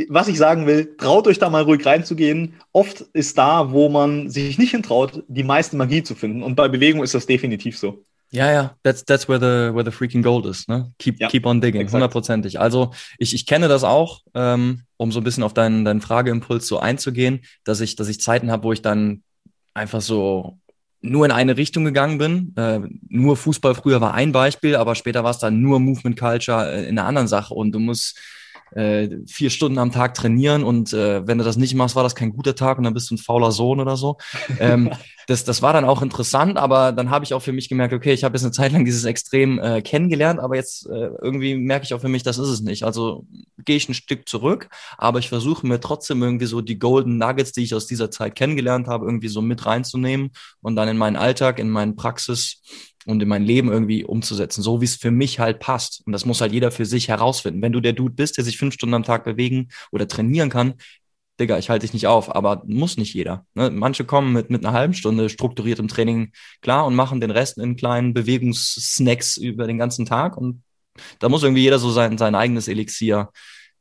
was 0.10 0.28
ich 0.28 0.38
sagen 0.38 0.68
will, 0.68 0.96
traut 0.98 1.28
euch 1.28 1.40
da 1.40 1.50
mal 1.50 1.64
ruhig 1.64 1.86
reinzugehen. 1.86 2.56
Oft 2.74 3.02
ist 3.14 3.38
da, 3.38 3.72
wo 3.72 3.90
man 3.90 4.30
sich 4.30 4.58
nicht 4.58 4.72
hintraut, 4.72 5.24
die 5.28 5.44
meiste 5.44 5.78
Magie 5.78 6.04
zu 6.04 6.16
finden. 6.16 6.44
Und 6.44 6.56
bei 6.56 6.68
Bewegung 6.68 7.02
ist 7.02 7.14
das 7.14 7.26
definitiv 7.26 7.78
so. 7.78 8.04
Ja, 8.36 8.52
ja, 8.52 8.76
that's, 8.84 9.06
that's 9.06 9.30
where 9.30 9.40
the, 9.40 9.74
where 9.74 9.90
the 9.90 9.92
freaking 9.92 10.22
gold 10.22 10.46
is, 10.46 10.68
ne? 10.68 10.92
Keep, 11.00 11.22
ja, 11.22 11.30
keep 11.30 11.46
on 11.46 11.62
digging, 11.62 11.90
hundertprozentig. 11.90 12.60
Also 12.60 12.92
ich, 13.18 13.34
ich 13.34 13.46
kenne 13.46 13.70
das 13.70 13.86
auch, 13.86 14.24
ähm, 14.34 14.82
um 14.98 15.14
so 15.14 15.22
ein 15.22 15.24
bisschen 15.24 15.44
auf 15.44 15.54
deinen, 15.54 15.86
deinen 15.86 16.02
Frageimpuls 16.02 16.68
so 16.68 16.78
einzugehen, 16.80 17.46
dass 17.64 17.80
ich, 17.80 17.96
dass 17.96 18.10
ich 18.10 18.20
Zeiten 18.20 18.52
habe, 18.52 18.64
wo 18.64 18.74
ich 18.74 18.82
dann 18.82 19.24
einfach 19.74 20.02
so 20.02 20.58
nur 21.02 21.26
in 21.26 21.32
eine 21.32 21.56
Richtung 21.56 21.86
gegangen 21.86 22.18
bin. 22.18 22.54
Äh, 22.58 22.82
nur 23.08 23.38
Fußball 23.38 23.74
früher 23.76 24.02
war 24.02 24.14
ein 24.14 24.32
Beispiel, 24.34 24.76
aber 24.76 24.96
später 24.96 25.24
war 25.24 25.32
es 25.32 25.40
dann 25.40 25.62
nur 25.62 25.80
Movement 25.80 26.20
Culture 26.20 26.72
äh, 26.74 26.90
in 26.90 27.00
einer 27.00 27.08
anderen 27.08 27.28
Sache 27.28 27.54
und 27.54 27.72
du 27.72 27.80
musst 27.80 28.20
äh, 28.72 29.10
vier 29.28 29.50
Stunden 29.50 29.78
am 29.78 29.92
Tag 29.92 30.14
trainieren 30.14 30.64
und 30.64 30.94
äh, 30.94 31.26
wenn 31.28 31.38
du 31.38 31.44
das 31.44 31.58
nicht 31.58 31.76
machst, 31.76 31.96
war 31.96 32.04
das 32.04 32.16
kein 32.16 32.32
guter 32.32 32.56
Tag 32.56 32.78
und 32.78 32.84
dann 32.84 32.94
bist 32.94 33.10
du 33.10 33.16
ein 33.16 33.20
fauler 33.20 33.52
Sohn 33.52 33.80
oder 33.80 33.98
so. 33.98 34.18
Ähm, 34.58 34.92
das, 35.28 35.44
das 35.44 35.62
war 35.62 35.74
dann 35.74 35.86
auch 35.86 36.02
interessant, 36.02 36.58
aber 36.58 36.92
dann 36.92 37.10
habe 37.10 37.26
ich 37.26 37.34
auch 37.34 37.42
für 37.42 37.52
mich 37.52 37.68
gemerkt, 37.68 37.94
okay, 37.94 38.14
ich 38.14 38.24
habe 38.24 38.36
jetzt 38.36 38.44
eine 38.44 38.52
Zeit 38.52 38.72
lang 38.72 38.86
dieses 38.86 39.06
Extrem 39.06 39.60
äh, 39.60 39.82
kennengelernt, 39.82 40.40
aber 40.40 40.56
jetzt 40.56 40.88
äh, 40.88 41.10
irgendwie 41.22 41.56
merke 41.56 41.86
ich 41.86 41.94
auch 41.94 42.02
für 42.02 42.08
mich, 42.08 42.24
das 42.24 42.38
ist 42.38 42.50
es 42.50 42.62
nicht. 42.62 42.84
Also 42.84 43.26
gehe 43.64 43.76
ich 43.76 43.90
ein 43.90 43.94
Stück 43.94 44.30
zurück, 44.30 44.70
aber 44.98 45.20
ich 45.20 45.30
versuche 45.30 45.66
mir 45.66 45.80
trotzdem 45.80 46.22
irgendwie 46.22 46.46
so 46.46 46.62
die 46.62 46.80
Golden 46.80 47.18
Nuggets, 47.18 47.52
die 47.52 47.64
ich 47.64 47.74
aus 47.74 47.88
dieser 47.88 48.12
Zeit 48.12 48.36
kennengelernt 48.36 48.88
habe, 48.88 49.06
irgendwie 49.06 49.28
so 49.28 49.42
mit 49.42 49.66
reinzunehmen 49.66 50.32
und 50.62 50.76
dann 50.76 50.88
in 50.88 50.98
meinen 50.98 51.16
Alltag, 51.16 51.60
in 51.60 51.70
meinen 51.70 51.96
Praxis 51.96 52.62
und 53.06 53.22
in 53.22 53.30
mein 53.30 53.44
Leben 53.44 53.72
irgendwie 53.72 54.04
umzusetzen, 54.04 54.62
so 54.62 54.82
wie 54.82 54.86
es 54.86 54.96
für 54.96 55.12
mich 55.12 55.40
halt 55.40 55.60
passt. 55.60 56.02
Und 56.06 56.14
das 56.14 56.26
muss 56.26 56.42
halt 56.42 56.52
jeder 56.52 56.72
für 56.72 56.86
sich 56.86 57.08
herausfinden. 57.08 57.62
Wenn 57.62 57.72
du 57.72 57.80
der 57.80 57.94
Dude 57.94 58.16
bist, 58.16 58.38
der 58.38 58.44
sich 58.44 58.58
fünf 58.58 58.74
Stunden 58.74 58.96
am 58.96 59.04
Tag 59.04 59.24
bewegen 59.24 59.70
oder 59.92 60.08
trainieren 60.08 60.50
kann, 60.50 60.76
Digga, 61.40 61.58
ich 61.58 61.70
halte 61.70 61.86
dich 61.86 61.94
nicht 61.94 62.08
auf, 62.08 62.34
aber 62.34 62.64
muss 62.66 62.98
nicht 62.98 63.14
jeder. 63.14 63.46
Ne? 63.56 63.70
Manche 63.70 64.06
kommen 64.06 64.32
mit, 64.32 64.50
mit 64.50 64.66
einer 64.66 64.74
halben 64.74 64.94
Stunde 64.94 65.30
strukturiertem 65.30 65.90
Training 65.90 66.32
klar 66.62 66.86
und 66.86 66.96
machen 66.96 67.20
den 67.20 67.32
Rest 67.32 67.58
in 67.58 67.76
kleinen 67.76 68.14
Bewegungssnacks 68.14 69.36
über 69.36 69.68
den 69.68 69.78
ganzen 69.78 70.06
Tag. 70.06 70.38
Und 70.38 70.64
da 71.20 71.28
muss 71.28 71.44
irgendwie 71.44 71.64
jeder 71.64 71.78
so 71.78 71.92
sein, 71.92 72.18
sein 72.18 72.36
eigenes 72.36 72.70
Elixier 72.70 73.32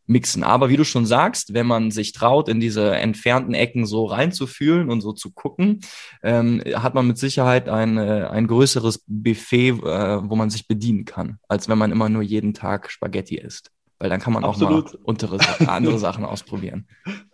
mixen. 0.06 0.44
Aber 0.44 0.68
wie 0.68 0.76
du 0.76 0.84
schon 0.84 1.06
sagst, 1.06 1.54
wenn 1.54 1.66
man 1.66 1.90
sich 1.90 2.12
traut, 2.12 2.48
in 2.48 2.60
diese 2.60 2.94
entfernten 2.94 3.54
Ecken 3.54 3.86
so 3.86 4.06
reinzufühlen 4.06 4.90
und 4.90 5.00
so 5.00 5.12
zu 5.12 5.32
gucken, 5.32 5.80
ähm, 6.22 6.62
hat 6.74 6.94
man 6.94 7.06
mit 7.06 7.18
Sicherheit 7.18 7.68
ein, 7.68 7.98
äh, 7.98 8.26
ein 8.30 8.46
größeres 8.46 9.04
Buffet, 9.06 9.70
äh, 9.70 10.28
wo 10.28 10.36
man 10.36 10.50
sich 10.50 10.68
bedienen 10.68 11.04
kann, 11.04 11.38
als 11.48 11.68
wenn 11.68 11.78
man 11.78 11.92
immer 11.92 12.08
nur 12.08 12.22
jeden 12.22 12.54
Tag 12.54 12.90
Spaghetti 12.90 13.36
isst 13.36 13.70
weil 14.04 14.10
dann 14.10 14.20
kann 14.20 14.32
man 14.32 14.44
Absolut. 14.44 14.88
auch 14.88 14.92
mal 14.92 15.00
untere, 15.04 15.38
andere 15.66 15.98
Sachen 15.98 16.24
ausprobieren. 16.24 16.86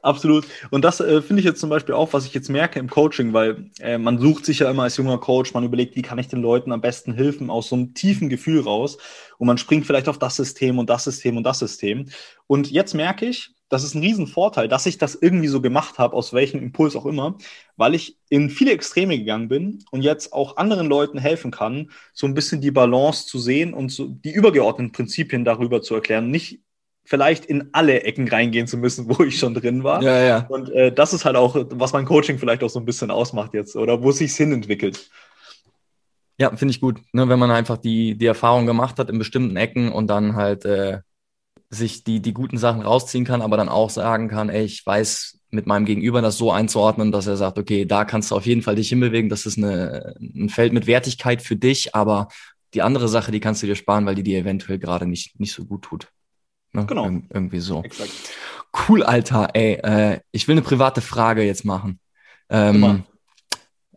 Absolut. 0.03 0.47
Und 0.71 0.85
das 0.85 1.01
äh, 1.01 1.21
finde 1.21 1.41
ich 1.41 1.47
jetzt 1.47 1.61
zum 1.61 1.71
Beispiel 1.71 1.95
auch, 1.95 2.13
was 2.13 2.27
ich 2.27 2.35
jetzt 2.35 2.49
merke 2.49 2.79
im 2.79 2.89
Coaching, 2.89 3.33
weil 3.33 3.71
äh, 3.81 3.99
man 3.99 4.19
sucht 4.21 4.45
sich 4.45 4.61
ja 4.61 4.71
immer 4.71 4.85
als 4.85 4.97
junger 4.97 5.19
Coach, 5.19 5.53
man 5.55 5.65
überlegt, 5.65 5.97
wie 5.97 6.03
kann 6.03 6.19
ich 6.19 6.29
den 6.29 6.41
Leuten 6.41 6.71
am 6.71 6.81
besten 6.81 7.13
helfen 7.13 7.51
aus 7.51 7.71
so 7.71 7.77
einem 7.77 7.95
tiefen 7.95 8.29
Gefühl 8.29 8.61
raus 8.61 8.99
und 9.41 9.47
man 9.47 9.57
springt 9.57 9.87
vielleicht 9.87 10.07
auf 10.07 10.19
das 10.19 10.37
System 10.37 10.79
und 10.79 10.91
das 10.91 11.05
System 11.05 11.39
und 11.39 11.45
das 11.45 11.59
System. 11.59 12.05
Und 12.47 12.71
jetzt 12.71 12.93
merke 12.93 13.25
ich, 13.25 13.55
das 13.71 13.85
ist 13.85 13.95
ein 13.95 14.03
Riesenvorteil, 14.03 14.69
dass 14.69 14.85
ich 14.85 14.99
das 14.99 15.15
irgendwie 15.15 15.49
so 15.49 15.63
gemacht 15.63 15.99
habe, 15.99 16.15
aus 16.15 16.35
welchem 16.35 16.61
Impuls 16.61 16.95
auch 16.95 17.07
immer, 17.07 17.39
weil 17.79 17.95
ich 17.95 18.19
in 18.29 18.51
viele 18.51 18.73
Extreme 18.73 19.17
gegangen 19.17 19.49
bin 19.49 19.83
und 19.93 20.03
jetzt 20.03 20.35
auch 20.35 20.59
anderen 20.59 20.89
Leuten 20.89 21.17
helfen 21.17 21.51
kann, 21.51 21.91
so 22.13 22.27
ein 22.27 22.35
bisschen 22.35 22.61
die 22.61 22.71
Balance 22.71 23.27
zu 23.29 23.39
sehen 23.39 23.73
und 23.73 23.91
so 23.91 24.09
die 24.09 24.33
übergeordneten 24.33 24.93
Prinzipien 24.93 25.47
darüber 25.47 25.81
zu 25.81 25.95
erklären. 25.95 26.31
Nicht 26.31 26.61
vielleicht 27.05 27.47
in 27.47 27.71
alle 27.73 28.03
Ecken 28.03 28.29
reingehen 28.29 28.67
zu 28.67 28.77
müssen, 28.77 29.09
wo 29.19 29.25
ich 29.25 29.39
schon 29.39 29.55
drin 29.55 29.85
war. 29.85 30.03
Ja, 30.03 30.23
ja. 30.23 30.47
Und 30.51 30.71
äh, 30.71 30.93
das 30.93 31.15
ist 31.15 31.25
halt 31.25 31.37
auch, 31.37 31.57
was 31.71 31.95
mein 31.95 32.05
Coaching 32.05 32.39
vielleicht 32.39 32.63
auch 32.63 32.69
so 32.69 32.79
ein 32.79 32.85
bisschen 32.85 33.11
ausmacht 33.11 33.55
jetzt 33.55 33.75
oder 33.75 34.03
wo 34.03 34.11
es 34.11 34.19
sich 34.19 34.35
hin 34.35 34.53
entwickelt. 34.53 35.09
Ja, 36.41 36.57
finde 36.57 36.73
ich 36.73 36.81
gut, 36.81 37.03
ne, 37.13 37.29
wenn 37.29 37.39
man 37.39 37.51
einfach 37.51 37.77
die, 37.77 38.17
die 38.17 38.25
Erfahrung 38.25 38.65
gemacht 38.65 38.99
hat 38.99 39.11
in 39.11 39.19
bestimmten 39.19 39.57
Ecken 39.57 39.93
und 39.93 40.07
dann 40.07 40.37
halt 40.37 40.65
äh, 40.65 41.01
sich 41.69 42.03
die, 42.03 42.21
die 42.21 42.33
guten 42.33 42.57
Sachen 42.57 42.81
rausziehen 42.81 43.27
kann, 43.27 43.43
aber 43.43 43.59
dann 43.59 43.69
auch 43.69 43.91
sagen 43.91 44.29
kann, 44.29 44.49
ey, 44.49 44.65
ich 44.65 44.85
weiß 44.87 45.39
mit 45.51 45.67
meinem 45.67 45.85
Gegenüber 45.85 46.23
das 46.23 46.39
so 46.39 46.51
einzuordnen, 46.51 47.13
dass 47.13 47.27
er 47.27 47.37
sagt, 47.37 47.59
okay, 47.59 47.85
da 47.85 48.07
kannst 48.07 48.31
du 48.31 48.37
auf 48.37 48.47
jeden 48.47 48.63
Fall 48.63 48.77
dich 48.77 48.89
hinbewegen, 48.89 49.29
das 49.29 49.45
ist 49.45 49.59
eine, 49.59 50.15
ein 50.19 50.49
Feld 50.49 50.73
mit 50.73 50.87
Wertigkeit 50.87 51.43
für 51.43 51.57
dich, 51.57 51.95
aber 51.95 52.29
die 52.73 52.81
andere 52.81 53.09
Sache, 53.09 53.33
die 53.33 53.41
kannst 53.41 53.63
du 53.63 53.67
dir 53.67 53.77
sparen, 53.77 54.07
weil 54.07 54.15
die 54.15 54.23
dir 54.23 54.39
eventuell 54.39 54.79
gerade 54.79 55.07
nicht, 55.07 55.39
nicht 55.39 55.53
so 55.53 55.67
gut 55.67 55.83
tut. 55.83 56.09
Ne? 56.73 56.87
Genau. 56.87 57.07
Ir 57.07 57.23
irgendwie 57.29 57.61
so. 57.61 57.83
Exakt. 57.83 58.13
Cool, 58.89 59.03
Alter, 59.03 59.51
ey, 59.53 59.75
äh, 59.75 60.21
ich 60.31 60.49
will 60.49 60.55
eine 60.55 60.63
private 60.63 61.03
Frage 61.03 61.43
jetzt 61.43 61.67
machen. 61.67 62.01
Ähm, 62.49 63.05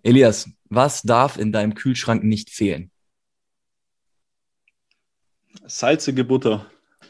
Elias, 0.04 0.50
was 0.70 1.02
darf 1.02 1.38
in 1.38 1.52
deinem 1.52 1.76
Kühlschrank 1.76 2.24
nicht 2.24 2.50
fehlen? 2.50 2.92
Salzige 5.66 6.26
Butter. 6.26 6.66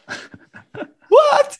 What? 1.09 1.59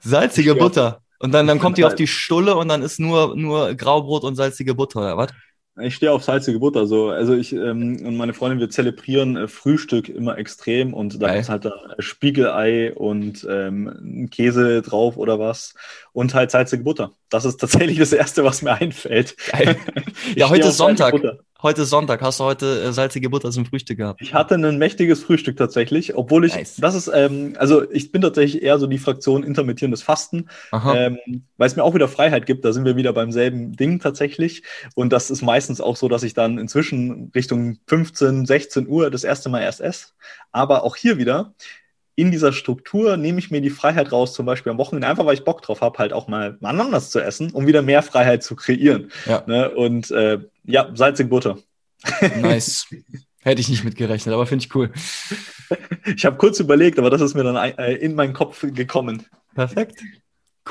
Salzige 0.00 0.54
Butter. 0.54 1.02
Und 1.18 1.32
dann, 1.32 1.46
dann 1.46 1.58
kommt 1.58 1.76
die 1.76 1.84
auf 1.84 1.94
die 1.94 2.06
Stulle 2.06 2.56
und 2.56 2.68
dann 2.68 2.82
ist 2.82 2.98
nur, 2.98 3.36
nur 3.36 3.74
Graubrot 3.74 4.24
und 4.24 4.36
salzige 4.36 4.74
Butter, 4.74 5.00
oder 5.00 5.16
was? 5.16 5.32
Ich 5.78 5.94
stehe 5.94 6.10
auf 6.10 6.24
salzige 6.24 6.58
Butter. 6.58 6.86
So. 6.86 7.10
Also 7.10 7.34
ich 7.34 7.52
ähm, 7.52 8.00
und 8.02 8.16
meine 8.16 8.32
Freundin, 8.32 8.60
wir 8.60 8.70
zelebrieren 8.70 9.36
äh, 9.36 9.48
Frühstück 9.48 10.08
immer 10.08 10.38
extrem 10.38 10.94
und 10.94 11.20
da 11.20 11.34
ist 11.34 11.50
halt 11.50 11.66
dann 11.66 11.72
Spiegelei 11.98 12.94
und 12.94 13.46
ähm, 13.50 14.28
Käse 14.30 14.80
drauf 14.80 15.18
oder 15.18 15.38
was 15.38 15.74
und 16.12 16.32
halt 16.32 16.50
salzige 16.50 16.82
Butter. 16.82 17.12
Das 17.28 17.44
ist 17.44 17.58
tatsächlich 17.58 17.98
das 17.98 18.12
Erste, 18.12 18.44
was 18.44 18.62
mir 18.62 18.72
einfällt. 18.72 19.36
Ja, 20.34 20.48
heute 20.48 20.68
ist 20.68 20.76
Sonntag. 20.76 21.14
Heute 21.62 21.82
ist 21.82 21.90
Sonntag. 21.90 22.20
Hast 22.20 22.38
du 22.38 22.44
heute 22.44 22.82
äh, 22.82 22.92
salzige 22.92 23.30
Butter 23.30 23.50
zum 23.50 23.64
Frühstück 23.64 23.96
gehabt? 23.96 24.20
Ich 24.20 24.34
hatte 24.34 24.56
ein 24.56 24.78
mächtiges 24.78 25.22
Frühstück 25.24 25.56
tatsächlich, 25.56 26.14
obwohl 26.14 26.44
ich, 26.44 26.54
nice. 26.54 26.76
das 26.76 26.94
ist, 26.94 27.10
ähm, 27.12 27.54
also 27.58 27.90
ich 27.90 28.12
bin 28.12 28.20
tatsächlich 28.20 28.62
eher 28.62 28.78
so 28.78 28.86
die 28.86 28.98
Fraktion 28.98 29.42
intermittierendes 29.42 30.02
Fasten, 30.02 30.48
ähm, 30.72 31.18
weil 31.56 31.66
es 31.66 31.76
mir 31.76 31.82
auch 31.82 31.94
wieder 31.94 32.08
Freiheit 32.08 32.44
gibt. 32.44 32.64
Da 32.64 32.72
sind 32.72 32.84
wir 32.84 32.96
wieder 32.96 33.12
beim 33.12 33.32
selben 33.32 33.72
Ding 33.72 34.00
tatsächlich. 34.00 34.64
Und 34.94 35.12
das 35.12 35.30
ist 35.30 35.42
meistens 35.42 35.80
auch 35.80 35.96
so, 35.96 36.08
dass 36.08 36.22
ich 36.22 36.34
dann 36.34 36.58
inzwischen 36.58 37.32
Richtung 37.34 37.80
15, 37.86 38.44
16 38.44 38.86
Uhr 38.86 39.10
das 39.10 39.24
erste 39.24 39.48
Mal 39.48 39.62
erst 39.62 39.80
esse. 39.80 40.08
Aber 40.52 40.84
auch 40.84 40.94
hier 40.94 41.16
wieder, 41.16 41.54
in 42.16 42.30
dieser 42.30 42.52
Struktur 42.52 43.16
nehme 43.16 43.38
ich 43.38 43.50
mir 43.50 43.60
die 43.60 43.70
Freiheit 43.70 44.10
raus, 44.10 44.32
zum 44.32 44.46
Beispiel 44.46 44.72
am 44.72 44.78
Wochenende, 44.78 45.06
einfach 45.06 45.26
weil 45.26 45.34
ich 45.34 45.44
Bock 45.44 45.62
drauf 45.62 45.82
habe, 45.82 45.98
halt 45.98 46.12
auch 46.12 46.28
mal 46.28 46.58
anders 46.62 47.10
zu 47.10 47.20
essen, 47.20 47.50
um 47.52 47.66
wieder 47.66 47.82
mehr 47.82 48.02
Freiheit 48.02 48.42
zu 48.42 48.56
kreieren. 48.56 49.12
Ja. 49.26 49.44
Ne? 49.46 49.70
Und 49.70 50.10
äh, 50.10 50.38
ja, 50.64 50.90
salzig 50.94 51.28
Butter. 51.28 51.58
Nice. 52.40 52.86
Hätte 53.42 53.60
ich 53.60 53.68
nicht 53.68 53.84
mitgerechnet, 53.84 54.34
aber 54.34 54.46
finde 54.46 54.64
ich 54.64 54.74
cool. 54.74 54.90
Ich 56.04 56.24
habe 56.24 56.36
kurz 56.36 56.58
überlegt, 56.58 56.98
aber 56.98 57.10
das 57.10 57.20
ist 57.20 57.34
mir 57.34 57.44
dann 57.44 57.56
äh, 57.56 57.94
in 57.94 58.14
meinen 58.14 58.32
Kopf 58.32 58.60
gekommen. 58.62 59.24
Perfekt. 59.54 60.02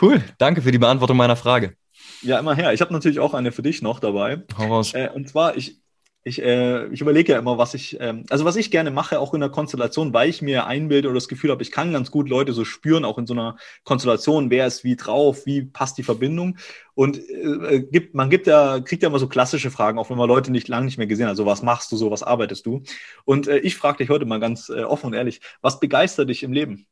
Cool. 0.02 0.22
Danke 0.38 0.62
für 0.62 0.72
die 0.72 0.78
Beantwortung 0.78 1.16
meiner 1.16 1.38
Frage. 1.38 1.76
Ja, 2.22 2.40
immer 2.40 2.56
her. 2.56 2.74
Ich 2.74 2.82
habe 2.82 2.92
natürlich 2.92 3.20
auch 3.20 3.34
eine 3.34 3.52
für 3.52 3.62
dich 3.62 3.82
noch 3.82 4.00
dabei. 4.00 4.44
Hau 4.58 4.68
raus. 4.68 4.94
Äh, 4.94 5.10
und 5.14 5.30
zwar, 5.30 5.56
ich, 5.56 5.80
ich, 6.28 6.42
äh, 6.42 6.88
ich 6.88 7.02
überlege 7.02 7.34
ja 7.34 7.40
immer, 7.40 7.60
was 7.60 7.76
ich, 7.76 8.00
ähm, 8.00 8.26
also 8.32 8.46
was 8.46 8.56
ich 8.56 8.72
gerne 8.72 8.90
mache, 8.90 9.20
auch 9.20 9.36
in 9.36 9.42
der 9.42 9.52
Konstellation, 9.52 10.12
weil 10.12 10.28
ich 10.28 10.42
mir 10.42 10.66
einbilde 10.66 11.08
oder 11.08 11.16
das 11.16 11.28
Gefühl 11.28 11.52
habe, 11.52 11.62
ich 11.62 11.72
kann 11.72 11.94
ganz 11.94 12.10
gut 12.10 12.30
Leute 12.30 12.52
so 12.52 12.66
spüren, 12.66 13.06
auch 13.06 13.20
in 13.20 13.28
so 13.28 13.36
einer 13.36 13.58
Konstellation, 13.84 14.50
wer 14.50 14.66
ist 14.66 14.84
wie 14.84 14.96
drauf, 14.96 15.46
wie 15.46 15.62
passt 15.62 16.00
die 16.00 16.04
Verbindung. 16.04 16.58
Und 16.96 17.20
äh, 17.30 17.86
gibt, 17.92 18.16
man 18.16 18.32
gibt 18.32 18.48
ja, 18.48 18.80
kriegt 18.80 19.04
ja 19.04 19.10
immer 19.10 19.20
so 19.20 19.28
klassische 19.28 19.70
Fragen, 19.70 20.00
auch 20.00 20.10
wenn 20.10 20.18
man 20.18 20.28
Leute 20.28 20.52
nicht 20.52 20.68
lange 20.68 20.88
nicht 20.88 20.98
mehr 20.98 21.06
gesehen 21.06 21.28
hat. 21.28 21.38
So, 21.38 21.46
was 21.46 21.62
machst 21.62 21.92
du 21.92 21.96
so, 21.96 22.10
was 22.10 22.24
arbeitest 22.24 22.66
du? 22.66 22.82
Und 23.24 23.48
äh, 23.48 23.60
ich 23.60 23.78
frage 23.78 24.00
dich 24.00 24.10
heute 24.10 24.26
mal 24.26 24.40
ganz 24.40 24.70
äh, 24.70 24.82
offen 24.82 25.08
und 25.08 25.14
ehrlich, 25.14 25.42
was 25.62 25.80
begeistert 25.80 26.30
dich 26.30 26.42
im 26.42 26.54
Leben? 26.54 26.88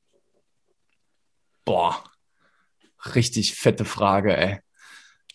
Boah, 1.66 2.04
richtig 3.16 3.56
fette 3.56 3.84
Frage, 3.84 4.38
ey. 4.38 4.60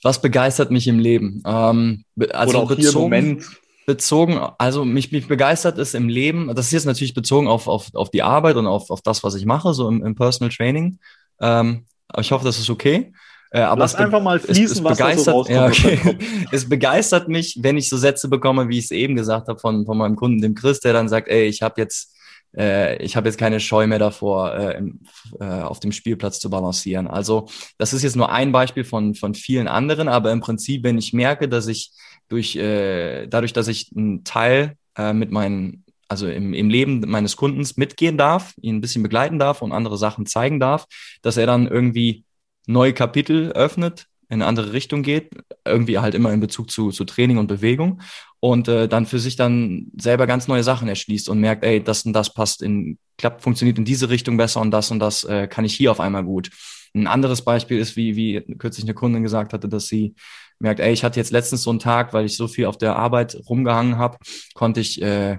Was 0.05 0.23
begeistert 0.23 0.71
mich 0.71 0.87
im 0.87 1.01
Leben? 1.01 1.43
Ähm, 1.45 2.05
also 2.31 2.51
Oder 2.51 2.59
auch 2.61 2.69
bezogen, 2.69 2.81
hier 2.81 2.93
Moment 2.93 3.61
bezogen, 3.89 4.39
also 4.59 4.85
mich, 4.85 5.13
mich 5.13 5.29
begeistert 5.29 5.79
ist 5.79 5.95
im 5.95 6.11
Leben, 6.11 6.55
das 6.55 6.67
ist 6.67 6.73
jetzt 6.73 6.85
natürlich 6.85 7.15
bezogen 7.15 7.49
auf, 7.49 7.67
auf, 7.69 7.95
auf 7.95 8.11
die 8.11 8.23
Arbeit 8.23 8.57
und 8.57 8.67
auf, 8.67 8.91
auf 8.91 9.01
das, 9.01 9.25
was 9.25 9.35
ich 9.35 9.47
mache, 9.47 9.73
so 9.73 9.89
im, 9.89 10.05
im 10.05 10.15
Personal 10.15 10.55
Training. 10.55 10.99
Ähm, 11.41 11.87
aber 12.07 12.21
ich 12.21 12.31
hoffe, 12.31 12.45
das 12.45 12.59
ist 12.59 12.69
okay. 12.69 13.15
Äh, 13.51 13.61
aber 13.61 13.81
Lass 13.81 13.95
einfach 13.95 14.23
mal 14.23 14.41
fließen, 14.41 14.65
es, 14.65 14.73
es 14.73 14.85
was 14.85 14.99
begeistert, 14.99 15.47
so. 15.47 15.51
Ja, 15.51 15.69
okay. 15.69 16.19
es 16.53 16.69
begeistert 16.69 17.29
mich, 17.29 17.61
wenn 17.63 17.79
ich 17.79 17.89
so 17.89 17.97
Sätze 17.97 18.29
bekomme, 18.29 18.69
wie 18.69 18.77
ich 18.77 18.85
es 18.85 18.91
eben 18.91 19.17
gesagt 19.17 19.49
habe 19.49 19.59
von, 19.59 19.87
von 19.87 19.97
meinem 19.97 20.17
Kunden, 20.17 20.43
dem 20.43 20.55
Chris, 20.55 20.81
der 20.81 20.93
dann 20.93 21.09
sagt, 21.09 21.29
ey, 21.29 21.47
ich 21.47 21.63
habe 21.63 21.81
jetzt 21.81 22.15
äh, 22.55 23.03
ich 23.03 23.17
habe 23.17 23.27
jetzt 23.27 23.39
keine 23.39 23.59
Scheu 23.59 23.87
mehr 23.87 23.99
davor, 23.99 24.55
äh, 24.55 24.77
im, 24.77 25.01
äh, 25.41 25.45
auf 25.45 25.81
dem 25.81 25.93
Spielplatz 25.93 26.41
zu 26.41 26.51
balancieren. 26.51 27.07
Also 27.07 27.47
das 27.79 27.95
ist 27.95 28.03
jetzt 28.03 28.17
nur 28.17 28.31
ein 28.31 28.53
Beispiel 28.53 28.85
von, 28.85 29.15
von 29.15 29.35
vielen 29.35 29.69
anderen, 29.69 30.09
aber 30.09 30.31
im 30.33 30.41
Prinzip, 30.41 30.83
wenn 30.85 30.99
ich 30.99 31.13
merke, 31.13 31.49
dass 31.49 31.67
ich 31.69 31.93
durch, 32.29 32.57
äh, 32.57 33.27
dadurch, 33.27 33.53
dass 33.53 33.69
ich 33.69 33.91
einen 33.97 34.25
Teil 34.25 34.77
äh, 34.97 35.13
mit 35.13 35.31
meinen 35.31 35.85
also 36.09 36.27
im, 36.27 36.55
im 36.55 36.71
Leben 36.71 37.01
meines 37.07 37.37
Kundens 37.37 37.77
mitgehen 37.77 38.17
darf, 38.17 38.55
ihn 38.63 38.77
ein 38.77 38.81
bisschen 38.81 39.03
begleiten 39.03 39.39
darf 39.39 39.61
und 39.63 39.73
andere 39.73 39.99
Sachen 39.99 40.27
zeigen 40.27 40.59
darf, 40.59 40.87
dass 41.23 41.37
er 41.37 41.47
dann 41.47 41.67
irgendwie 41.67 42.25
neue 42.67 42.95
Kapitel 42.95 43.53
öffnet, 43.53 44.07
in 44.31 44.37
eine 44.37 44.47
andere 44.47 44.73
Richtung 44.73 45.03
geht, 45.03 45.31
irgendwie 45.65 45.99
halt 45.99 46.15
immer 46.15 46.33
in 46.33 46.41
Bezug 46.41 46.71
zu, 46.71 46.91
zu 46.91 47.05
Training 47.05 47.39
und 47.39 47.47
Bewegung 47.47 48.01
und 48.41 48.69
äh, 48.69 48.87
dann 48.87 49.07
für 49.07 49.19
sich 49.19 49.37
dann 49.37 49.91
selber 49.99 50.27
ganz 50.27 50.49
neue 50.49 50.63
Sachen 50.63 50.89
erschließt 50.89 51.29
und 51.29 51.41
merkt, 51.41 51.65
ey, 51.65 51.83
das 51.83 52.05
und 52.05 52.13
das 52.13 52.35
passt 52.35 52.63
in, 52.63 52.99
klappt, 53.17 53.43
funktioniert 53.43 53.79
in 53.79 53.85
diese 53.85 54.11
Richtung 54.11 54.37
besser 54.37 54.61
und 54.61 54.71
das 54.71 54.91
und 54.91 54.99
das 54.99 55.25
äh, 55.25 55.47
kann 55.47 55.65
ich 55.65 55.75
hier 55.75 55.91
auf 55.91 56.01
einmal 56.01 56.25
gut. 56.25 56.51
Ein 56.95 57.07
anderes 57.07 57.43
Beispiel 57.43 57.79
ist, 57.79 57.97
wie, 57.97 58.17
wie 58.17 58.41
kürzlich 58.59 58.85
eine 58.85 58.95
Kundin 58.95 59.23
gesagt 59.23 59.53
hatte, 59.53 59.69
dass 59.69 59.87
sie 59.89 60.15
merkt, 60.59 60.81
ey, 60.81 60.93
ich 60.93 61.05
hatte 61.05 61.21
jetzt 61.21 61.31
letztens 61.31 61.63
so 61.63 61.71
einen 61.71 61.79
Tag, 61.79 62.13
weil 62.13 62.27
ich 62.27 62.37
so 62.37 62.49
viel 62.49 62.67
auf 62.67 62.79
der 62.79 62.97
Arbeit 62.97 63.41
rumgehangen 63.49 63.99
habe, 63.99 64.19
konnte 64.55 64.81
ich 64.81 65.01
äh, 65.03 65.39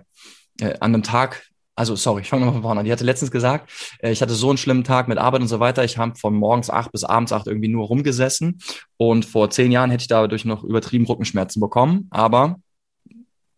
äh, 0.62 0.74
an 0.80 0.94
einem 0.94 1.04
Tag, 1.04 1.46
also 1.76 1.96
sorry, 1.96 2.22
ich 2.24 2.30
fange 2.30 2.46
nochmal 2.46 2.56
von 2.56 2.64
vorne 2.64 2.80
an. 2.82 2.86
Die 2.86 2.92
hatte 2.92 3.04
letztens 3.04 3.32
gesagt, 3.32 3.72
äh, 4.00 4.12
ich 4.12 4.22
hatte 4.22 4.34
so 4.34 4.50
einen 4.50 4.58
schlimmen 4.58 4.84
Tag 4.84 5.08
mit 5.08 5.18
Arbeit 5.18 5.42
und 5.42 5.48
so 5.48 5.60
weiter. 5.60 5.84
Ich 5.84 5.98
habe 5.98 6.16
von 6.16 6.34
morgens 6.34 6.70
acht 6.70 6.92
bis 6.92 7.04
abends 7.04 7.32
acht 7.32 7.48
irgendwie 7.48 7.70
nur 7.70 7.88
rumgesessen. 7.88 8.60
Und 8.98 9.26
vor 9.26 9.50
zehn 9.50 9.72
Jahren 9.72 9.92
hätte 9.92 10.02
ich 10.02 10.08
dadurch 10.08 10.46
noch 10.46 10.64
übertrieben 10.64 11.06
Rückenschmerzen 11.06 11.60
bekommen. 11.60 12.08
Aber 12.12 12.60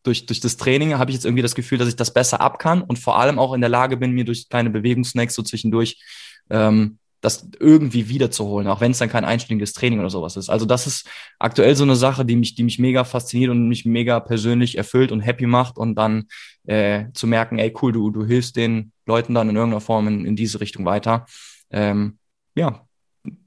durch, 0.03 0.26
durch 0.26 0.39
das 0.39 0.57
Training 0.57 0.97
habe 0.97 1.12
ich 1.12 1.16
jetzt 1.16 1.26
irgendwie 1.26 1.43
das 1.43 1.55
Gefühl, 1.55 1.78
dass 1.78 1.88
ich 1.88 1.95
das 1.95 2.14
besser 2.14 2.41
ab 2.41 2.57
kann 2.57 2.82
und 2.82 2.97
vor 2.97 3.20
allem 3.20 3.38
auch 3.38 3.53
in 3.53 3.62
der 3.62 3.70
Lage 3.70 3.97
bin, 3.97 4.12
mir 4.12 4.26
durch 4.26 4.49
kleine 4.49 4.72
Bewegungssnacks 4.72 5.36
so 5.36 5.43
zwischendurch 5.43 6.01
ähm, 6.49 6.97
das 7.22 7.47
irgendwie 7.59 8.09
wiederzuholen, 8.09 8.67
auch 8.67 8.82
wenn 8.82 8.91
es 8.91 8.97
dann 8.97 9.09
kein 9.09 9.26
einstündiges 9.26 9.74
Training 9.74 9.99
oder 9.99 10.09
sowas 10.09 10.36
ist. 10.38 10.49
Also 10.49 10.65
das 10.65 10.88
ist 10.88 11.07
aktuell 11.39 11.76
so 11.76 11.84
eine 11.84 11.95
Sache, 11.95 12.26
die 12.26 12.36
mich, 12.36 12.55
die 12.55 12.63
mich 12.63 12.80
mega 12.80 13.03
fasziniert 13.03 13.51
und 13.51 13.67
mich 13.67 13.86
mega 13.86 14.19
persönlich 14.19 14.78
erfüllt 14.78 15.11
und 15.11 15.22
happy 15.22 15.45
macht 15.45 15.78
und 15.78 15.95
dann 15.95 16.26
äh, 16.65 17.05
zu 17.13 17.28
merken, 17.28 17.59
ey 17.59 17.74
cool, 17.82 17.91
du, 17.91 18.09
du 18.09 18.26
hilfst 18.26 18.55
den 18.55 18.91
Leuten 19.05 19.36
dann 19.36 19.49
in 19.49 19.55
irgendeiner 19.55 19.82
Form 19.82 20.07
in, 20.07 20.26
in 20.26 20.36
diese 20.36 20.59
Richtung 20.59 20.86
weiter. 20.86 21.26
Ähm, 21.69 22.17
ja, 22.55 22.88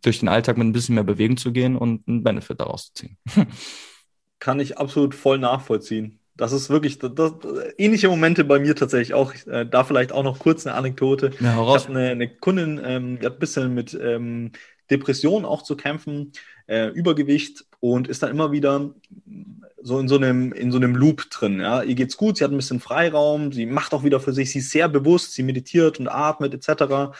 durch 0.03 0.21
den 0.21 0.29
Alltag 0.29 0.57
mit 0.57 0.67
ein 0.67 0.73
bisschen 0.73 0.95
mehr 0.95 1.05
Bewegung 1.05 1.37
zu 1.37 1.53
gehen 1.53 1.77
und 1.77 2.07
einen 2.07 2.23
Benefit 2.23 2.61
daraus 2.61 2.93
zu 2.93 2.95
ziehen. 2.95 3.19
Kann 4.39 4.61
ich 4.61 4.79
absolut 4.79 5.15
voll 5.15 5.39
nachvollziehen. 5.39 6.21
Das 6.37 6.53
ist 6.53 6.69
wirklich 6.69 6.99
das, 6.99 7.13
das, 7.15 7.33
ähnliche 7.79 8.09
Momente 8.09 8.45
bei 8.45 8.59
mir 8.59 8.75
tatsächlich 8.75 9.15
auch. 9.15 9.33
Äh, 9.47 9.67
da 9.67 9.85
vielleicht 9.85 10.13
auch 10.13 10.25
noch 10.25 10.39
kurz 10.39 10.67
eine 10.67 10.75
Anekdote. 10.75 11.31
Ja, 11.41 11.53
ich 11.53 11.85
habe 11.85 11.89
eine, 11.89 12.09
eine, 12.11 12.29
Kundin, 12.29 12.81
ähm, 12.85 13.19
die 13.21 13.27
hat 13.27 13.35
ein 13.35 13.39
bisschen 13.39 13.75
mit 13.75 13.97
ähm, 14.01 14.53
Depressionen 14.91 15.45
auch 15.45 15.63
zu 15.63 15.77
kämpfen, 15.77 16.33
äh, 16.67 16.89
Übergewicht 16.89 17.65
und 17.81 18.09
ist 18.09 18.23
dann 18.23 18.31
immer 18.31 18.53
wieder 18.53 18.95
so 19.81 19.99
in 19.99 20.09
so 20.09 20.17
einem, 20.17 20.53
in 20.53 20.73
so 20.73 20.79
einem 20.79 20.97
Loop 20.97 21.31
drin. 21.31 21.61
Ja. 21.61 21.83
Ihr 21.83 21.95
geht's 21.95 22.17
gut, 22.17 22.39
sie 22.39 22.45
hat 22.45 22.51
ein 22.51 22.57
bisschen 22.57 22.81
Freiraum, 22.81 23.53
sie 23.53 23.67
macht 23.67 23.93
auch 23.95 24.03
wieder 24.03 24.19
für 24.19 24.33
sich, 24.33 24.51
sie 24.51 24.59
ist 24.59 24.71
sehr 24.71 24.89
bewusst, 24.89 25.35
sie 25.35 25.43
meditiert 25.43 26.01
und 26.01 26.09
atmet 26.09 26.55
etc. 26.55 27.15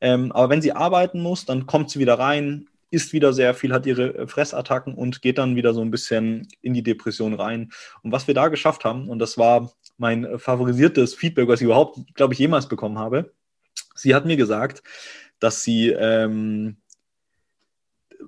Ähm, 0.00 0.30
aber 0.32 0.50
wenn 0.50 0.62
sie 0.62 0.72
arbeiten 0.72 1.20
muss, 1.22 1.44
dann 1.44 1.66
kommt 1.66 1.90
sie 1.90 1.98
wieder 1.98 2.18
rein, 2.18 2.68
isst 2.90 3.12
wieder 3.12 3.32
sehr 3.32 3.54
viel, 3.54 3.72
hat 3.72 3.86
ihre 3.86 4.14
äh, 4.14 4.26
Fressattacken 4.26 4.94
und 4.94 5.22
geht 5.22 5.38
dann 5.38 5.56
wieder 5.56 5.74
so 5.74 5.80
ein 5.80 5.90
bisschen 5.90 6.48
in 6.60 6.74
die 6.74 6.82
Depression 6.82 7.34
rein. 7.34 7.72
Und 8.02 8.12
was 8.12 8.26
wir 8.26 8.34
da 8.34 8.48
geschafft 8.48 8.84
haben, 8.84 9.08
und 9.08 9.18
das 9.18 9.38
war 9.38 9.72
mein 9.96 10.24
äh, 10.24 10.38
favorisiertes 10.38 11.14
Feedback, 11.14 11.48
was 11.48 11.60
ich 11.60 11.66
überhaupt, 11.66 11.98
glaube 12.14 12.34
ich, 12.34 12.40
jemals 12.40 12.68
bekommen 12.68 12.98
habe, 12.98 13.32
sie 13.94 14.14
hat 14.14 14.26
mir 14.26 14.36
gesagt, 14.36 14.82
dass 15.38 15.62
sie 15.62 15.90
ähm, 15.90 16.76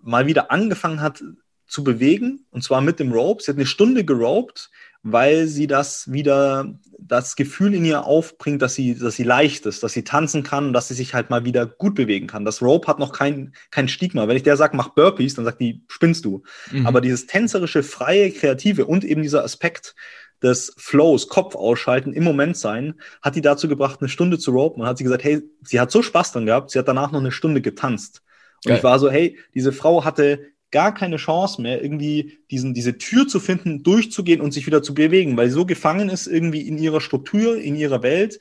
mal 0.03 0.27
wieder 0.27 0.51
angefangen 0.51 1.01
hat 1.01 1.23
zu 1.67 1.85
bewegen, 1.85 2.47
und 2.51 2.63
zwar 2.63 2.81
mit 2.81 3.01
dem 3.01 3.13
Rope. 3.13 3.43
Sie 3.43 3.51
hat 3.51 3.57
eine 3.57 3.67
Stunde 3.67 4.05
geroped, 4.05 4.71
weil 5.03 5.49
sie 5.49 5.67
das 5.67 6.11
wieder 6.13 6.75
das 6.99 7.35
Gefühl 7.35 7.75
in 7.75 7.85
ihr 7.85 8.05
aufbringt, 8.05 8.63
dass 8.63 8.75
sie, 8.75 8.95
dass 8.95 9.17
sie 9.17 9.25
leicht 9.25 9.67
ist, 9.67 9.83
dass 9.83 9.93
sie 9.93 10.05
tanzen 10.05 10.45
kann 10.45 10.67
und 10.67 10.73
dass 10.73 10.89
sie 10.89 10.95
sich 10.95 11.15
halt 11.15 11.29
mal 11.29 11.45
wieder 11.45 11.67
gut 11.67 11.95
bewegen 11.95 12.29
kann. 12.29 12.45
Das 12.45 12.63
Rope 12.63 12.87
hat 12.87 13.01
noch 13.01 13.13
kein, 13.13 13.53
kein 13.71 13.89
Stigma. 13.89 14.29
Wenn 14.29 14.37
ich 14.37 14.45
der 14.45 14.57
sage, 14.57 14.77
mach 14.77 14.91
Burpees, 14.91 15.35
dann 15.35 15.45
sagt 15.45 15.61
die, 15.61 15.83
spinnst 15.89 16.25
du. 16.25 16.45
Mhm. 16.71 16.87
Aber 16.87 17.01
dieses 17.01 17.27
tänzerische, 17.27 17.83
freie, 17.83 18.31
kreative 18.31 18.87
und 18.87 19.05
eben 19.05 19.23
dieser 19.23 19.43
Aspekt 19.43 19.97
des 20.41 20.75
Flows, 20.77 21.29
Kopf 21.29 21.57
ausschalten, 21.57 22.13
im 22.13 22.25
Moment 22.25 22.57
sein, 22.57 22.95
hat 23.23 23.35
die 23.35 23.41
dazu 23.41 23.69
gebracht, 23.69 24.01
eine 24.01 24.09
Stunde 24.09 24.39
zu 24.39 24.53
ropen. 24.53 24.83
Und 24.83 24.89
hat 24.89 24.99
sie 24.99 25.05
gesagt, 25.05 25.25
hey, 25.25 25.43
sie 25.63 25.81
hat 25.81 25.91
so 25.91 26.03
Spaß 26.03 26.33
dran 26.33 26.47
gehabt, 26.47 26.71
sie 26.71 26.79
hat 26.79 26.89
danach 26.89 27.11
noch 27.11 27.21
eine 27.21 27.33
Stunde 27.33 27.61
getanzt. 27.61 28.23
Und 28.65 28.69
Geil. 28.69 28.79
ich 28.79 28.85
war 28.85 28.99
so, 29.01 29.11
hey, 29.11 29.39
diese 29.55 29.73
Frau 29.73 30.05
hatte 30.05 30.53
gar 30.73 30.93
keine 30.93 31.17
Chance 31.17 31.63
mehr, 31.63 31.83
irgendwie 31.83 32.39
diesen, 32.51 32.75
diese 32.75 32.99
Tür 32.99 33.29
zu 33.29 33.39
finden, 33.39 33.83
durchzugehen 33.83 34.41
und 34.41 34.53
sich 34.53 34.67
wieder 34.67 34.83
zu 34.83 34.95
bewegen, 34.95 35.37
weil 35.37 35.49
sie 35.49 35.55
so 35.55 35.67
gefangen 35.67 36.09
ist 36.09 36.27
irgendwie 36.27 36.63
in 36.63 36.79
ihrer 36.79 37.01
Struktur, 37.01 37.57
in 37.57 37.77
ihrer 37.77 38.03
Welt, 38.03 38.41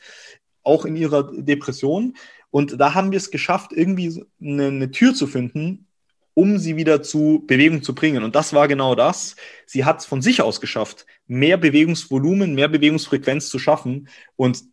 auch 0.63 0.86
in 0.86 0.95
ihrer 0.95 1.32
Depression. 1.32 2.15
Und 2.49 2.79
da 2.79 2.93
haben 2.93 3.11
wir 3.11 3.17
es 3.17 3.32
geschafft, 3.32 3.71
irgendwie 3.73 4.25
eine, 4.41 4.67
eine 4.67 4.91
Tür 4.91 5.13
zu 5.13 5.27
finden, 5.27 5.88
um 6.34 6.57
sie 6.57 6.77
wieder 6.77 7.03
zu 7.03 7.43
Bewegung 7.45 7.84
zu 7.84 7.93
bringen. 7.93 8.23
Und 8.23 8.36
das 8.36 8.53
war 8.53 8.67
genau 8.67 8.95
das. 8.95 9.36
Sie 9.65 9.86
hat 9.86 9.99
es 9.99 10.05
von 10.05 10.21
sich 10.21 10.41
aus 10.41 10.61
geschafft, 10.61 11.05
mehr 11.27 11.57
Bewegungsvolumen, 11.57 12.55
mehr 12.55 12.69
Bewegungsfrequenz 12.69 13.49
zu 13.49 13.59
schaffen. 13.59 14.07
Und 14.36 14.63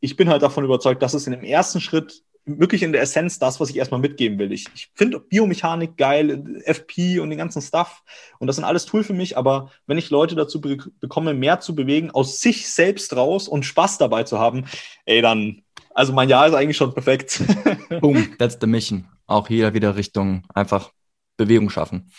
ich 0.00 0.16
bin 0.16 0.28
halt 0.28 0.42
davon 0.42 0.64
überzeugt, 0.64 1.02
dass 1.02 1.14
es 1.14 1.26
in 1.26 1.32
dem 1.32 1.44
ersten 1.44 1.80
Schritt 1.80 2.22
wirklich 2.44 2.82
in 2.82 2.92
der 2.92 3.02
Essenz 3.02 3.38
das, 3.38 3.60
was 3.60 3.70
ich 3.70 3.76
erstmal 3.76 4.00
mitgeben 4.00 4.38
will. 4.38 4.52
Ich, 4.52 4.66
ich 4.74 4.90
finde 4.94 5.20
Biomechanik 5.20 5.96
geil, 5.96 6.62
FP 6.64 7.20
und 7.20 7.30
den 7.30 7.38
ganzen 7.38 7.62
Stuff. 7.62 8.02
Und 8.38 8.46
das 8.46 8.56
sind 8.56 8.64
alles 8.64 8.86
Tool 8.86 9.04
für 9.04 9.12
mich. 9.12 9.36
Aber 9.36 9.70
wenn 9.86 9.98
ich 9.98 10.10
Leute 10.10 10.34
dazu 10.34 10.60
be 10.60 10.78
bekomme, 11.00 11.34
mehr 11.34 11.60
zu 11.60 11.74
bewegen, 11.74 12.10
aus 12.10 12.40
sich 12.40 12.68
selbst 12.70 13.14
raus 13.14 13.48
und 13.48 13.64
Spaß 13.64 13.98
dabei 13.98 14.24
zu 14.24 14.38
haben, 14.38 14.64
ey, 15.04 15.22
dann, 15.22 15.62
also 15.94 16.12
mein 16.12 16.28
Jahr 16.28 16.46
ist 16.46 16.54
eigentlich 16.54 16.76
schon 16.76 16.94
perfekt. 16.94 17.42
Boom, 18.00 18.36
that's 18.38 18.58
the 18.60 18.66
mission. 18.66 19.06
Auch 19.26 19.48
hier 19.48 19.72
wieder 19.74 19.96
Richtung 19.96 20.44
einfach 20.54 20.90
Bewegung 21.36 21.70
schaffen. 21.70 22.10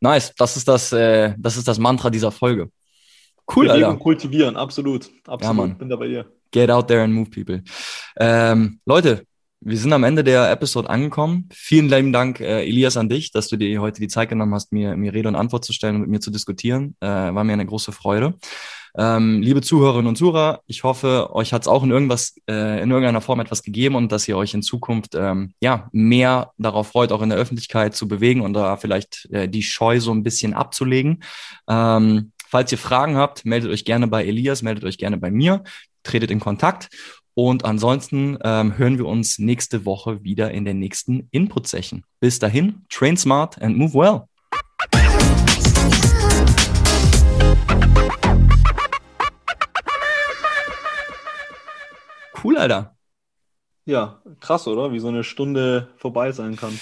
Nice, 0.00 0.32
das 0.36 0.56
ist 0.56 0.68
das, 0.68 0.92
äh, 0.92 1.34
das 1.38 1.56
ist 1.56 1.68
das 1.68 1.78
Mantra 1.78 2.10
dieser 2.10 2.30
Folge. 2.30 2.70
Cool, 3.54 3.66
Bewegung 3.66 3.90
Alter. 3.90 4.02
kultivieren, 4.02 4.56
absolut. 4.56 5.10
Absolut, 5.26 5.42
ja, 5.42 5.52
Mann. 5.52 5.78
bin 5.78 5.88
da 5.88 5.96
bei 5.96 6.08
dir. 6.08 6.26
Get 6.50 6.70
out 6.70 6.88
there 6.88 7.02
and 7.02 7.12
move 7.12 7.30
people. 7.30 7.62
Ähm, 8.18 8.80
Leute, 8.86 9.26
wir 9.60 9.76
sind 9.76 9.92
am 9.92 10.04
Ende 10.04 10.24
der 10.24 10.50
Episode 10.50 10.88
angekommen. 10.88 11.48
Vielen 11.52 11.88
lieben 11.88 12.12
Dank, 12.12 12.40
äh, 12.40 12.64
Elias, 12.64 12.96
an 12.96 13.08
dich, 13.08 13.32
dass 13.32 13.48
du 13.48 13.56
dir 13.56 13.80
heute 13.80 14.00
die 14.00 14.08
Zeit 14.08 14.28
genommen 14.28 14.54
hast, 14.54 14.72
mir, 14.72 14.96
mir 14.96 15.12
Rede 15.12 15.28
und 15.28 15.34
Antwort 15.34 15.64
zu 15.64 15.72
stellen 15.72 15.96
und 15.96 16.02
mit 16.02 16.10
mir 16.10 16.20
zu 16.20 16.30
diskutieren. 16.30 16.96
Äh, 17.00 17.06
war 17.08 17.44
mir 17.44 17.54
eine 17.54 17.66
große 17.66 17.92
Freude. 17.92 18.34
Ähm, 18.96 19.42
liebe 19.42 19.60
Zuhörerinnen 19.60 20.06
und 20.06 20.16
Zuhörer, 20.16 20.62
ich 20.66 20.82
hoffe, 20.82 21.30
euch 21.32 21.52
hat 21.52 21.62
es 21.62 21.68
auch 21.68 21.82
in 21.82 21.90
irgendwas, 21.90 22.36
äh, 22.48 22.82
in 22.82 22.90
irgendeiner 22.90 23.20
Form 23.20 23.40
etwas 23.40 23.62
gegeben 23.62 23.94
und 23.96 24.10
dass 24.12 24.26
ihr 24.26 24.36
euch 24.36 24.54
in 24.54 24.62
Zukunft 24.62 25.14
ähm, 25.14 25.54
ja 25.60 25.88
mehr 25.92 26.52
darauf 26.58 26.88
freut, 26.88 27.12
auch 27.12 27.22
in 27.22 27.28
der 27.28 27.38
Öffentlichkeit 27.38 27.94
zu 27.94 28.08
bewegen 28.08 28.40
und 28.40 28.54
da 28.54 28.76
vielleicht 28.76 29.28
äh, 29.30 29.48
die 29.48 29.62
Scheu 29.62 30.00
so 30.00 30.12
ein 30.12 30.22
bisschen 30.22 30.54
abzulegen. 30.54 31.22
Ähm, 31.68 32.32
falls 32.48 32.72
ihr 32.72 32.78
Fragen 32.78 33.16
habt, 33.16 33.44
meldet 33.44 33.70
euch 33.70 33.84
gerne 33.84 34.08
bei 34.08 34.24
Elias, 34.24 34.62
meldet 34.62 34.84
euch 34.84 34.98
gerne 34.98 35.18
bei 35.18 35.30
mir, 35.30 35.62
tretet 36.02 36.30
in 36.30 36.40
Kontakt. 36.40 36.88
Und 37.40 37.64
ansonsten 37.64 38.36
ähm, 38.42 38.76
hören 38.78 38.98
wir 38.98 39.06
uns 39.06 39.38
nächste 39.38 39.84
Woche 39.84 40.24
wieder 40.24 40.50
in 40.50 40.64
der 40.64 40.74
nächsten 40.74 41.28
Input-Session. 41.30 42.02
Bis 42.18 42.40
dahin, 42.40 42.84
train 42.88 43.16
smart 43.16 43.62
and 43.62 43.76
move 43.76 43.94
well. 43.94 44.22
Cool, 52.42 52.58
Alter. 52.58 52.96
Ja, 53.84 54.20
krass, 54.40 54.66
oder? 54.66 54.92
Wie 54.92 54.98
so 54.98 55.06
eine 55.06 55.22
Stunde 55.22 55.90
vorbei 55.96 56.32
sein 56.32 56.56
kann. 56.56 56.74